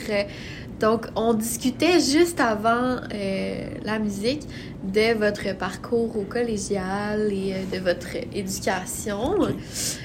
Donc, 0.80 1.08
on 1.16 1.34
discutait 1.34 2.00
juste 2.00 2.40
avant 2.40 2.98
euh, 3.14 3.68
la 3.84 4.00
musique 4.00 4.44
de 4.84 5.18
votre 5.18 5.56
parcours 5.58 6.18
au 6.18 6.24
collégial 6.24 7.32
et 7.32 7.54
euh, 7.54 7.78
de 7.78 7.84
votre 7.84 8.16
éducation. 8.34 9.36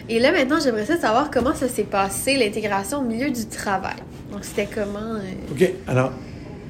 Et 0.09 0.19
là, 0.19 0.33
maintenant, 0.33 0.59
j'aimerais 0.63 0.87
savoir 0.87 1.31
comment 1.31 1.55
ça 1.55 1.69
s'est 1.69 1.85
passé, 1.85 2.37
l'intégration 2.37 2.99
au 2.99 3.05
milieu 3.05 3.31
du 3.31 3.47
travail. 3.47 3.97
Donc, 4.33 4.45
c'était 4.45 4.69
comment... 4.73 5.15
euh, 5.15 5.53
OK. 5.53 5.73
Alors, 5.87 6.13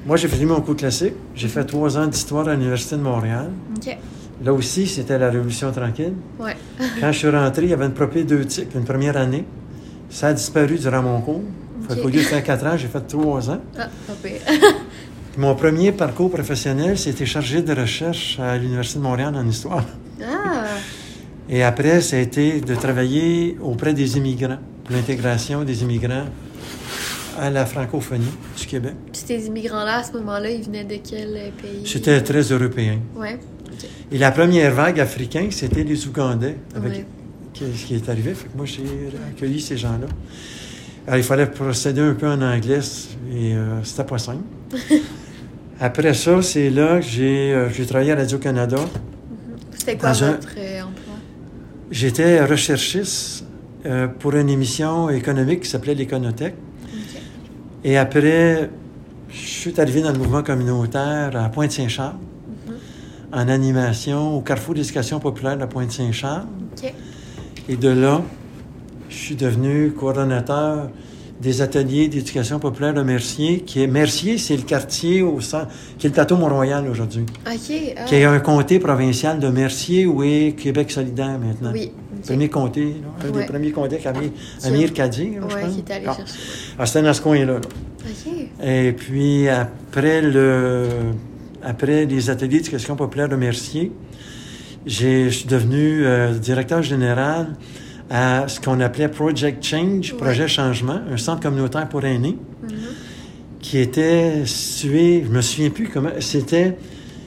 moi, 0.05 0.17
j'ai 0.17 0.27
fait 0.27 0.45
mon 0.45 0.61
cours 0.61 0.75
classique. 0.75 1.13
J'ai 1.33 1.47
fait 1.47 1.65
trois 1.65 1.97
ans 1.97 2.05
d'histoire 2.07 2.47
à 2.47 2.53
l'Université 2.53 2.95
de 2.95 3.01
Montréal. 3.01 3.51
OK. 3.75 3.97
Là 4.43 4.53
aussi, 4.53 4.87
c'était 4.87 5.17
la 5.17 5.29
Révolution 5.29 5.71
tranquille. 5.71 6.13
Ouais. 6.39 6.55
Quand 6.99 7.11
je 7.11 7.17
suis 7.17 7.29
rentré, 7.29 7.63
il 7.63 7.69
y 7.69 7.73
avait 7.73 7.85
une 7.85 7.93
propédeutique, 7.93 8.69
une 8.75 8.83
première 8.83 9.17
année. 9.17 9.45
Ça 10.09 10.27
a 10.27 10.33
disparu 10.33 10.77
durant 10.77 11.01
mon 11.01 11.21
cours. 11.21 11.41
Fait 11.87 11.93
OK. 11.93 12.01
qu'au 12.01 12.09
lieu 12.09 12.15
de 12.15 12.19
faire 12.19 12.43
quatre 12.43 12.65
ans, 12.65 12.77
j'ai 12.77 12.87
fait 12.87 13.01
trois 13.07 13.49
ans. 13.49 13.59
Ah, 13.77 13.87
mon 15.37 15.55
premier 15.55 15.91
parcours 15.91 16.31
professionnel, 16.31 16.97
c'était 16.97 17.25
chargé 17.25 17.61
de 17.61 17.73
recherche 17.73 18.39
à 18.39 18.57
l'Université 18.57 18.99
de 18.99 19.03
Montréal 19.03 19.35
en 19.35 19.47
histoire. 19.47 19.85
Ah! 20.21 20.65
Et 21.49 21.63
après, 21.63 22.01
ça 22.01 22.15
a 22.15 22.19
été 22.19 22.59
de 22.59 22.75
travailler 22.75 23.57
auprès 23.61 23.93
des 23.93 24.17
immigrants, 24.17 24.57
pour 24.83 24.95
l'intégration 24.95 25.63
des 25.63 25.83
immigrants 25.83 26.25
à 27.37 27.49
la 27.49 27.65
francophonie 27.65 28.31
du 28.57 28.65
Québec. 28.65 28.93
Puis 29.11 29.23
ces 29.25 29.47
immigrants-là, 29.47 29.97
à 29.97 30.03
ce 30.03 30.13
moment-là, 30.13 30.49
ils 30.49 30.63
venaient 30.63 30.85
de 30.85 30.97
quel 31.07 31.35
euh, 31.35 31.49
pays? 31.61 31.85
C'était 31.85 32.21
très 32.21 32.41
européen. 32.41 32.99
Ouais. 33.15 33.37
Et 34.11 34.17
la 34.17 34.31
première 34.31 34.73
vague 34.73 34.99
africaine, 34.99 35.51
c'était 35.51 35.83
les 35.83 36.07
Ougandais, 36.07 36.57
avec 36.75 36.91
Ouais. 36.91 37.05
qui, 37.53 37.63
ce 37.75 37.85
qui 37.85 37.95
est 37.95 38.09
arrivé. 38.09 38.33
Fait 38.33 38.47
que 38.47 38.57
moi, 38.57 38.65
j'ai 38.65 38.83
accueilli 39.29 39.59
ces 39.61 39.77
gens-là. 39.77 40.07
Alors, 41.07 41.17
il 41.17 41.23
fallait 41.23 41.45
procéder 41.47 42.01
un 42.01 42.13
peu 42.13 42.27
en 42.27 42.41
anglais 42.41 42.79
et 43.33 43.53
euh, 43.53 43.83
c'était 43.83 44.03
pas 44.03 44.17
simple. 44.17 44.43
Après 45.79 46.13
ça, 46.13 46.41
c'est 46.41 46.69
là 46.69 46.99
que 46.99 47.05
j'ai 47.05 47.51
euh, 47.53 47.69
travaillé 47.87 48.11
à 48.13 48.15
Radio-Canada. 48.15 48.77
C'était 49.77 49.97
quoi 49.97 50.09
un- 50.09 50.13
votre 50.13 50.47
euh, 50.57 50.81
emploi? 50.81 51.13
J'étais 51.91 52.43
recherchiste 52.43 53.45
euh, 53.85 54.07
pour 54.07 54.33
une 54.35 54.49
émission 54.49 55.09
économique 55.09 55.61
qui 55.61 55.69
s'appelait 55.69 55.93
l'Éconothèque. 55.95 56.55
Et 57.83 57.97
après, 57.97 58.69
je 59.29 59.35
suis 59.37 59.79
arrivé 59.79 60.01
dans 60.01 60.11
le 60.11 60.17
mouvement 60.17 60.41
communautaire 60.41 61.31
à 61.35 61.49
Pointe-Saint-Charles, 61.49 62.15
en 63.35 63.47
animation 63.49 64.37
au 64.37 64.41
Carrefour 64.41 64.73
d'éducation 64.75 65.19
populaire 65.19 65.57
de 65.57 65.65
Pointe-Saint-Charles. 65.65 66.45
OK. 66.81 66.93
Et 67.69 67.75
de 67.75 67.89
là, 67.89 68.21
je 69.09 69.15
suis 69.15 69.35
devenu 69.35 69.91
coordonnateur 69.91 70.89
des 71.41 71.61
ateliers 71.61 72.07
d'éducation 72.07 72.59
populaire 72.59 72.93
de 72.93 73.01
Mercier, 73.03 73.59
qui 73.59 73.83
est 73.83 73.87
Mercier, 73.87 74.37
c'est 74.37 74.55
le 74.55 74.63
quartier 74.63 75.21
au 75.21 75.41
centre, 75.41 75.67
qui 75.97 76.07
est 76.07 76.09
le 76.09 76.13
plateau 76.13 76.37
Mont-Royal 76.37 76.87
aujourd'hui, 76.89 77.23
OK. 77.23 77.37
ah, 77.45 78.03
qui 78.05 78.15
est 78.15 78.23
un 78.23 78.39
comté 78.39 78.79
provincial 78.79 79.37
de 79.39 79.49
Mercier 79.49 80.05
où 80.05 80.23
est 80.23 80.55
Québec 80.57 80.89
solidaire 80.91 81.37
maintenant. 81.37 81.71
Oui. 81.73 81.91
Premier 82.25 82.47
comté, 82.49 82.85
là, 82.85 83.27
un 83.27 83.31
Ouais. 83.33 83.41
des 83.41 83.45
premiers 83.47 83.71
comtés 83.71 83.97
qu'Amir 83.97 84.31
Amir 84.63 84.93
Kadir, 84.93 85.41
là, 85.41 85.47
je 85.49 85.55
Ouais, 85.55 85.61
pense. 85.63 85.73
qui 85.73 85.79
est 85.79 85.91
allé 85.93 86.05
Ah. 86.07 86.15
chercher. 86.15 86.33
Ah, 86.79 86.85
c'était 86.85 87.01
dans 87.03 87.13
ce 87.13 87.21
coin-là. 87.21 87.53
là. 87.53 87.59
OK. 87.59 88.33
Et 88.65 88.93
puis, 88.93 89.49
après, 89.49 90.21
le, 90.21 90.87
après 91.65 92.05
les 92.05 92.29
ateliers 92.29 92.59
d'éducation 92.59 92.95
populaire 92.95 93.27
de 93.29 93.35
Mercier, 93.35 93.91
je 94.85 95.29
suis 95.29 95.45
devenu 95.47 96.05
euh, 96.05 96.33
directeur 96.37 96.81
général 96.83 97.55
à 98.09 98.47
ce 98.47 98.59
qu'on 98.61 98.79
appelait 98.81 99.07
Project 99.09 99.63
Change, 99.63 100.11
Ouais. 100.13 100.17
Projet 100.19 100.47
Changement, 100.47 100.99
un 101.11 101.17
centre 101.17 101.41
communautaire 101.41 101.89
pour 101.89 102.05
aînés, 102.05 102.37
Mhm. 102.63 102.69
qui 103.59 103.79
était 103.79 104.45
situé, 104.45 105.23
je 105.25 105.31
me 105.31 105.41
souviens 105.41 105.71
plus 105.71 105.89
comment, 105.89 106.11
c'était, 106.19 106.77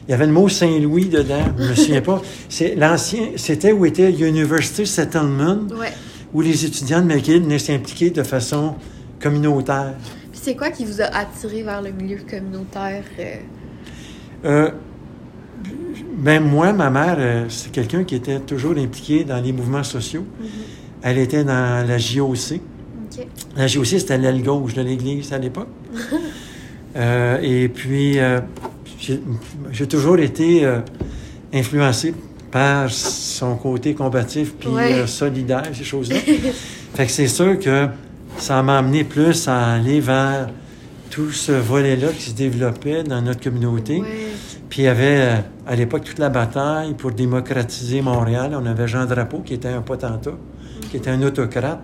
il 0.07 0.13
y 0.13 0.15
avait 0.15 0.27
le 0.27 0.33
mot 0.33 0.49
Saint-Louis 0.49 1.07
dedans, 1.07 1.43
je 1.59 1.69
me 1.71 1.75
souviens 1.75 2.01
pas. 2.01 2.23
C'est 2.49 2.77
l'ancien, 2.77 3.31
c'était 3.37 3.73
où 3.73 3.85
était 3.87 4.13
University 4.13 4.87
Settlement, 4.87 5.59
Ouais. 5.77 5.93
où 6.33 6.41
les 6.43 6.65
étudiants 6.65 7.03
de 7.03 7.07
McGill 7.13 7.43
venaient 7.43 7.59
s'impliquer 7.59 8.11
de 8.11 8.23
façon 8.23 8.77
communautaire. 9.21 9.95
C'est 10.33 10.55
quoi 10.55 10.71
qui 10.71 10.85
vous 10.85 11.01
a 11.03 11.07
attiré 11.07 11.65
vers 11.65 11.83
le 11.83 11.91
milieu 11.91 12.19
communautaire? 12.31 13.03
euh? 13.19 13.35
Euh, 14.45 14.71
ben 16.19 16.43
moi, 16.43 16.73
ma 16.73 16.91
mère, 16.91 17.17
euh, 17.19 17.45
c'est 17.49 17.71
quelqu'un 17.73 18.05
qui 18.05 18.15
était 18.17 18.41
toujours 18.41 18.77
impliqué 18.77 19.25
dans 19.25 19.41
les 19.41 19.53
mouvements 19.53 19.85
sociaux. 19.85 20.25
Elle 21.03 21.19
était 21.19 21.45
dans 21.45 21.87
la 21.87 21.99
JOC. 21.99 22.61
La 23.57 23.67
JOC, 23.67 23.87
c'était 23.87 24.19
l'aile 24.19 24.43
gauche 24.43 24.75
de 24.75 24.83
l'Église 24.83 25.33
à 25.33 25.39
l'époque. 25.39 25.69
Euh, 26.97 27.39
et 27.43 27.69
puis, 27.69 28.19
euh, 28.19 28.41
j'ai 29.71 29.87
toujours 29.87 30.19
été 30.19 30.65
euh, 30.65 30.81
influencé 31.53 32.15
par 32.51 32.91
son 32.91 33.57
côté 33.57 33.95
combatif 33.95 34.55
puis 34.59 34.69
Ouais. 34.69 35.07
solidaire, 35.07 35.63
ces 35.73 35.85
choses-là. 35.85 36.17
fait 36.95 37.07
que 37.07 37.13
c'est 37.13 37.29
sûr 37.29 37.59
que 37.59 37.87
ça 38.39 38.63
m'a 38.63 38.79
amené 38.79 39.05
plus 39.05 39.47
à 39.49 39.75
aller 39.75 40.01
vers 40.01 40.49
tout 41.11 41.31
ce 41.31 41.53
volet-là 41.53 42.09
qui 42.17 42.31
se 42.31 42.35
développait 42.35 43.03
dans 43.03 43.21
notre 43.23 43.41
communauté. 43.43 44.01
Ouais. 44.01 44.07
Puis 44.69 44.83
il 44.83 44.85
y 44.85 44.89
avait 44.89 45.21
euh, 45.21 45.37
à 45.67 45.77
l'époque 45.77 46.05
toute 46.05 46.19
la 46.19 46.29
bataille 46.29 46.95
pour 46.95 47.13
démocratiser 47.13 48.03
Montréal. 48.03 48.57
On 48.61 48.67
avait 48.67 48.87
Jean 48.87 49.07
Drapeau 49.07 49.39
qui 49.39 49.55
était 49.55 49.69
un 49.69 49.81
potentat, 49.81 50.35
qui 50.91 50.97
était 50.97 51.11
un 51.11 51.23
autocrate, 51.23 51.81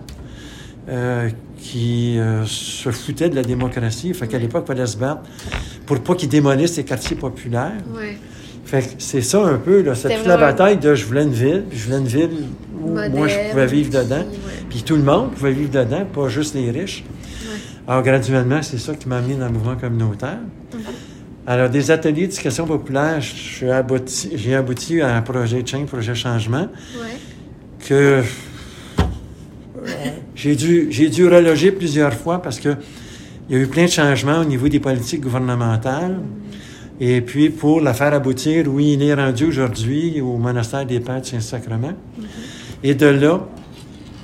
euh, 0.87 1.29
qui 1.57 2.19
euh, 2.19 2.45
se 2.45 2.91
foutait 2.91 3.29
de 3.29 3.35
la 3.35 3.41
démocratie. 3.41 4.13
Fait 4.13 4.27
qu'à 4.27 4.37
l'époque, 4.37 4.65
il 4.65 4.73
fallait 4.73 4.85
se 4.85 4.97
battre 4.97 5.21
pour 5.85 5.99
pas 6.01 6.15
qu'il 6.15 6.29
démolisse 6.29 6.77
les 6.77 6.83
quartiers 6.83 7.15
populaires. 7.15 7.73
Ouais. 7.95 8.17
Fait 8.65 8.81
que 8.81 8.93
c'est 8.97 9.21
ça 9.21 9.43
un 9.43 9.57
peu, 9.57 9.81
là. 9.81 9.93
C'est 9.95 10.15
toute 10.15 10.25
la 10.25 10.37
bataille 10.37 10.77
de 10.77 10.95
je 10.95 11.05
voulais 11.05 11.23
une 11.23 11.33
ville, 11.33 11.63
puis 11.69 11.77
je 11.77 11.85
voulais 11.85 11.99
une 11.99 12.07
ville 12.07 12.45
où 12.81 12.89
moi 12.89 13.27
je 13.27 13.51
pouvais 13.51 13.67
vivre 13.67 13.91
dedans. 13.91 14.23
puis, 14.29 14.39
ouais. 14.39 14.65
Puis 14.69 14.83
tout 14.83 14.95
le 14.95 15.03
monde 15.03 15.31
pouvait 15.31 15.51
vivre 15.51 15.71
dedans, 15.71 16.03
pas 16.05 16.29
juste 16.29 16.55
les 16.55 16.71
riches. 16.71 17.03
Ouais. 17.43 17.57
Alors, 17.87 18.01
graduellement, 18.01 18.61
c'est 18.63 18.79
ça 18.79 18.95
qui 18.95 19.07
m'a 19.07 19.17
amené 19.17 19.35
dans 19.35 19.45
le 19.45 19.53
mouvement 19.53 19.75
communautaire. 19.75 20.39
Alors, 21.47 21.69
des 21.69 21.91
ateliers 21.91 22.27
d'éducation 22.27 22.65
populaire, 22.65 23.21
je 23.21 23.33
suis 23.35 23.65
abouti- 23.67 24.31
j'ai 24.35 24.55
abouti 24.55 25.01
à 25.01 25.15
un 25.15 25.21
projet 25.21 25.61
de 25.61 25.67
change, 25.67 25.85
projet 25.85 26.15
changement, 26.15 26.67
Ouais. 26.99 27.17
que 27.87 27.93
euh, 27.93 28.21
j'ai 30.35 30.55
dû, 30.55 30.87
j'ai 30.89 31.09
dû 31.09 31.27
reloger 31.27 31.71
plusieurs 31.71 32.13
fois 32.13 32.41
parce 32.41 32.59
que 32.59 32.69
il 33.47 33.55
y 33.55 33.59
a 33.59 33.61
eu 33.63 33.67
plein 33.67 33.85
de 33.85 33.89
changements 33.91 34.39
au 34.39 34.45
niveau 34.45 34.67
des 34.67 34.79
politiques 34.79 35.21
gouvernementales. 35.21 36.17
Et 36.99 37.21
puis, 37.21 37.49
pour 37.51 37.79
la 37.81 37.93
faire 37.93 38.13
aboutir, 38.13 38.65
oui, 38.67 38.93
il 38.93 39.03
est 39.03 39.13
rendu 39.13 39.45
aujourd'hui 39.45 40.21
au 40.21 40.37
monastère 40.37 40.85
des 40.85 40.99
Pères 40.99 41.21
du 41.21 41.29
Saint-Sacrement. 41.29 41.93
Et 42.83 42.95
de 42.95 43.05
là, 43.05 43.45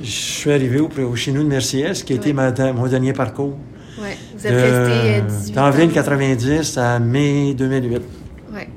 je 0.02 0.10
suis 0.10 0.52
arrivé 0.52 0.80
au, 0.80 0.90
au 0.90 1.16
chez 1.16 1.32
nous 1.34 1.44
de 1.44 1.50
Merciès, 1.50 2.02
qui 2.02 2.14
a 2.14 2.16
été 2.16 2.34
ma- 2.34 2.52
mon 2.74 2.88
dernier 2.88 3.14
parcours. 3.14 3.56
Ouais. 4.02 4.18
Vous 4.36 4.48
êtes 4.48 4.54
resté 4.54 4.68
euh, 4.72 5.22
De- 5.22 5.28
18 5.28 5.54
D'avril 5.56 5.90
ans. 5.90 5.94
90 5.94 6.78
à 6.78 7.00
mai 7.00 7.54
2008. 7.54 8.02
Ouais. 8.54 8.68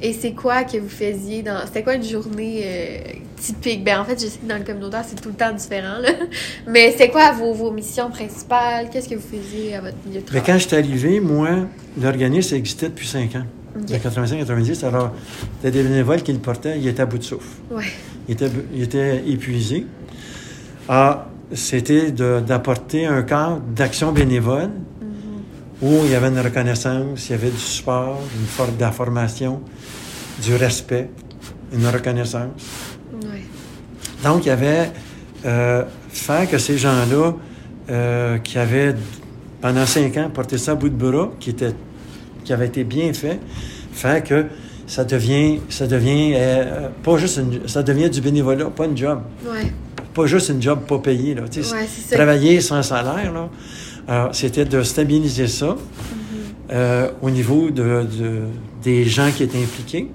Et 0.00 0.12
c'est 0.12 0.32
quoi 0.32 0.64
que 0.64 0.78
vous 0.78 0.88
faisiez 0.88 1.42
dans. 1.42 1.64
C'était 1.66 1.82
quoi 1.82 1.94
une 1.94 2.02
journée 2.04 2.62
euh, 2.64 2.98
typique? 3.36 3.84
Ben 3.84 4.00
en 4.00 4.04
fait, 4.04 4.20
je 4.20 4.26
sais 4.26 4.38
que 4.42 4.48
dans 4.48 4.58
le 4.58 4.64
communautaire, 4.64 5.04
c'est 5.06 5.20
tout 5.20 5.28
le 5.28 5.34
temps 5.36 5.52
différent, 5.52 5.98
là. 6.00 6.08
Mais 6.66 6.94
c'est 6.98 7.08
quoi 7.08 7.32
vos, 7.32 7.52
vos 7.54 7.70
missions 7.70 8.10
principales? 8.10 8.88
Qu'est-ce 8.90 9.08
que 9.08 9.14
vous 9.14 9.20
faisiez 9.20 9.76
à 9.76 9.80
votre 9.82 9.96
milieu 10.06 10.20
de 10.20 10.24
Mais 10.32 10.40
travail? 10.40 10.42
quand 10.46 10.58
je 10.58 10.66
suis 10.68 10.76
arrivé, 10.76 11.20
moi, 11.20 11.50
l'organisme 12.00 12.56
existait 12.56 12.88
depuis 12.88 13.06
5 13.06 13.36
ans. 13.36 13.44
Ok. 13.76 13.86
De 13.86 13.94
85-90. 13.94 14.84
Alors, 14.84 15.12
c'était 15.62 15.78
des 15.82 15.88
bénévoles 15.88 16.22
qui 16.22 16.32
le 16.32 16.38
portaient, 16.40 16.78
il 16.78 16.86
était 16.88 17.00
à 17.02 17.06
bout 17.06 17.16
de 17.18 17.22
souffle. 17.24 17.46
Ouais. 17.70 17.84
Il 18.28 18.32
était, 18.34 18.50
il 18.74 18.82
était 18.82 19.22
épuisé. 19.26 19.86
Ah, 20.88 21.28
c'était 21.54 22.10
d'apporter 22.12 23.06
un 23.06 23.22
cadre 23.22 23.60
d'action 23.74 24.12
bénévole 24.12 24.70
Mhm. 25.00 25.08
où 25.82 26.00
il 26.04 26.10
y 26.10 26.14
avait 26.14 26.28
une 26.28 26.40
reconnaissance, 26.40 27.28
il 27.28 27.32
y 27.32 27.34
avait 27.34 27.50
du 27.50 27.56
support, 27.58 28.18
une 28.38 28.46
forme 28.46 28.76
de 28.76 28.80
la 28.80 28.92
formation, 28.92 29.60
du 30.42 30.54
respect, 30.56 31.10
une 31.72 31.86
reconnaissance. 31.86 32.50
Ouais. 33.22 33.42
Donc, 34.24 34.44
il 34.44 34.48
y 34.48 34.50
avait 34.52 34.90
euh, 35.44 35.82
faire 36.08 36.48
que 36.48 36.56
ces 36.58 36.78
gens-là, 36.78 37.32
euh, 37.90 38.38
qui 38.38 38.58
avaient 38.58 38.94
pendant 39.60 39.84
cinq 39.86 40.16
ans 40.16 40.30
porté 40.32 40.56
ça 40.56 40.72
à 40.72 40.74
bout 40.76 40.88
de 40.88 40.94
bras, 40.94 41.30
qui, 41.40 41.50
était, 41.50 41.74
qui 42.44 42.52
avait 42.52 42.66
été 42.68 42.84
bien 42.84 43.12
fait, 43.12 43.40
faire 43.92 44.22
que 44.22 44.46
ça 44.86 45.04
devient, 45.04 45.58
ça 45.68 45.86
devient 45.88 46.32
euh, 46.36 46.88
pas 47.02 47.16
juste 47.16 47.38
une- 47.38 47.66
ça 47.66 47.82
devient 47.82 48.08
du 48.08 48.20
bénévolat, 48.20 48.66
pas 48.66 48.84
une 48.86 48.96
job. 48.96 49.20
Ouais. 49.44 49.72
Pas 50.14 50.26
juste 50.26 50.50
une 50.50 50.60
job 50.60 50.80
pas 50.86 50.98
payée. 50.98 51.34
Là, 51.34 51.42
Ouais, 51.42 51.86
travailler 52.10 52.60
sans 52.60 52.82
salaire. 52.82 53.32
C'était 54.32 54.64
de 54.64 54.82
stabiliser 54.82 55.46
ça 55.46 55.68
Mhm. 55.74 55.76
euh, 56.72 57.08
au 57.22 57.30
niveau 57.30 57.70
de, 57.70 58.04
de- 58.04 58.42
des 58.82 59.04
gens 59.04 59.30
qui 59.34 59.42
étaient 59.44 59.62
impliqués. 59.62 60.08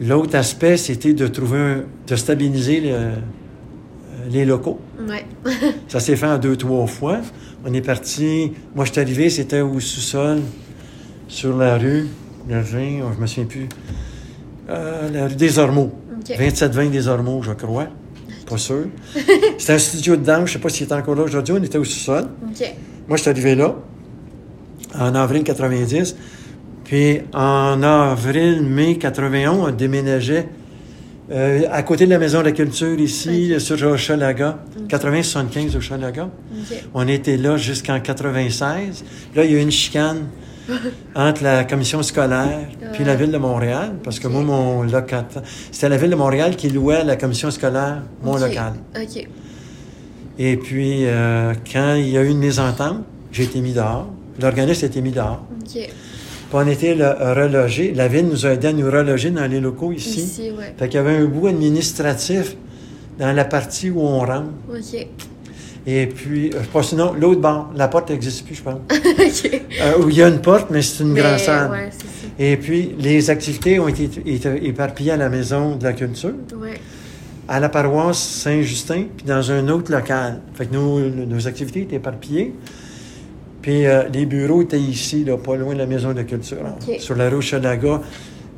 L'autre 0.00 0.36
aspect, 0.36 0.76
c'était 0.76 1.12
de 1.12 1.26
trouver, 1.26 1.58
un- 1.58 1.84
de 2.06 2.16
stabiliser 2.16 2.80
le- 2.80 2.88
euh, 2.92 3.14
les 4.30 4.44
locaux. 4.44 4.78
Ouais. 5.08 5.24
Ça 5.88 6.00
s'est 6.00 6.16
fait 6.16 6.26
en 6.26 6.38
deux, 6.38 6.56
trois 6.56 6.86
fois. 6.86 7.18
On 7.64 7.72
est 7.74 7.82
parti. 7.82 8.52
Moi, 8.74 8.84
je 8.86 8.92
suis 8.92 9.00
arrivé, 9.00 9.28
c'était 9.30 9.60
au 9.60 9.78
sous-sol, 9.80 10.40
sur 11.28 11.56
la 11.56 11.76
rue, 11.76 12.06
le 12.48 12.60
20, 12.60 13.00
oh, 13.02 13.10
je 13.14 13.20
me 13.20 13.26
souviens 13.26 13.44
plus. 13.44 13.68
Euh, 14.70 15.10
la 15.10 15.26
rue 15.26 15.34
des 15.34 15.58
Ormeaux. 15.58 15.92
OK. 16.20 16.36
27-20 16.38 16.90
des 16.90 17.08
Ormeaux, 17.08 17.42
je 17.42 17.52
crois. 17.52 17.88
Pas 18.50 18.58
sûr. 18.58 18.86
C'était 19.58 19.72
un 19.72 19.78
studio 19.78 20.16
de 20.16 20.24
danse, 20.24 20.48
je 20.48 20.52
sais 20.54 20.58
pas 20.58 20.68
s'il 20.68 20.88
est 20.88 20.92
encore 20.92 21.14
là 21.14 21.22
aujourd'hui. 21.22 21.54
On 21.56 21.62
était 21.62 21.78
au 21.78 21.84
sous-sol. 21.84 22.26
Moi, 23.08 23.16
je 23.16 23.22
suis 23.22 23.30
arrivé 23.30 23.54
là, 23.54 23.76
en 24.98 25.14
avril 25.14 25.44
90. 25.44 26.16
Puis, 26.84 27.20
en 27.32 27.82
avril, 27.82 28.62
mai 28.62 28.98
91, 28.98 29.68
on 29.68 29.70
déménageait 29.70 30.48
euh, 31.30 31.62
à 31.70 31.84
côté 31.84 32.06
de 32.06 32.10
la 32.10 32.18
Maison 32.18 32.40
de 32.40 32.46
la 32.46 32.52
Culture, 32.52 32.98
ici, 32.98 33.54
sur 33.60 33.80
Hochelaga, 33.86 34.58
80-75 34.88 35.76
Hochelaga. 35.76 36.24
OK. 36.24 36.76
On 36.92 37.06
était 37.06 37.36
là 37.36 37.56
jusqu'en 37.56 38.00
96. 38.00 39.04
Là, 39.36 39.44
il 39.44 39.52
y 39.52 39.54
a 39.54 39.58
eu 39.58 39.62
une 39.62 39.70
chicane 39.70 40.26
entre 41.14 41.42
la 41.42 41.64
commission 41.64 42.02
scolaire 42.02 42.68
puis 42.92 43.04
la 43.04 43.14
ville 43.14 43.30
de 43.30 43.38
Montréal, 43.38 43.94
parce 44.02 44.18
que 44.18 44.28
moi, 44.28 44.42
mon 44.42 44.82
locataire... 44.82 45.42
C'était 45.70 45.88
la 45.88 45.96
ville 45.96 46.10
de 46.10 46.16
Montréal 46.16 46.56
qui 46.56 46.68
louait 46.68 47.04
la 47.04 47.16
commission 47.16 47.50
scolaire, 47.50 48.02
mon 48.22 48.36
local. 48.36 48.74
OK. 48.96 49.28
Et 50.38 50.56
puis, 50.56 51.04
euh, 51.04 51.52
quand 51.70 51.94
il 51.94 52.08
y 52.08 52.16
a 52.16 52.22
eu 52.22 52.28
une 52.28 52.38
mésentente, 52.38 53.04
j'ai 53.30 53.44
été 53.44 53.60
mis 53.60 53.72
dehors. 53.72 54.08
L'organisme 54.40 54.84
a 54.84 54.88
été 54.88 55.00
mis 55.00 55.10
dehors. 55.10 55.44
OK. 55.60 55.72
Puis 55.72 56.58
on 56.58 56.66
était 56.66 56.94
là, 56.94 57.34
relogés. 57.34 57.92
La 57.94 58.08
ville 58.08 58.26
nous 58.26 58.46
a 58.46 58.50
aidés 58.50 58.68
à 58.68 58.72
nous 58.72 58.90
reloger 58.90 59.30
dans 59.30 59.46
les 59.46 59.60
locaux 59.60 59.92
ici. 59.92 60.20
Ici, 60.20 60.50
ouais. 60.50 60.74
Fait 60.76 60.88
qu'il 60.88 60.96
y 60.96 60.98
avait 60.98 61.16
un 61.16 61.26
bout 61.26 61.46
administratif 61.46 62.56
dans 63.18 63.32
la 63.32 63.44
partie 63.44 63.90
où 63.90 64.00
on 64.00 64.20
rentre. 64.20 64.48
OK. 64.68 65.06
Et 65.92 66.06
puis, 66.06 66.50
euh, 66.54 66.60
pas 66.72 66.82
sinon, 66.82 67.14
l'autre 67.18 67.40
bord, 67.40 67.70
la 67.74 67.88
porte 67.88 68.10
n'existe 68.10 68.46
plus, 68.46 68.54
je 68.54 68.62
pense. 68.62 68.74
OK. 68.92 69.62
Euh, 69.80 70.02
où 70.04 70.08
il 70.08 70.16
y 70.16 70.22
a 70.22 70.28
une 70.28 70.40
porte, 70.40 70.68
mais 70.70 70.82
c'est 70.82 71.02
une 71.02 71.12
Mais, 71.12 71.20
grande 71.20 71.38
salle. 71.38 71.70
Ouais. 71.70 71.90
Et 72.38 72.56
puis, 72.56 72.94
les 72.98 73.28
activités 73.30 73.80
ont 73.80 73.88
été, 73.88 74.08
éparpillées 74.62 75.12
à 75.12 75.16
la 75.16 75.28
Maison 75.28 75.76
de 75.76 75.84
la 75.84 75.92
Culture, 75.92 76.34
Ouais. 76.60 76.80
à 77.48 77.58
la 77.60 77.68
paroisse 77.68 78.18
Saint-Justin, 78.18 79.04
puis 79.16 79.26
dans 79.26 79.50
un 79.50 79.68
autre 79.68 79.90
local. 79.90 80.40
Fait 80.54 80.66
que 80.66 80.74
nos, 80.74 81.00
nos 81.00 81.48
activités 81.48 81.82
étaient 81.82 81.96
éparpillées. 81.96 82.54
Puis 83.62 83.86
euh, 83.86 84.04
les 84.12 84.24
bureaux 84.26 84.62
étaient 84.62 84.80
ici, 84.80 85.24
là, 85.24 85.36
pas 85.36 85.56
loin 85.56 85.74
de 85.74 85.78
la 85.78 85.86
Maison 85.86 86.12
de 86.12 86.18
la 86.18 86.24
Culture, 86.24 86.58
hein, 86.64 86.76
sur 86.98 87.14
la 87.16 87.28
rue 87.28 87.42
Chalaga. 87.42 88.00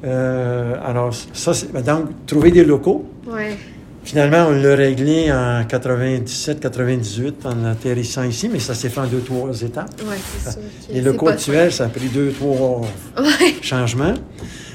Euh, 0.04 0.74
alors, 0.84 1.12
ça, 1.32 1.54
c'est. 1.54 1.72
ben, 1.72 1.82
Donc, 1.82 2.26
trouver 2.26 2.50
des 2.50 2.64
locaux. 2.64 3.04
Ouais. 3.26 3.56
Finalement, 4.04 4.46
on 4.48 4.50
l'a 4.50 4.74
réglé 4.74 5.30
en 5.32 5.62
97-98 5.62 7.32
en 7.44 7.64
atterrissant 7.64 8.24
ici, 8.24 8.48
mais 8.52 8.58
ça 8.58 8.74
s'est 8.74 8.88
fait 8.88 9.00
en 9.00 9.06
deux, 9.06 9.20
trois 9.20 9.62
étapes. 9.62 9.90
Ouais, 10.06 10.16
c'est 10.38 10.50
sûr. 10.50 10.60
Les 10.92 11.00
locaux 11.00 11.28
actuels, 11.28 11.72
ça 11.72 11.84
a 11.84 11.88
pris 11.88 12.08
deux, 12.08 12.32
trois. 12.32 12.80
Ouais. 13.16 13.54
changements. 13.62 14.14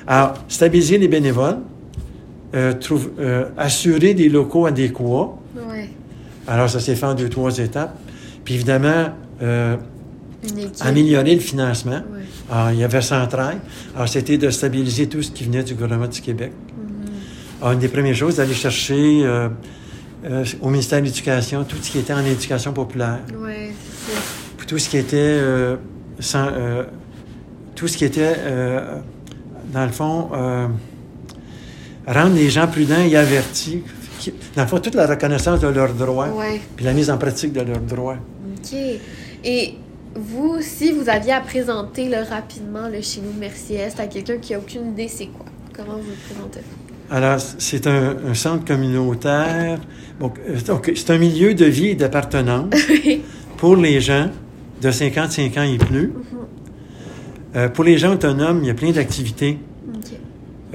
Alors, 0.08 0.36
stabiliser 0.48 0.98
les 0.98 1.08
bénévoles, 1.10 1.58
euh, 2.56 2.74
trouve- 2.74 3.12
euh, 3.20 3.46
assurer 3.58 4.14
des 4.14 4.30
locaux 4.30 4.66
adéquats. 4.66 5.34
Ouais. 5.70 5.90
Alors, 6.48 6.70
ça 6.70 6.80
s'est 6.80 6.96
fait 6.96 7.06
en 7.06 7.14
deux, 7.14 7.28
trois 7.30 7.58
étapes. 7.60 7.98
Puis 8.46 8.54
évidemment, 8.56 9.10
euh, 9.42 9.76
améliorer 10.80 11.34
le 11.36 11.42
financement. 11.42 12.02
Ouais. 12.14 12.22
Alors, 12.50 12.72
il 12.72 12.80
y 12.80 12.84
avait 12.86 13.02
Centrail. 13.02 13.58
Alors, 13.94 14.08
c'était 14.08 14.38
de 14.38 14.50
stabiliser 14.50 15.08
tout 15.08 15.22
ce 15.22 15.32
qui 15.32 15.44
venait 15.44 15.64
du 15.64 15.74
gouvernement 15.74 16.08
du 16.08 16.22
Québec. 16.22 16.54
Une 17.62 17.80
des 17.80 17.88
premières 17.88 18.16
choses, 18.16 18.36
d'aller 18.36 18.54
chercher 18.54 19.22
euh, 19.24 19.50
euh, 20.26 20.46
au 20.62 20.70
ministère 20.70 21.00
de 21.00 21.06
l'Éducation 21.06 21.64
tout 21.64 21.78
ce 21.82 21.90
qui 21.92 22.00
était 22.00 22.14
en 22.14 22.24
éducation 22.26 22.72
populaire. 22.74 23.20
Ouais, 23.40 23.72
c'est 23.96 24.12
ça. 24.14 24.20
Puis 24.58 24.68
tout 24.68 24.78
ce 24.78 24.90
qui 24.90 24.98
était 24.98 25.18
euh, 25.18 25.78
sans, 26.20 26.48
tout 27.76 27.88
ce 27.88 27.98
qui 27.98 28.06
était 28.06 28.36
dans 29.74 29.86
le 29.86 29.92
fond 29.92 30.30
rendre 32.08 32.36
les 32.36 32.50
gens 32.50 32.68
prudents 32.68 33.02
et 33.02 33.16
avertis 33.18 33.84
Qui- 34.20 34.34
dans 34.56 34.64
le 34.64 34.68
fond 34.68 34.80
toute 34.80 34.96
la 34.96 35.06
reconnaissance 35.06 35.60
de 35.60 35.68
leurs 35.68 35.94
droits 35.94 36.30
Ouais. 36.30 36.60
puis 36.76 36.86
la 36.86 36.94
mise 36.94 37.10
en 37.12 37.18
pratique 37.18 37.54
de 37.54 37.62
leurs 37.62 37.82
droits 37.82 38.16
OK. 38.58 38.74
Et 39.44 39.74
vous, 40.16 40.58
si 40.62 40.92
vous 40.94 41.08
aviez 41.10 41.34
à 41.34 41.42
présenter 41.42 42.08
là, 42.10 42.24
rapidement 42.24 42.88
le 42.88 43.02
chez 43.02 43.22
nous 43.22 43.32
de 43.34 43.40
Mercier-Est 43.40 44.00
à 44.00 44.08
quelqu'un 44.08 44.38
qui 44.38 44.54
a 44.56 44.58
aucune 44.60 44.88
idée, 44.94 45.08
c'est 45.08 45.28
quoi? 45.28 45.46
Comment 45.76 45.98
vous 45.98 46.10
le 46.10 46.34
présentez? 46.34 46.62
Alors 47.10 47.40
c'est 47.58 47.88
un, 47.88 48.16
un 48.28 48.34
centre 48.34 48.66
communautaire 48.66 49.80
donc, 50.20 50.40
euh, 50.50 50.58
c'est 50.96 51.10
un 51.12 51.18
milieu 51.18 51.54
de 51.54 51.66
vie 51.66 51.90
et 51.90 51.96
d'appartenance 51.96 52.74
pour 53.58 53.76
les 53.76 54.02
gens 54.02 54.30
de 54.82 54.92
55 54.92 55.58
ans 55.58 55.64
et 55.64 55.78
plus 55.78 56.12
Euh, 57.56 57.70
pour 57.70 57.86
les 57.86 57.98
gens 57.98 58.14
autonomes 58.14 58.60
il 58.62 58.68
y 58.68 58.70
a 58.70 58.74
plein 58.74 58.92
d'activités 58.92 59.58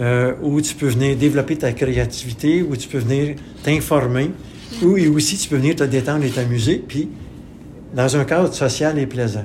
euh, 0.00 0.32
où 0.42 0.60
tu 0.60 0.74
peux 0.74 0.88
venir 0.88 1.16
développer 1.16 1.56
ta 1.56 1.70
créativité, 1.72 2.62
où 2.62 2.74
tu 2.76 2.88
peux 2.88 2.98
venir 2.98 3.36
t'informer, 3.62 4.30
où 4.82 4.96
et 4.96 5.06
aussi 5.06 5.36
tu 5.36 5.48
peux 5.50 5.56
venir 5.56 5.76
te 5.76 5.84
détendre 5.84 6.24
et 6.24 6.30
t'amuser, 6.30 6.82
puis 6.86 7.08
dans 7.94 8.16
un 8.16 8.24
cadre 8.24 8.52
social 8.52 8.98
et 8.98 9.06
plaisant. 9.06 9.44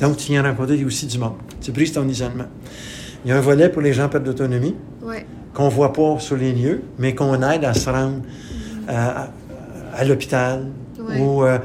Donc, 0.00 0.16
tu 0.16 0.32
viens 0.32 0.42
rencontrer 0.42 0.84
aussi 0.84 1.06
du 1.06 1.16
monde. 1.16 1.34
Tu 1.62 1.70
brises 1.70 1.92
ton 1.92 2.06
isolement. 2.08 2.48
Il 3.24 3.28
y 3.28 3.32
a 3.32 3.36
un 3.36 3.40
volet 3.40 3.68
pour 3.68 3.80
les 3.80 3.92
gens 3.92 4.06
en 4.06 4.08
perte 4.08 4.24
d'autonomie 4.24 4.74
Ouais. 5.00 5.24
Qu'on 5.54 5.66
ne 5.66 5.70
voit 5.70 5.92
pas 5.92 6.18
sur 6.18 6.36
les 6.36 6.52
lieux, 6.52 6.82
mais 6.98 7.14
qu'on 7.14 7.40
aide 7.42 7.64
à 7.64 7.72
se 7.74 7.88
rendre 7.88 8.20
à, 8.88 9.28
à- 9.96 10.04
l'hôpital 10.04 10.66
Ouais. 10.98 11.20
ou 11.20 11.44
euh, 11.44 11.58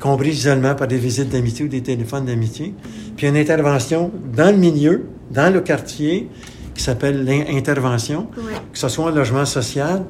qu'on 0.00 0.16
brise 0.16 0.34
l'isolement 0.36 0.74
par 0.74 0.86
des 0.86 0.96
visites 0.98 1.28
d'amitié 1.28 1.64
ou 1.64 1.68
des 1.68 1.82
téléphones 1.82 2.24
d'amitié. 2.26 2.74
Puis 3.16 3.26
une 3.26 3.36
intervention 3.36 4.10
dans 4.34 4.50
le 4.52 4.56
milieu, 4.58 5.06
dans 5.30 5.52
le 5.52 5.60
quartier, 5.60 6.28
qui 6.74 6.82
s'appelle 6.82 7.24
l'intervention, 7.24 8.28
Ouais. 8.36 8.52
que 8.72 8.78
ce 8.78 8.88
soit 8.88 9.06
en 9.06 9.10
logement 9.10 9.44
social, 9.44 10.04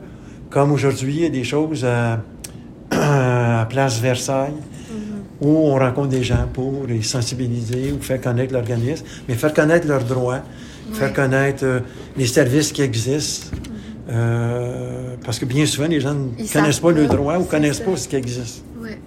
comme 0.50 0.72
aujourd'hui, 0.72 1.14
il 1.16 1.22
y 1.22 1.26
a 1.26 1.30
des 1.30 1.44
choses 1.44 1.84
à, 1.84 2.20
à 2.90 3.66
Place 3.68 3.98
Versailles, 4.00 4.54
où 5.40 5.48
on 5.48 5.74
rencontre 5.78 6.08
des 6.08 6.22
gens 6.22 6.46
pour 6.52 6.84
les 6.88 7.02
sensibiliser 7.02 7.92
ou 7.92 8.02
faire 8.02 8.20
connaître 8.20 8.52
l'organisme, 8.52 9.04
mais 9.28 9.34
faire 9.34 9.52
connaître 9.54 9.86
leurs 9.86 10.04
droits, 10.04 10.40
faire 10.92 11.12
connaître 11.12 11.64
euh, 11.64 11.80
les 12.16 12.26
services 12.26 12.72
qui 12.72 12.82
existent. 12.82 13.56
Euh, 14.08 15.16
parce 15.24 15.38
que 15.38 15.44
bien 15.44 15.66
souvent, 15.66 15.88
les 15.88 16.00
gens 16.00 16.14
ne 16.14 16.28
Ils 16.38 16.48
connaissent 16.50 16.80
pas 16.80 16.92
leurs 16.92 17.08
pas, 17.08 17.16
droits 17.16 17.38
ou 17.38 17.42
c'est 17.42 17.48
connaissent 17.48 17.78
ça. 17.78 17.84
pas 17.84 17.96
ce 17.96 18.08
qui 18.08 18.16
existe. 18.16 18.62
Ouais. 18.80 18.98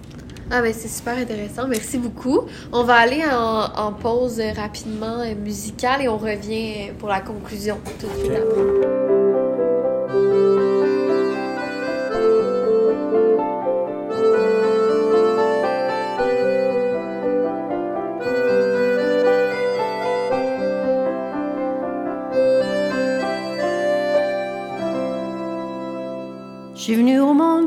Ah, 0.50 0.60
ben 0.62 0.74
c'est 0.76 0.88
super 0.88 1.16
intéressant. 1.16 1.66
Merci 1.68 1.96
beaucoup. 1.96 2.40
On 2.72 2.82
va 2.84 2.94
aller 2.94 3.22
en, 3.24 3.86
en 3.86 3.92
pause 3.92 4.40
rapidement 4.56 5.20
euh, 5.20 5.34
musicale 5.42 6.02
et 6.02 6.08
on 6.08 6.18
revient 6.18 6.90
pour 6.98 7.08
la 7.08 7.20
conclusion 7.20 7.78
tout 7.98 8.06
de 8.06 8.18
suite 8.20 8.32
après. 8.36 9.69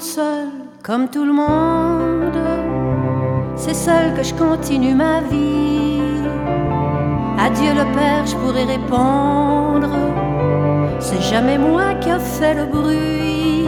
Seule, 0.04 0.50
comme 0.84 1.08
tout 1.08 1.24
le 1.24 1.32
monde. 1.32 2.38
C'est 3.56 3.74
seul 3.74 4.14
que 4.16 4.24
je 4.24 4.34
continue 4.34 4.94
ma 4.94 5.22
vie. 5.22 6.02
Adieu 7.40 7.74
le 7.74 7.86
Père, 7.96 8.26
je 8.26 8.36
pourrais 8.36 8.66
répondre. 8.66 9.90
C'est 11.00 11.22
jamais 11.22 11.58
moi 11.58 11.94
qui 12.02 12.10
a 12.10 12.20
fait 12.20 12.54
le 12.54 12.66
bruit. 12.66 13.68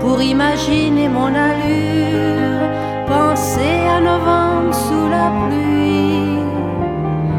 Pour 0.00 0.22
imaginer 0.22 1.08
mon 1.08 1.32
allure, 1.48 2.68
penser 3.08 3.78
à 3.96 4.00
novembre 4.00 4.74
sous 4.74 5.08
la 5.16 5.26
pluie. 5.42 6.38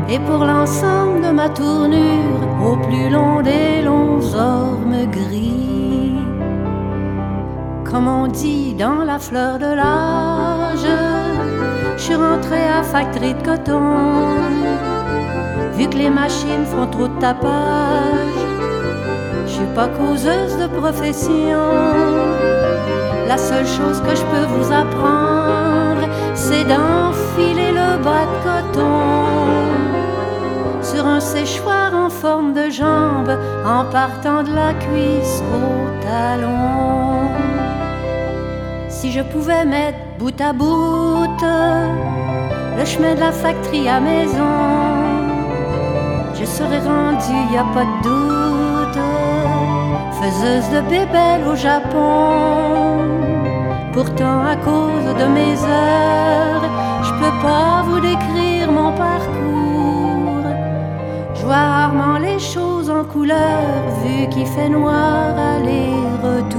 Et 0.10 0.20
pour 0.20 0.44
l'ensemble 0.44 1.22
de 1.22 1.32
ma 1.32 1.50
tournure, 1.50 2.42
au 2.66 2.76
plus 2.86 3.10
long 3.10 3.42
des 3.42 3.77
comme 7.90 8.08
on 8.08 8.28
dit 8.28 8.74
dans 8.74 9.04
la 9.06 9.20
fleur 9.20 9.60
de 9.60 9.66
l'âge. 9.66 10.88
Je 11.96 12.02
suis 12.02 12.16
rentrée 12.16 12.68
à 12.68 12.84
factory 12.84 13.34
de 13.34 13.44
coton, 13.44 13.82
vu 15.74 15.88
que 15.88 15.98
les 15.98 16.10
machines 16.10 16.66
font 16.66 16.88
trop 16.88 17.08
de 17.08 17.20
tapage. 17.20 18.44
Je 19.46 19.52
suis 19.52 19.74
pas 19.76 19.88
causeuse 19.88 20.58
de 20.58 20.68
profession. 20.68 21.68
La 23.28 23.38
seule 23.38 23.68
chose 23.68 24.02
que 24.02 24.16
je 24.16 24.24
peux 24.32 24.46
vous 24.54 24.72
apprendre, 24.72 26.08
c'est 26.34 26.64
d'enfiler 26.64 27.72
le 27.72 28.04
bas 28.04 28.26
de 28.32 28.38
coton 28.48 29.48
sur 30.82 31.06
un 31.06 31.20
séchoir 31.20 31.94
en 31.94 32.10
forme 32.10 32.54
de 32.54 32.70
jambe 32.70 33.38
en 33.66 33.84
partant 33.92 34.44
de 34.44 34.54
la 34.54 34.74
cuisse 34.74 35.42
au 35.54 36.02
talon. 36.02 37.17
Si 39.08 39.14
je 39.14 39.22
pouvais 39.22 39.64
mettre 39.64 40.00
bout 40.20 40.42
à 40.42 40.52
bout 40.52 41.40
le 42.78 42.84
chemin 42.84 43.16
de 43.16 43.22
la 43.22 43.32
factory 43.32 43.88
à 43.88 44.02
maison, 44.02 44.56
je 46.38 46.44
serais 46.44 46.80
rendue, 46.80 47.54
y 47.54 47.58
a 47.58 47.64
pas 47.74 47.86
de 47.86 47.98
doute, 48.04 49.00
faiseuse 50.20 50.70
de 50.76 50.82
bébelles 50.90 51.48
au 51.50 51.56
Japon. 51.56 52.98
Pourtant, 53.94 54.42
à 54.46 54.58
cause 54.58 55.10
de 55.22 55.28
mes 55.38 55.56
heures, 55.64 56.66
je 57.04 57.12
peux 57.22 57.36
pas 57.42 57.84
vous 57.88 58.02
décrire 58.02 58.70
mon 58.70 58.92
parcours. 58.92 60.48
Je 61.34 61.46
vois 61.46 61.66
rarement 61.78 62.18
les 62.18 62.40
choses 62.40 62.90
en 62.90 63.06
couleur, 63.06 63.64
vu 64.04 64.28
qu'il 64.32 64.48
fait 64.48 64.68
noir 64.68 65.34
aller-retour. 65.56 66.57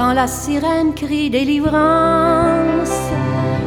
Quand 0.00 0.14
la 0.14 0.28
sirène 0.28 0.94
crie 0.94 1.28
délivrance, 1.28 2.96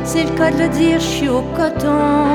c'est 0.03 0.23
le 0.23 0.31
cas 0.31 0.49
de 0.49 0.63
le 0.63 0.69
dire, 0.69 0.99
je 0.99 1.05
suis 1.05 1.29
au 1.29 1.43
coton. 1.55 2.25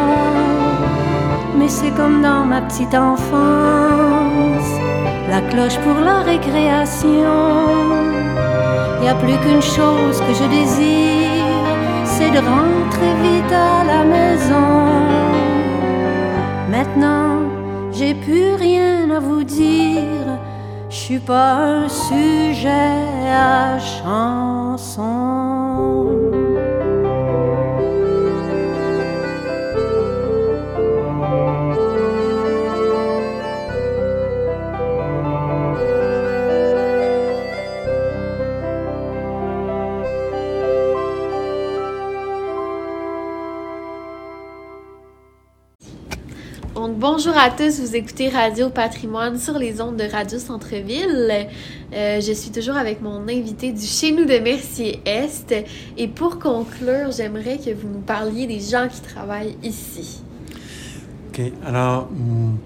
Mais 1.58 1.66
c'est 1.66 1.90
comme 1.96 2.22
dans 2.22 2.44
ma 2.44 2.60
petite 2.60 2.94
enfance, 2.94 4.70
la 5.28 5.40
cloche 5.50 5.78
pour 5.78 5.98
la 5.98 6.20
récréation. 6.20 7.08
Y 9.02 9.08
a 9.08 9.14
plus 9.16 9.36
qu'une 9.42 9.62
chose 9.62 10.20
que 10.20 10.32
je 10.32 10.44
désire, 10.48 12.04
c'est 12.04 12.30
de 12.30 12.38
rentrer 12.38 13.14
vite 13.24 13.52
à 13.52 13.82
la 13.82 14.04
maison. 14.04 14.92
Maintenant, 16.70 17.40
j'ai 17.90 18.14
plus 18.14 18.54
rien 18.54 19.10
à 19.10 19.18
vous 19.18 19.42
dire, 19.42 20.37
suis 21.08 21.20
pas 21.20 21.54
un 21.54 21.88
sujet 21.88 22.68
à 23.32 23.78
chanson. 23.78 25.27
Bonjour 46.98 47.36
à 47.36 47.50
tous, 47.50 47.80
vous 47.80 47.94
écoutez 47.94 48.28
Radio 48.28 48.70
Patrimoine 48.70 49.38
sur 49.38 49.56
les 49.56 49.80
ondes 49.80 49.96
de 49.96 50.04
Radio 50.04 50.38
Centre-Ville. 50.38 51.46
Euh, 51.94 52.20
je 52.20 52.32
suis 52.32 52.50
toujours 52.50 52.76
avec 52.76 53.00
mon 53.00 53.28
invité 53.28 53.70
du 53.70 53.86
Chez 53.86 54.10
nous 54.10 54.24
de 54.24 54.38
Mercier-Est. 54.38 55.54
Et 55.96 56.08
pour 56.08 56.40
conclure, 56.40 57.12
j'aimerais 57.16 57.58
que 57.58 57.70
vous 57.70 57.88
nous 57.88 58.00
parliez 58.00 58.48
des 58.48 58.58
gens 58.58 58.88
qui 58.90 59.00
travaillent 59.00 59.56
ici. 59.62 60.22
OK. 61.28 61.40
Alors, 61.64 62.08
hum, 62.10 62.58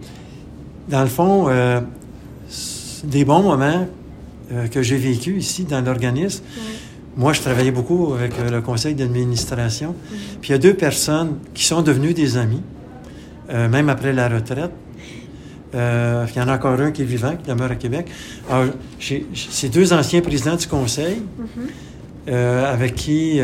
dans 0.88 1.02
le 1.02 1.08
fond, 1.08 1.48
euh, 1.48 1.80
des 3.04 3.26
bons 3.26 3.42
moments 3.42 3.86
euh, 4.50 4.66
que 4.68 4.82
j'ai 4.82 4.96
vécu 4.96 5.36
ici 5.36 5.64
dans 5.64 5.82
l'organisme. 5.82 6.42
Moi, 7.16 7.34
je 7.34 7.42
travaillais 7.42 7.70
beaucoup 7.70 8.14
avec 8.14 8.32
euh, 8.38 8.50
le 8.50 8.62
conseil 8.62 8.94
d'administration. 8.94 9.94
Puis 10.40 10.50
il 10.50 10.52
y 10.52 10.54
a 10.54 10.58
deux 10.58 10.74
personnes 10.74 11.38
qui 11.52 11.64
sont 11.64 11.82
devenues 11.82 12.14
des 12.14 12.38
amis, 12.38 12.62
euh, 13.50 13.68
même 13.68 13.88
après 13.88 14.12
la 14.12 14.28
retraite. 14.28 14.70
Euh, 15.74 16.26
il 16.28 16.38
y 16.38 16.42
en 16.42 16.48
a 16.48 16.54
encore 16.54 16.78
un 16.80 16.90
qui 16.90 17.02
est 17.02 17.06
vivant, 17.06 17.34
qui 17.36 17.50
demeure 17.50 17.70
à 17.70 17.76
Québec. 17.76 18.08
Alors, 18.48 18.66
c'est 18.98 19.68
deux 19.70 19.92
anciens 19.92 20.20
présidents 20.20 20.56
du 20.56 20.66
conseil 20.66 21.22
euh, 22.28 22.72
avec 22.72 22.94
qui 22.94 23.40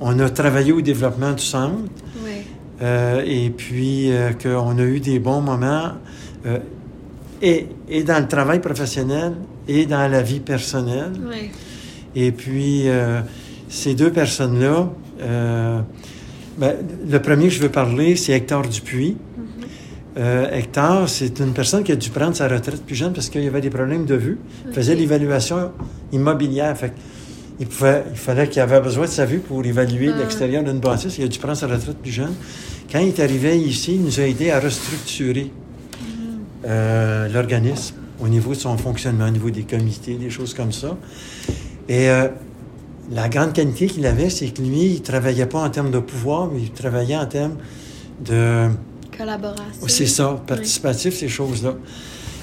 on 0.00 0.18
a 0.18 0.30
travaillé 0.30 0.72
au 0.72 0.82
développement 0.82 1.32
du 1.32 1.42
centre. 1.42 1.88
Oui. 2.22 2.44
Et 3.26 3.50
puis 3.50 4.10
qu'on 4.42 4.78
a 4.78 4.82
eu 4.82 5.00
des 5.00 5.18
bons 5.18 5.40
moments 5.40 5.92
et, 7.40 7.66
et 7.88 8.02
dans 8.02 8.20
le 8.20 8.28
travail 8.28 8.60
professionnel 8.60 9.32
et 9.66 9.86
dans 9.86 10.10
la 10.10 10.20
vie 10.20 10.40
personnelle. 10.40 11.12
Oui. 11.26 11.50
Et 12.14 12.30
puis 12.30 12.84
ces 13.70 13.94
deux 13.94 14.10
personnes-là, 14.10 14.90
ben, 16.58 16.74
le 17.08 17.20
premier 17.20 17.48
que 17.48 17.54
je 17.54 17.60
veux 17.60 17.70
parler, 17.70 18.16
c'est 18.16 18.32
Hector 18.32 18.62
Dupuis. 18.62 19.16
Euh, 20.16 20.48
Hector, 20.52 21.08
c'est 21.08 21.40
une 21.40 21.52
personne 21.52 21.82
qui 21.82 21.90
a 21.90 21.96
dû 21.96 22.08
prendre 22.10 22.36
sa 22.36 22.46
retraite 22.46 22.84
plus 22.84 22.94
jeune 22.94 23.12
parce 23.12 23.28
qu'il 23.28 23.42
y 23.42 23.48
avait 23.48 23.60
des 23.60 23.70
problèmes 23.70 24.04
de 24.04 24.14
vue. 24.14 24.38
Il 24.66 24.72
faisait 24.72 24.94
l'évaluation 24.94 25.72
immobilière. 26.12 26.76
Fait 26.76 26.92
il, 27.58 27.66
pouvait, 27.66 28.04
il 28.10 28.16
fallait 28.16 28.48
qu'il 28.48 28.62
avait 28.62 28.80
besoin 28.80 29.06
de 29.06 29.10
sa 29.10 29.26
vue 29.26 29.38
pour 29.38 29.64
évaluer 29.64 30.10
Ah. 30.14 30.18
l'extérieur 30.18 30.62
d'une 30.62 30.78
bâtisse. 30.78 31.18
Il 31.18 31.24
a 31.24 31.28
dû 31.28 31.38
prendre 31.38 31.56
sa 31.56 31.66
retraite 31.66 31.98
plus 31.98 32.12
jeune. 32.12 32.34
Quand 32.90 33.00
il 33.00 33.08
est 33.08 33.20
arrivé 33.20 33.58
ici, 33.58 33.96
il 33.96 34.02
nous 34.02 34.20
a 34.20 34.24
aidé 34.24 34.50
à 34.50 34.60
restructurer 34.60 35.50
euh, 36.64 37.28
l'organisme 37.28 37.96
au 38.20 38.28
niveau 38.28 38.50
de 38.50 38.58
son 38.58 38.76
fonctionnement, 38.78 39.26
au 39.26 39.30
niveau 39.30 39.50
des 39.50 39.62
comités, 39.62 40.14
des 40.14 40.30
choses 40.30 40.54
comme 40.54 40.72
ça. 40.72 40.96
Et 41.88 42.08
euh, 42.08 42.28
la 43.10 43.28
grande 43.28 43.52
qualité 43.52 43.86
qu'il 43.86 44.06
avait, 44.06 44.30
c'est 44.30 44.48
que 44.48 44.62
lui, 44.62 44.86
il 44.94 45.02
travaillait 45.02 45.46
pas 45.46 45.60
en 45.60 45.70
termes 45.70 45.90
de 45.90 45.98
pouvoir, 45.98 46.48
mais 46.52 46.62
il 46.62 46.70
travaillait 46.70 47.16
en 47.16 47.26
termes 47.26 47.56
de... 48.24 48.68
Collaboration. 49.16 49.62
C'est 49.86 50.06
ça, 50.06 50.40
participatif, 50.46 51.14
ces 51.14 51.28
choses-là. 51.28 51.74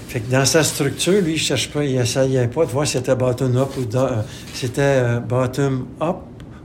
Fait 0.07 0.19
que 0.19 0.31
dans 0.31 0.45
sa 0.45 0.63
structure, 0.63 1.21
lui, 1.21 1.33
il 1.33 1.37
cherche 1.39 1.69
pas, 1.71 1.83
il 1.83 1.95
essayait 1.97 2.47
pas 2.47 2.65
de 2.65 2.71
voir 2.71 2.85
si 2.85 2.93
c'était 2.93 3.15
bottom-up 3.15 3.69
ou 3.77 3.97
euh, 3.97 4.21
c'était 4.53 4.81
euh, 4.81 5.19
bottom-up 5.19 6.17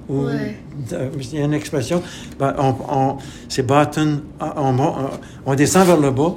ou 0.08 0.24
Ouais. 0.26 0.56
euh, 0.92 1.08
il 1.20 1.38
y 1.38 1.42
a 1.42 1.44
une 1.44 1.54
expression, 1.54 2.00
ben, 2.38 2.54
on, 2.58 2.74
on- 2.88 3.16
c'est 3.48 3.64
bottom, 3.66 4.20
on, 4.40 4.78
on, 4.78 4.94
on 5.46 5.54
descend 5.56 5.86
vers 5.86 5.96
le 5.98 6.10
bas 6.12 6.34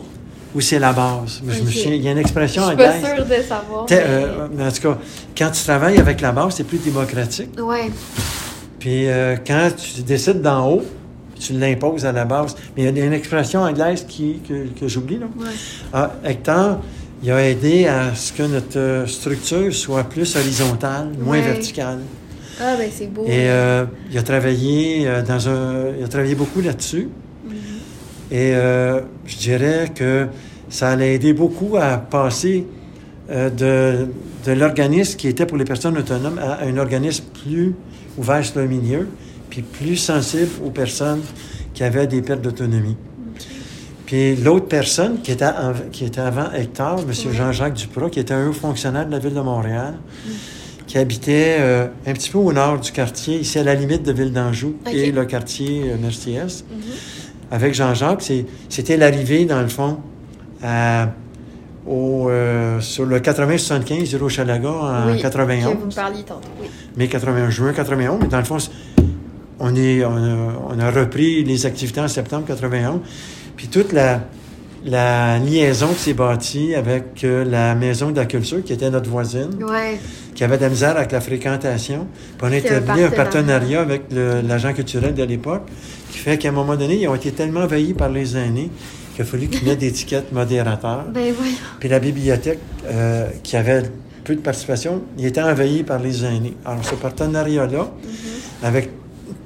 ou 0.55 0.61
c'est 0.61 0.79
la 0.79 0.93
base. 0.93 1.41
Mais 1.43 1.53
je 1.53 1.61
me 1.61 1.67
Ok. 1.67 1.73
souviens, 1.73 1.93
il 1.93 2.01
y 2.01 2.07
a 2.07 2.11
une 2.11 2.17
expression 2.17 2.63
Je 2.63 2.67
suis 2.69 2.77
pas 2.77 2.95
anglaise. 2.95 3.15
sûre 3.15 3.25
de 3.25 3.43
savoir. 3.43 3.85
Mais- 3.89 3.97
euh, 4.03 4.47
mais 4.55 4.63
en 4.65 4.71
tout 4.71 4.81
cas, 4.81 4.97
quand 5.37 5.51
tu 5.51 5.63
travailles 5.63 5.97
avec 5.99 6.21
la 6.21 6.31
base, 6.31 6.55
c'est 6.55 6.63
plus 6.63 6.79
démocratique. 6.79 7.49
Ouais. 7.61 7.89
Puis 8.79 9.07
euh, 9.07 9.35
quand 9.45 9.69
tu 9.77 10.01
décides 10.01 10.41
d'en 10.41 10.67
haut, 10.69 10.83
tu 11.39 11.53
l'imposes 11.53 12.05
à 12.05 12.11
la 12.11 12.25
base. 12.25 12.55
Mais 12.75 12.83
il 12.83 12.97
y 12.97 13.01
a 13.01 13.05
une 13.05 13.13
expression 13.13 13.61
anglaise 13.61 14.05
qui, 14.07 14.39
que, 14.47 14.67
que 14.79 14.87
j'oublie, 14.87 15.17
là. 15.19 15.27
Ouais. 15.37 15.45
Ah, 15.93 16.11
Hector, 16.25 16.79
il 17.23 17.31
a 17.31 17.47
aidé 17.49 17.87
à 17.87 18.13
ce 18.15 18.33
que 18.33 18.43
notre 18.43 18.77
euh, 18.77 19.05
structure 19.07 19.73
soit 19.73 20.03
plus 20.05 20.35
horizontale, 20.35 21.09
moins 21.19 21.37
Ouais. 21.37 21.41
verticale. 21.43 21.99
Ah, 22.61 22.75
ben 22.77 22.89
c'est 22.93 23.07
beau. 23.07 23.23
Et 23.25 23.49
euh, 23.49 23.85
il 24.11 24.17
a 24.17 24.21
travaillé 24.23 25.07
dans 25.25 25.47
un, 25.47 25.91
il 25.97 26.03
a 26.03 26.07
travaillé 26.09 26.35
beaucoup 26.35 26.59
là-dessus. 26.59 27.07
Et 28.31 28.53
euh, 28.55 29.01
je 29.25 29.37
dirais 29.37 29.91
que 29.93 30.27
ça 30.69 30.95
l'a 30.95 31.07
aidé 31.07 31.33
beaucoup 31.33 31.77
à 31.77 31.97
passer 31.97 32.65
euh, 33.31 33.49
de, 33.49 34.07
de 34.45 34.51
l'organisme 34.51 35.17
qui 35.17 35.27
était 35.27 35.45
pour 35.45 35.57
les 35.57 35.65
personnes 35.65 35.97
autonomes 35.97 36.37
à 36.39 36.63
un 36.63 36.77
organisme 36.77 37.23
plus 37.43 37.73
ouvert 38.17 38.43
sur 38.45 38.59
le 38.59 38.67
milieu, 38.67 39.07
puis 39.49 39.61
plus 39.63 39.95
sensible 39.95 40.49
aux 40.63 40.69
personnes 40.69 41.21
qui 41.73 41.83
avaient 41.83 42.07
des 42.07 42.21
pertes 42.21 42.41
d'autonomie. 42.41 42.97
Puis 44.05 44.35
l'autre 44.35 44.65
personne 44.67 45.21
qui 45.21 45.31
était, 45.31 45.45
en- 45.45 45.73
qui 45.91 46.05
était 46.05 46.21
avant 46.21 46.51
Hector, 46.51 46.99
M. 47.07 47.13
Jean-Jacques 47.33 47.75
Duprat, 47.75 48.09
qui 48.09 48.19
était 48.19 48.33
un 48.33 48.49
haut 48.49 48.53
fonctionnaire 48.53 49.05
de 49.05 49.11
la 49.11 49.19
ville 49.19 49.33
de 49.35 49.41
Montréal, 49.41 49.95
qui 50.87 50.97
habitait 50.97 51.57
euh, 51.59 51.87
un 52.07 52.13
petit 52.13 52.31
peu 52.31 52.39
au 52.39 52.51
nord 52.51 52.79
du 52.79 52.91
quartier, 52.91 53.39
ici 53.39 53.59
à 53.59 53.63
la 53.63 53.75
limite 53.75 54.01
de 54.01 54.11
Ville 54.11 54.33
d'Anjou 54.33 54.75
Ok. 54.87 54.93
et 54.93 55.11
le 55.11 55.25
quartier 55.25 55.83
euh, 55.91 55.97
Merciès. 56.01 56.63
Mhm. 56.71 56.81
Avec 57.51 57.73
Jean-Jacques, 57.73 58.31
c'était 58.69 58.97
l'arrivée, 58.97 59.45
dans 59.45 59.61
le 59.61 59.67
fond, 59.67 59.97
à- 60.63 61.09
au, 61.87 62.29
euh, 62.29 62.79
sur 62.81 63.05
le 63.05 63.19
80-75 63.19 64.09
du 64.09 64.17
Rochalaga 64.17 64.69
en 64.69 65.11
Oui, 65.11 65.21
91 65.21 65.73
Que 65.73 65.77
vous 65.79 65.85
me 65.87 65.91
parliez 65.91 66.23
tantôt. 66.23 66.47
Oui. 66.61 66.67
mai 66.97 67.07
81, 67.07 67.49
juin 67.49 67.73
91, 67.73 68.19
mais 68.21 68.27
dans 68.27 68.37
le 68.37 68.43
fond, 68.43 68.57
on, 69.59 69.75
est, 69.75 70.05
on, 70.05 70.15
a, 70.15 70.75
on 70.75 70.79
a 70.79 70.91
repris 70.91 71.43
les 71.43 71.65
activités 71.65 72.01
en 72.01 72.07
septembre 72.07 72.45
91. 72.45 72.99
Puis 73.55 73.67
toute 73.69 73.91
la, 73.93 74.21
la 74.85 75.39
liaison 75.39 75.87
qui 75.87 75.99
s'est 75.99 76.13
bâtie 76.13 76.75
avec 76.75 77.23
euh, 77.23 77.43
la 77.43 77.73
Maison 77.75 78.11
de 78.11 78.17
la 78.17 78.25
Culture, 78.25 78.63
qui 78.63 78.73
était 78.73 78.89
notre 78.91 79.09
voisine, 79.09 79.49
Ouais. 79.67 79.99
Qui 80.39 80.45
avait 80.45 80.55
de 80.55 80.61
la 80.61 80.69
misère 80.69 80.95
avec 80.95 81.11
la 81.11 81.19
fréquentation. 81.19 82.07
Puis 82.37 82.47
on 82.47 82.53
a 82.53 82.55
établi 82.55 83.03
un 83.03 83.09
partenariat. 83.09 83.81
avec 83.81 84.03
l'agent 84.09 84.73
culturel 84.73 85.13
de 85.13 85.23
l'époque, 85.23 85.63
qui 86.09 86.17
fait 86.17 86.37
qu'à 86.37 86.47
un 86.47 86.53
moment 86.53 86.77
donné, 86.77 86.95
ils 86.95 87.09
ont 87.09 87.15
été 87.15 87.33
tellement 87.33 87.63
envahis 87.63 87.93
par 87.93 88.07
les 88.07 88.37
aînés 88.37 88.71
qu'il 89.13 89.23
a 89.23 89.25
fallu 89.25 89.47
qu'ils 89.47 89.67
mettent 89.67 89.79
des 89.79 89.87
étiquettes 89.87 90.31
modérateurs. 90.31 91.03
Ben. 91.13 91.33
Puis 91.81 91.89
la 91.89 91.99
bibliothèque, 91.99 92.59
euh, 92.85 93.27
qui 93.43 93.57
avait 93.57 93.83
peu 94.23 94.33
de 94.33 94.39
participation, 94.39 95.01
il 95.17 95.25
était 95.25 95.41
envahi 95.41 95.83
par 95.83 95.99
les 95.99 96.23
aînés. 96.23 96.53
Alors, 96.63 96.85
ce 96.85 96.95
partenariat-là, 96.95 97.91
avec 98.63 98.91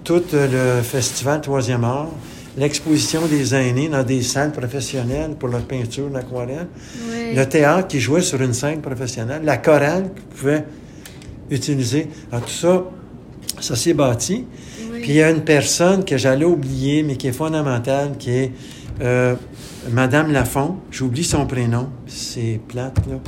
tout 0.04 0.22
euh, 0.36 0.78
le 0.78 0.84
festival 0.84 1.42
Troisième 1.42 1.86
Art, 1.86 2.10
l'exposition 2.56 3.26
des 3.26 3.56
aînés 3.56 3.90
dans 3.90 4.04
des 4.04 4.22
salles 4.22 4.52
professionnelles 4.52 5.32
pour 5.40 5.50
leur 5.50 5.64
peinture, 5.64 6.12
l'aquarelle, 6.14 6.68
le 7.34 7.44
théâtre 7.46 7.88
qui 7.88 8.00
jouait 8.00 8.22
sur 8.22 8.40
une 8.44 8.54
scène 8.54 8.80
professionnelle, 8.80 9.42
la 9.44 9.58
chorale 9.58 10.12
qu'ils 10.14 10.40
pouvaient 10.40 10.64
utiliser. 11.54 12.08
Alors, 12.32 12.46
tout 12.46 12.52
ça, 12.52 12.84
ça 13.60 13.76
s'est 13.76 13.94
bâti. 13.94 14.46
Oui. 14.92 15.00
Puis 15.02 15.10
il 15.12 15.16
y 15.16 15.22
a 15.22 15.30
une 15.32 15.42
personne 15.44 16.04
que 16.06 16.18
j'allais 16.18 16.46
oublier, 16.46 17.04
mais 17.04 17.16
qui 17.16 17.28
est 17.28 17.32
fondamentale, 17.34 18.12
qui 18.18 18.32
est 18.32 18.52
euh, 19.02 19.36
Madame 19.92 20.32
Lafont. 20.32 20.76
J'oublie 20.92 21.24
son 21.24 21.46
prénom. 21.46 21.90
C'est 22.08 22.60
plate, 22.68 22.98
là. 23.10 23.20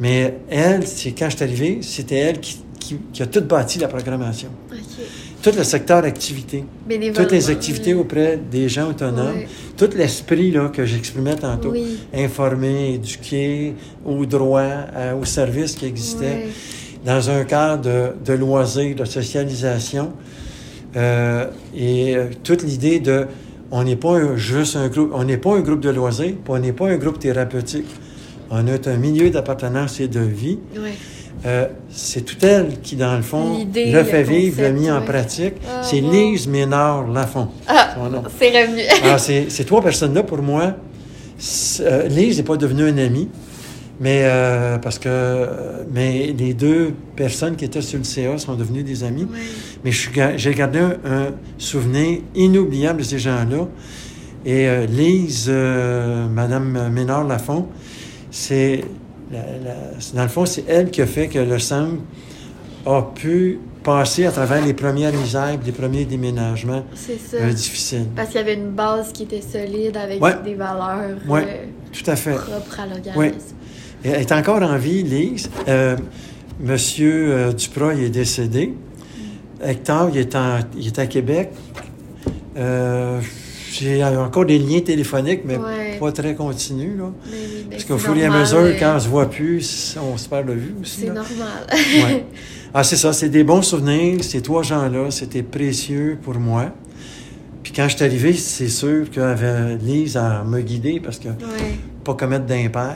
Mais 0.00 0.38
elle, 0.48 0.86
c'est 0.86 1.12
quand 1.12 1.28
je 1.30 1.36
suis 1.36 1.44
arrivé, 1.44 1.78
c'était 1.82 2.16
elle 2.16 2.40
qui, 2.40 2.58
qui- 2.78 2.98
qui 3.12 3.22
a 3.22 3.26
tout 3.26 3.40
bâti 3.40 3.78
la 3.78 3.88
programmation. 3.88 4.48
Tout 5.42 5.50
le 5.56 5.62
secteur 5.64 6.04
activité. 6.04 6.64
Toutes 7.12 7.32
les 7.32 7.50
activités 7.50 7.94
auprès 7.94 8.38
des 8.50 8.68
gens 8.68 8.90
autonomes. 8.90 9.36
Tout 9.76 9.90
l'esprit 9.96 10.50
là, 10.50 10.68
que 10.68 10.84
j'exprimais 10.84 11.36
tantôt. 11.36 11.70
Informer, 12.14 12.94
éduquer, 12.94 13.74
aux 14.04 14.26
droits, 14.26 14.62
à- 14.94 15.14
aux 15.14 15.24
services 15.24 15.74
qui 15.74 15.86
existaient. 15.86 16.46
Dans 17.04 17.30
un 17.30 17.44
cadre 17.44 17.82
de, 17.82 18.12
de 18.24 18.32
loisirs, 18.32 18.94
de 18.96 19.04
socialisation. 19.04 20.12
Euh, 20.96 21.46
et 21.76 22.16
euh, 22.16 22.26
toute 22.42 22.62
l'idée 22.62 22.98
de 22.98 23.26
on 23.70 23.84
n'est 23.84 23.96
pas 23.96 24.12
un- 24.16 24.36
juste 24.36 24.76
un 24.76 24.88
groupe, 24.88 25.10
on 25.14 25.24
n'est 25.24 25.36
pas 25.36 25.54
un 25.54 25.60
groupe 25.60 25.80
de 25.80 25.90
loisirs, 25.90 26.32
puis 26.42 26.48
on 26.48 26.58
n'est 26.58 26.72
pas 26.72 26.86
un 26.88 26.96
groupe 26.96 27.18
thérapeutique. 27.18 27.86
On 28.50 28.66
est 28.66 28.88
un 28.88 28.96
milieu 28.96 29.28
d'appartenance 29.28 30.00
et 30.00 30.08
de 30.08 30.20
vie. 30.20 30.58
Euh, 31.46 31.66
c'est 31.90 32.22
tout 32.24 32.42
elle 32.44 32.80
qui, 32.82 32.96
dans 32.96 33.14
le 33.14 33.22
fond, 33.22 33.58
le 33.74 33.92
le 33.92 34.04
fait 34.04 34.22
vivre, 34.22 34.62
l'a 34.62 34.70
mis 34.70 34.90
en 34.90 35.02
pratique. 35.02 35.54
Ah, 35.70 35.82
c'est. 35.82 36.00
Lise 36.00 36.48
Ménard 36.48 37.06
Lafont. 37.08 37.48
Ah, 37.68 37.94
c'est 38.38 38.48
revenu. 38.50 38.80
Alors, 39.04 39.20
ces, 39.20 39.50
ces 39.50 39.64
trois 39.64 39.82
personnes-là, 39.82 40.22
pour 40.24 40.38
moi, 40.38 40.74
euh, 41.80 42.08
Lise 42.08 42.38
n'est 42.38 42.42
pas 42.42 42.56
devenue 42.56 42.84
un 42.88 42.98
ami. 42.98 43.28
Mais 44.00 44.20
euh, 44.24 44.78
parce 44.78 44.98
que 44.98 45.08
euh, 45.08 45.82
mais 45.92 46.32
les 46.38 46.54
deux 46.54 46.92
personnes 47.16 47.56
qui 47.56 47.64
étaient 47.64 47.82
sur 47.82 47.98
le 47.98 48.04
CA 48.04 48.38
sont 48.38 48.54
devenues 48.54 48.84
des 48.84 49.02
amis. 49.02 49.26
Mais 49.84 49.90
j'ai 49.92 50.54
gardé 50.54 50.78
un, 50.78 50.96
un 51.04 51.26
souvenir 51.58 52.20
inoubliable 52.34 53.00
de 53.00 53.04
ces 53.04 53.18
gens-là. 53.18 53.66
Et 54.46 54.68
euh, 54.68 54.86
Lise, 54.86 55.46
euh, 55.48 56.28
Madame 56.28 56.90
Ménard 56.92 57.24
Lafont, 57.24 57.66
c'est 58.30 58.84
dans 60.14 60.22
le 60.22 60.28
fond, 60.28 60.46
c'est 60.46 60.64
elle 60.68 60.90
qui 60.90 61.02
a 61.02 61.06
fait 61.06 61.28
que 61.28 61.38
le 61.40 61.58
centre 61.58 61.96
a 62.86 63.02
pu 63.02 63.58
passer 63.82 64.24
à 64.26 64.32
travers 64.32 64.64
les 64.64 64.72
premières 64.74 65.12
misères, 65.12 65.58
les 65.64 65.72
premiers 65.72 66.04
déménagements 66.04 66.84
C'est 66.94 67.18
ça. 67.18 67.36
euh, 67.36 67.52
difficiles. 67.52 68.06
Parce 68.16 68.28
qu'il 68.28 68.38
y 68.38 68.40
avait 68.40 68.54
une 68.54 68.70
base 68.70 69.12
qui 69.12 69.24
était 69.24 69.42
solide 69.42 69.96
avec 69.96 70.22
Ouais. 70.22 70.34
des 70.44 70.54
valeurs 70.54 71.16
Ouais. 71.28 71.68
Tout 71.92 72.10
à 72.10 72.16
fait. 72.16 72.34
propres 72.36 72.80
à 72.80 72.86
l'organisme. 72.86 73.18
Ouais. 73.18 73.32
Est 74.04 74.32
encore 74.32 74.62
en 74.62 74.76
vie, 74.78 75.02
Lise. 75.02 75.50
Euh, 75.68 75.96
Monsieur 76.60 77.32
euh, 77.32 77.52
Duprat, 77.52 77.94
il 77.94 78.04
est 78.04 78.08
décédé. 78.10 78.74
Hector, 79.62 80.10
il 80.12 80.18
est, 80.18 80.34
en- 80.36 80.60
il 80.76 80.86
est 80.86 80.98
à 80.98 81.06
Québec. 81.06 81.50
Euh, 82.56 83.20
J'ai 83.70 84.02
encore 84.02 84.46
des 84.46 84.58
liens 84.58 84.80
téléphoniques, 84.80 85.42
mais 85.44 85.56
Ouais. 85.56 85.98
pas 86.00 86.10
très 86.10 86.34
continus. 86.34 86.96
Là. 86.98 87.12
Mais 87.26 87.36
oui, 87.36 87.66
mais 87.68 87.76
Parce 87.76 87.84
qu'au 87.84 87.98
fur 87.98 88.16
et 88.16 88.24
à 88.24 88.30
mesure, 88.30 88.74
quand 88.78 88.94
on 88.96 89.00
se 89.00 89.08
voit 89.08 89.28
plus, 89.30 89.96
on 90.02 90.16
se 90.16 90.28
perd 90.28 90.48
de 90.48 90.52
vue 90.54 90.74
aussi. 90.80 91.02
C'est 91.02 91.06
normal. 91.08 91.66
Ouais. 91.70 92.24
Ah, 92.74 92.84
c'est 92.84 92.96
ça, 92.96 93.14
c'est 93.14 93.30
des 93.30 93.44
bons 93.44 93.62
souvenirs. 93.62 94.22
Ces 94.22 94.42
trois 94.42 94.62
gens-là, 94.62 95.10
c'était 95.10 95.42
précieux 95.42 96.18
pour 96.20 96.34
moi. 96.34 96.66
Puis 97.62 97.72
quand 97.74 97.88
je 97.88 97.96
suis 97.96 98.04
arrivé, 98.04 98.34
c'est 98.34 98.68
sûr 98.68 99.10
que 99.10 99.76
Lise 99.82 100.18
a 100.18 100.44
me 100.44 100.60
guidé 100.60 101.00
parce 101.02 101.18
que 101.18 101.28
ouais, 101.28 101.78
pas 102.04 102.12
commettre 102.12 102.44
d'impair. 102.44 102.94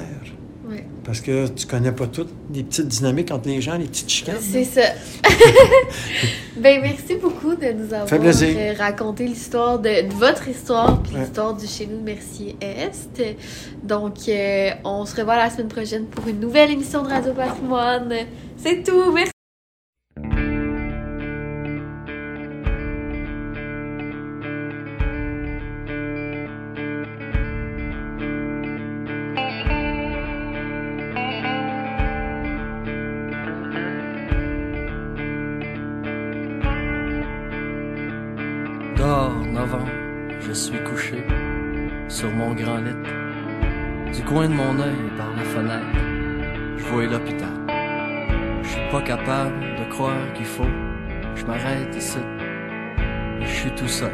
Parce 1.05 1.21
que 1.21 1.49
tu 1.49 1.67
connais 1.67 1.91
pas 1.93 2.07
toutes 2.07 2.31
les 2.55 2.63
petites 2.63 2.87
dynamiques 2.87 3.31
entre 3.33 3.49
les 3.49 3.61
gens, 3.61 3.77
les 3.77 3.87
petites 3.87 4.09
chicanes. 4.09 4.37
C'est 4.41 4.65
ça. 4.65 4.83
ben, 6.57 6.81
merci 6.81 7.17
beaucoup 7.21 7.55
de 7.57 7.73
nous 7.73 7.93
avoir 7.93 8.07
euh, 8.13 8.73
raconté 8.79 9.25
l'histoire 9.27 9.79
de, 9.81 10.09
de 10.09 10.15
votre 10.15 10.47
histoire 10.49 11.03
puis 11.03 11.15
Ouais. 11.15 11.21
l'histoire 11.23 11.55
du 11.55 11.67
chez 11.67 11.87
nous 11.87 11.99
de 11.99 12.05
Mercier 12.05 12.57
Est. 12.61 13.37
Donc, 13.83 14.15
euh, 14.29 14.71
on 14.85 15.05
se 15.05 15.17
revoit 15.17 15.37
la 15.37 15.51
semaine 15.51 15.69
prochaine 15.69 16.07
pour 16.07 16.27
une 16.29 16.39
nouvelle 16.41 16.71
émission 16.71 17.03
de 17.03 17.09
Radio 17.09 17.33
Patrimoine. 17.33 18.15
C'est 18.57 18.83
tout. 18.85 19.13
Merci. 19.13 19.32
Du 42.63 44.23
coin 44.23 44.49
de 44.49 44.55
mon 44.55 44.79
œil 44.79 44.95
par 45.19 45.31
la 45.35 45.43
fenêtre, 45.43 45.99
je 46.77 46.85
vois 46.85 47.07
l'hôpital. 47.07 47.49
Je 48.63 48.69
suis 48.69 48.89
pas 48.89 49.03
capable 49.03 49.59
de 49.81 49.91
croire 49.91 50.33
qu'il 50.35 50.47
faut. 50.47 50.71
Je 51.35 51.45
m'arrête 51.45 51.93
ici. 51.97 52.21
Je 53.41 53.47
suis 53.49 53.71
tout 53.73 53.89
seul. 53.89 54.13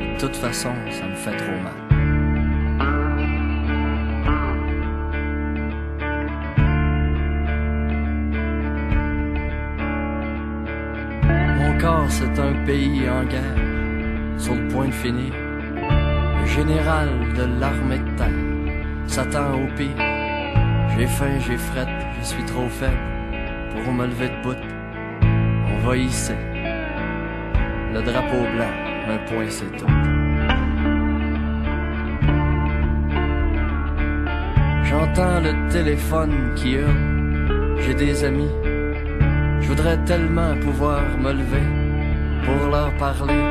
De 0.00 0.18
toute 0.18 0.34
façon, 0.34 0.70
ça 0.90 1.06
me 1.06 1.14
fait 1.14 1.36
trop 1.36 1.60
mal. 1.62 1.78
Mon 11.56 11.78
corps, 11.78 12.06
c'est 12.08 12.36
un 12.36 12.64
pays 12.66 13.08
en 13.08 13.22
guerre, 13.26 13.58
sur 14.38 14.56
le 14.56 14.66
point 14.66 14.88
de 14.88 14.92
finir. 14.92 15.49
Général 16.56 17.08
de 17.36 17.60
l'armée 17.60 17.98
de 17.98 18.16
terre 18.16 18.28
s'attend 19.06 19.54
au 19.54 19.66
pire. 19.76 19.96
J'ai 20.96 21.06
faim, 21.06 21.38
j'ai 21.46 21.56
frette, 21.56 21.88
je 22.18 22.24
suis 22.26 22.44
trop 22.44 22.68
faible 22.68 22.98
pour 23.72 23.92
me 23.92 24.06
lever 24.06 24.28
de 24.28 24.42
bout. 24.42 24.62
On 25.72 25.86
va 25.86 25.96
hisser 25.96 26.36
le 27.94 28.02
drapeau 28.02 28.42
blanc, 28.54 28.72
un 29.08 29.18
point 29.28 29.48
c'est 29.48 29.70
tout. 29.78 29.86
J'entends 34.84 35.40
le 35.40 35.70
téléphone 35.70 36.54
qui 36.56 36.72
hurle, 36.72 37.78
j'ai 37.80 37.94
des 37.94 38.24
amis. 38.24 38.50
Je 39.60 39.68
voudrais 39.68 39.98
tellement 40.04 40.54
pouvoir 40.60 41.02
me 41.18 41.32
lever 41.32 41.66
pour 42.44 42.70
leur 42.70 42.92
parler, 42.96 43.42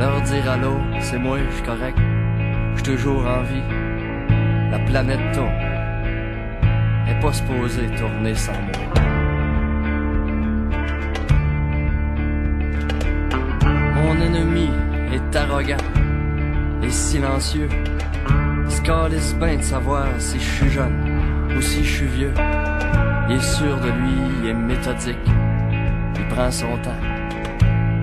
leur 0.00 0.20
dire 0.22 0.50
allô, 0.50 0.76
c'est 1.00 1.18
moi, 1.18 1.38
je 1.38 1.54
suis 1.54 1.64
correct, 1.64 1.98
je 2.76 2.82
toujours 2.82 3.26
en 3.26 3.42
vie. 3.42 3.62
La 4.70 4.78
planète 4.78 5.32
tourne, 5.32 5.50
est 7.08 7.20
pas 7.20 7.32
supposée 7.32 7.86
tourner 7.96 8.34
sans 8.34 8.52
moi. 8.52 9.02
Mon 13.94 14.14
ennemi 14.20 14.70
est 15.12 15.36
arrogant 15.36 15.76
et 16.82 16.90
silencieux. 16.90 17.68
Il 18.64 18.70
se 18.70 18.82
calisse 18.82 19.34
bien 19.34 19.56
de 19.56 19.62
savoir 19.62 20.06
si 20.18 20.38
je 20.38 20.50
suis 20.50 20.70
jeune 20.70 21.20
ou 21.56 21.60
si 21.60 21.84
je 21.84 21.96
suis 21.96 22.06
vieux. 22.06 22.34
Il 23.28 23.36
est 23.36 23.40
sûr 23.40 23.76
de 23.80 23.88
lui, 23.88 24.14
il 24.40 24.48
est 24.50 24.54
méthodique. 24.54 25.16
Il 26.16 26.28
prend 26.28 26.50
son 26.50 26.76
temps. 26.78 27.00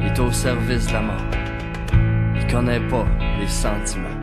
Il 0.02 0.08
est 0.08 0.20
au 0.20 0.32
service 0.32 0.88
de 0.88 0.94
la 0.94 1.02
mort. 1.02 1.26
Il 2.36 2.48
connaît 2.52 2.82
pas 2.82 3.06
les 3.40 3.48
sentiments. 3.48 4.23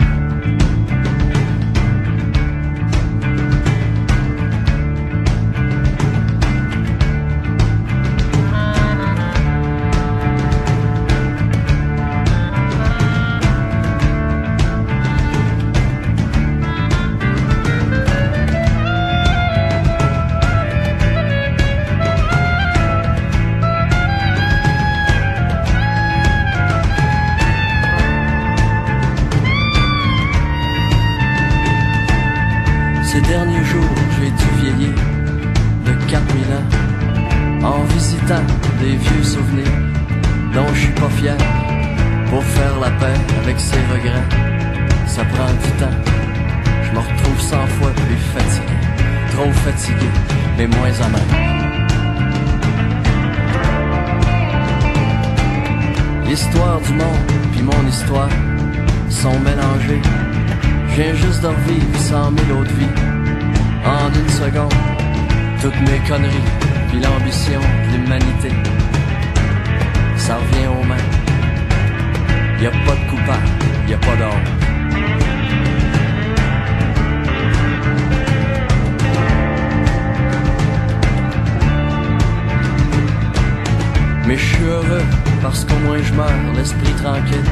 Toutes 64.52 65.80
mes 65.82 65.98
conneries 66.08 66.42
puis 66.88 66.98
l'ambition 66.98 67.60
de 67.60 67.96
l'humanité, 67.96 68.48
ça 70.16 70.36
revient 70.36 70.66
au 70.66 70.84
même. 70.84 70.98
Y 72.60 72.66
a 72.66 72.70
pas 72.70 72.96
de 72.96 73.10
coupable, 73.10 73.48
y 73.88 73.94
a 73.94 73.98
pas 73.98 74.16
d'ordre. 74.16 74.50
Mais 84.26 84.36
je 84.36 84.44
suis 84.44 84.64
heureux 84.64 85.02
parce 85.42 85.64
qu'au 85.64 85.78
moins 85.86 86.02
je 86.02 86.12
meurs 86.14 86.54
l'esprit 86.56 86.92
tranquille. 86.94 87.44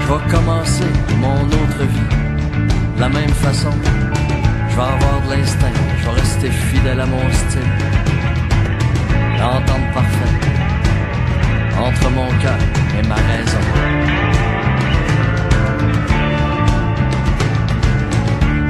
Je 0.00 0.06
vais 0.06 0.30
commencer 0.30 0.84
mon 1.18 1.42
autre 1.42 1.82
vie 1.82 2.16
de 2.96 3.00
la 3.00 3.08
même 3.08 3.30
façon. 3.30 3.70
Je 4.76 4.80
vais 4.82 4.88
avoir 4.88 5.22
de 5.22 5.30
l'instinct, 5.30 5.72
je 5.98 6.04
vais 6.04 6.20
rester 6.20 6.50
fidèle 6.50 7.00
à 7.00 7.06
mon 7.06 7.30
style. 7.32 7.72
L'entente 9.40 9.94
parfaite 9.94 10.44
entre 11.78 12.10
mon 12.10 12.28
cœur 12.42 12.58
et 12.98 13.08
ma 13.08 13.14
raison. 13.14 13.64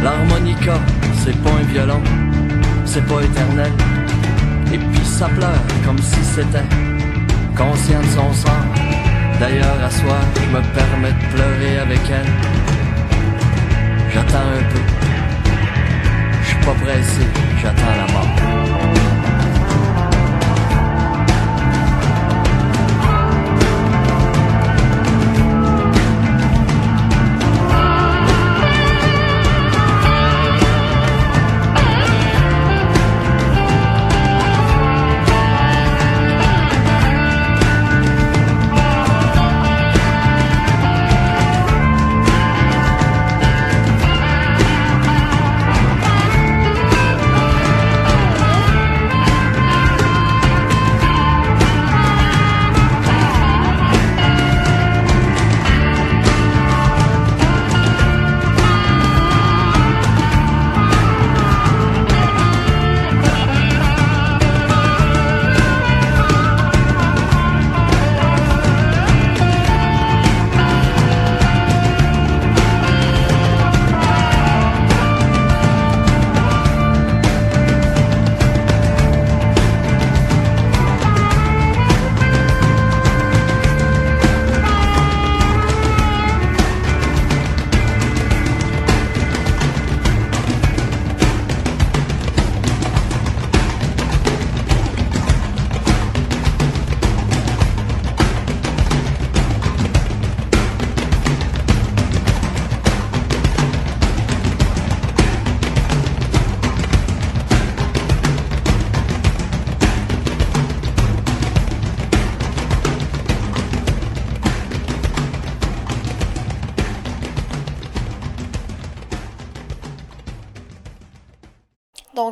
L'harmonica, 0.05 0.75
c'est 1.25 1.43
pas 1.43 3.21
éternel. 3.25 3.73
Et 4.73 4.79
puis 4.79 5.05
ça 5.05 5.27
pleure 5.27 5.65
comme 5.85 5.99
si 5.99 6.23
c'était 6.23 6.69
conscient 7.57 8.01
de 8.01 8.07
son 8.07 8.33
sang. 8.33 8.63
D'ailleurs, 9.41 9.83
à 9.85 9.91
soir, 9.91 10.21
je 10.37 10.57
me 10.57 10.63
permets 10.73 11.11
de 11.11 11.35
pleurer 11.35 11.79
avec 11.79 12.01
elle. 12.09 12.33
J'attends 14.15 14.39
un 14.39 14.73
peu. 14.73 15.07
Pas 16.67 16.75
pressé, 16.75 17.23
j'attends 17.63 17.95
la 17.97 18.13
mort. 18.13 18.46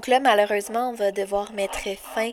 Donc 0.04 0.10
là, 0.10 0.20
malheureusement, 0.20 0.90
on 0.90 0.92
va 0.92 1.12
devoir 1.12 1.54
mettre 1.54 1.78
fin 1.96 2.30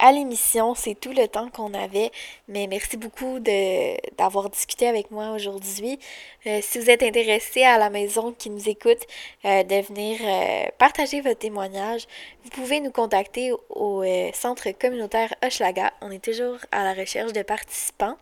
à 0.00 0.10
l'émission. 0.10 0.74
C'est 0.74 0.98
tout 0.98 1.12
le 1.12 1.28
temps 1.28 1.50
qu'on 1.50 1.72
avait. 1.72 2.10
Mais 2.48 2.66
merci 2.66 2.96
beaucoup 2.96 3.38
d'avoir 3.38 4.50
discuté 4.50 4.88
avec 4.88 5.12
moi 5.12 5.30
aujourd'hui. 5.30 6.00
Euh, 6.48 6.58
si 6.62 6.80
vous 6.80 6.90
êtes 6.90 7.04
intéressé 7.04 7.62
à 7.62 7.78
la 7.78 7.90
maison 7.90 8.32
qui 8.32 8.50
nous 8.50 8.68
écoute, 8.68 9.06
euh, 9.44 9.62
de 9.62 9.86
venir 9.86 10.18
euh, 10.20 10.64
partager 10.78 11.20
votre 11.20 11.38
témoignage, 11.38 12.08
vous 12.42 12.50
pouvez 12.50 12.80
nous 12.80 12.90
contacter 12.90 13.52
au 13.70 14.02
centre 14.34 14.72
communautaire 14.72 15.32
Hochelaga. 15.44 15.92
On 16.00 16.10
est 16.10 16.24
toujours 16.24 16.56
à 16.72 16.82
la 16.82 16.92
recherche 16.92 17.32
de 17.32 17.42
participants. 17.42 18.16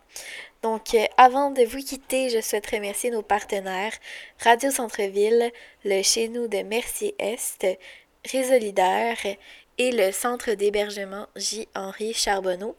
Donc, 0.62 0.94
avant 1.16 1.50
de 1.50 1.62
vous 1.62 1.78
quitter, 1.78 2.28
je 2.28 2.42
souhaite 2.42 2.66
remercier 2.66 3.10
nos 3.10 3.22
partenaires 3.22 3.94
Radio 4.40 4.70
Centre-Ville, 4.70 5.50
le 5.86 6.02
Chez 6.02 6.28
nous 6.28 6.48
de 6.48 6.58
Mercier-Est, 6.58 7.66
Résolidaire 8.24 9.18
et 9.78 9.92
le 9.92 10.12
centre 10.12 10.52
d'hébergement 10.52 11.26
J. 11.36 11.68
Henri 11.74 12.12
Charbonneau. 12.12 12.76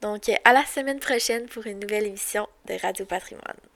Donc, 0.00 0.30
à 0.44 0.52
la 0.52 0.64
semaine 0.66 1.00
prochaine 1.00 1.46
pour 1.46 1.66
une 1.66 1.80
nouvelle 1.80 2.06
émission 2.06 2.46
de 2.66 2.74
Radio 2.80 3.06
Patrimoine. 3.06 3.71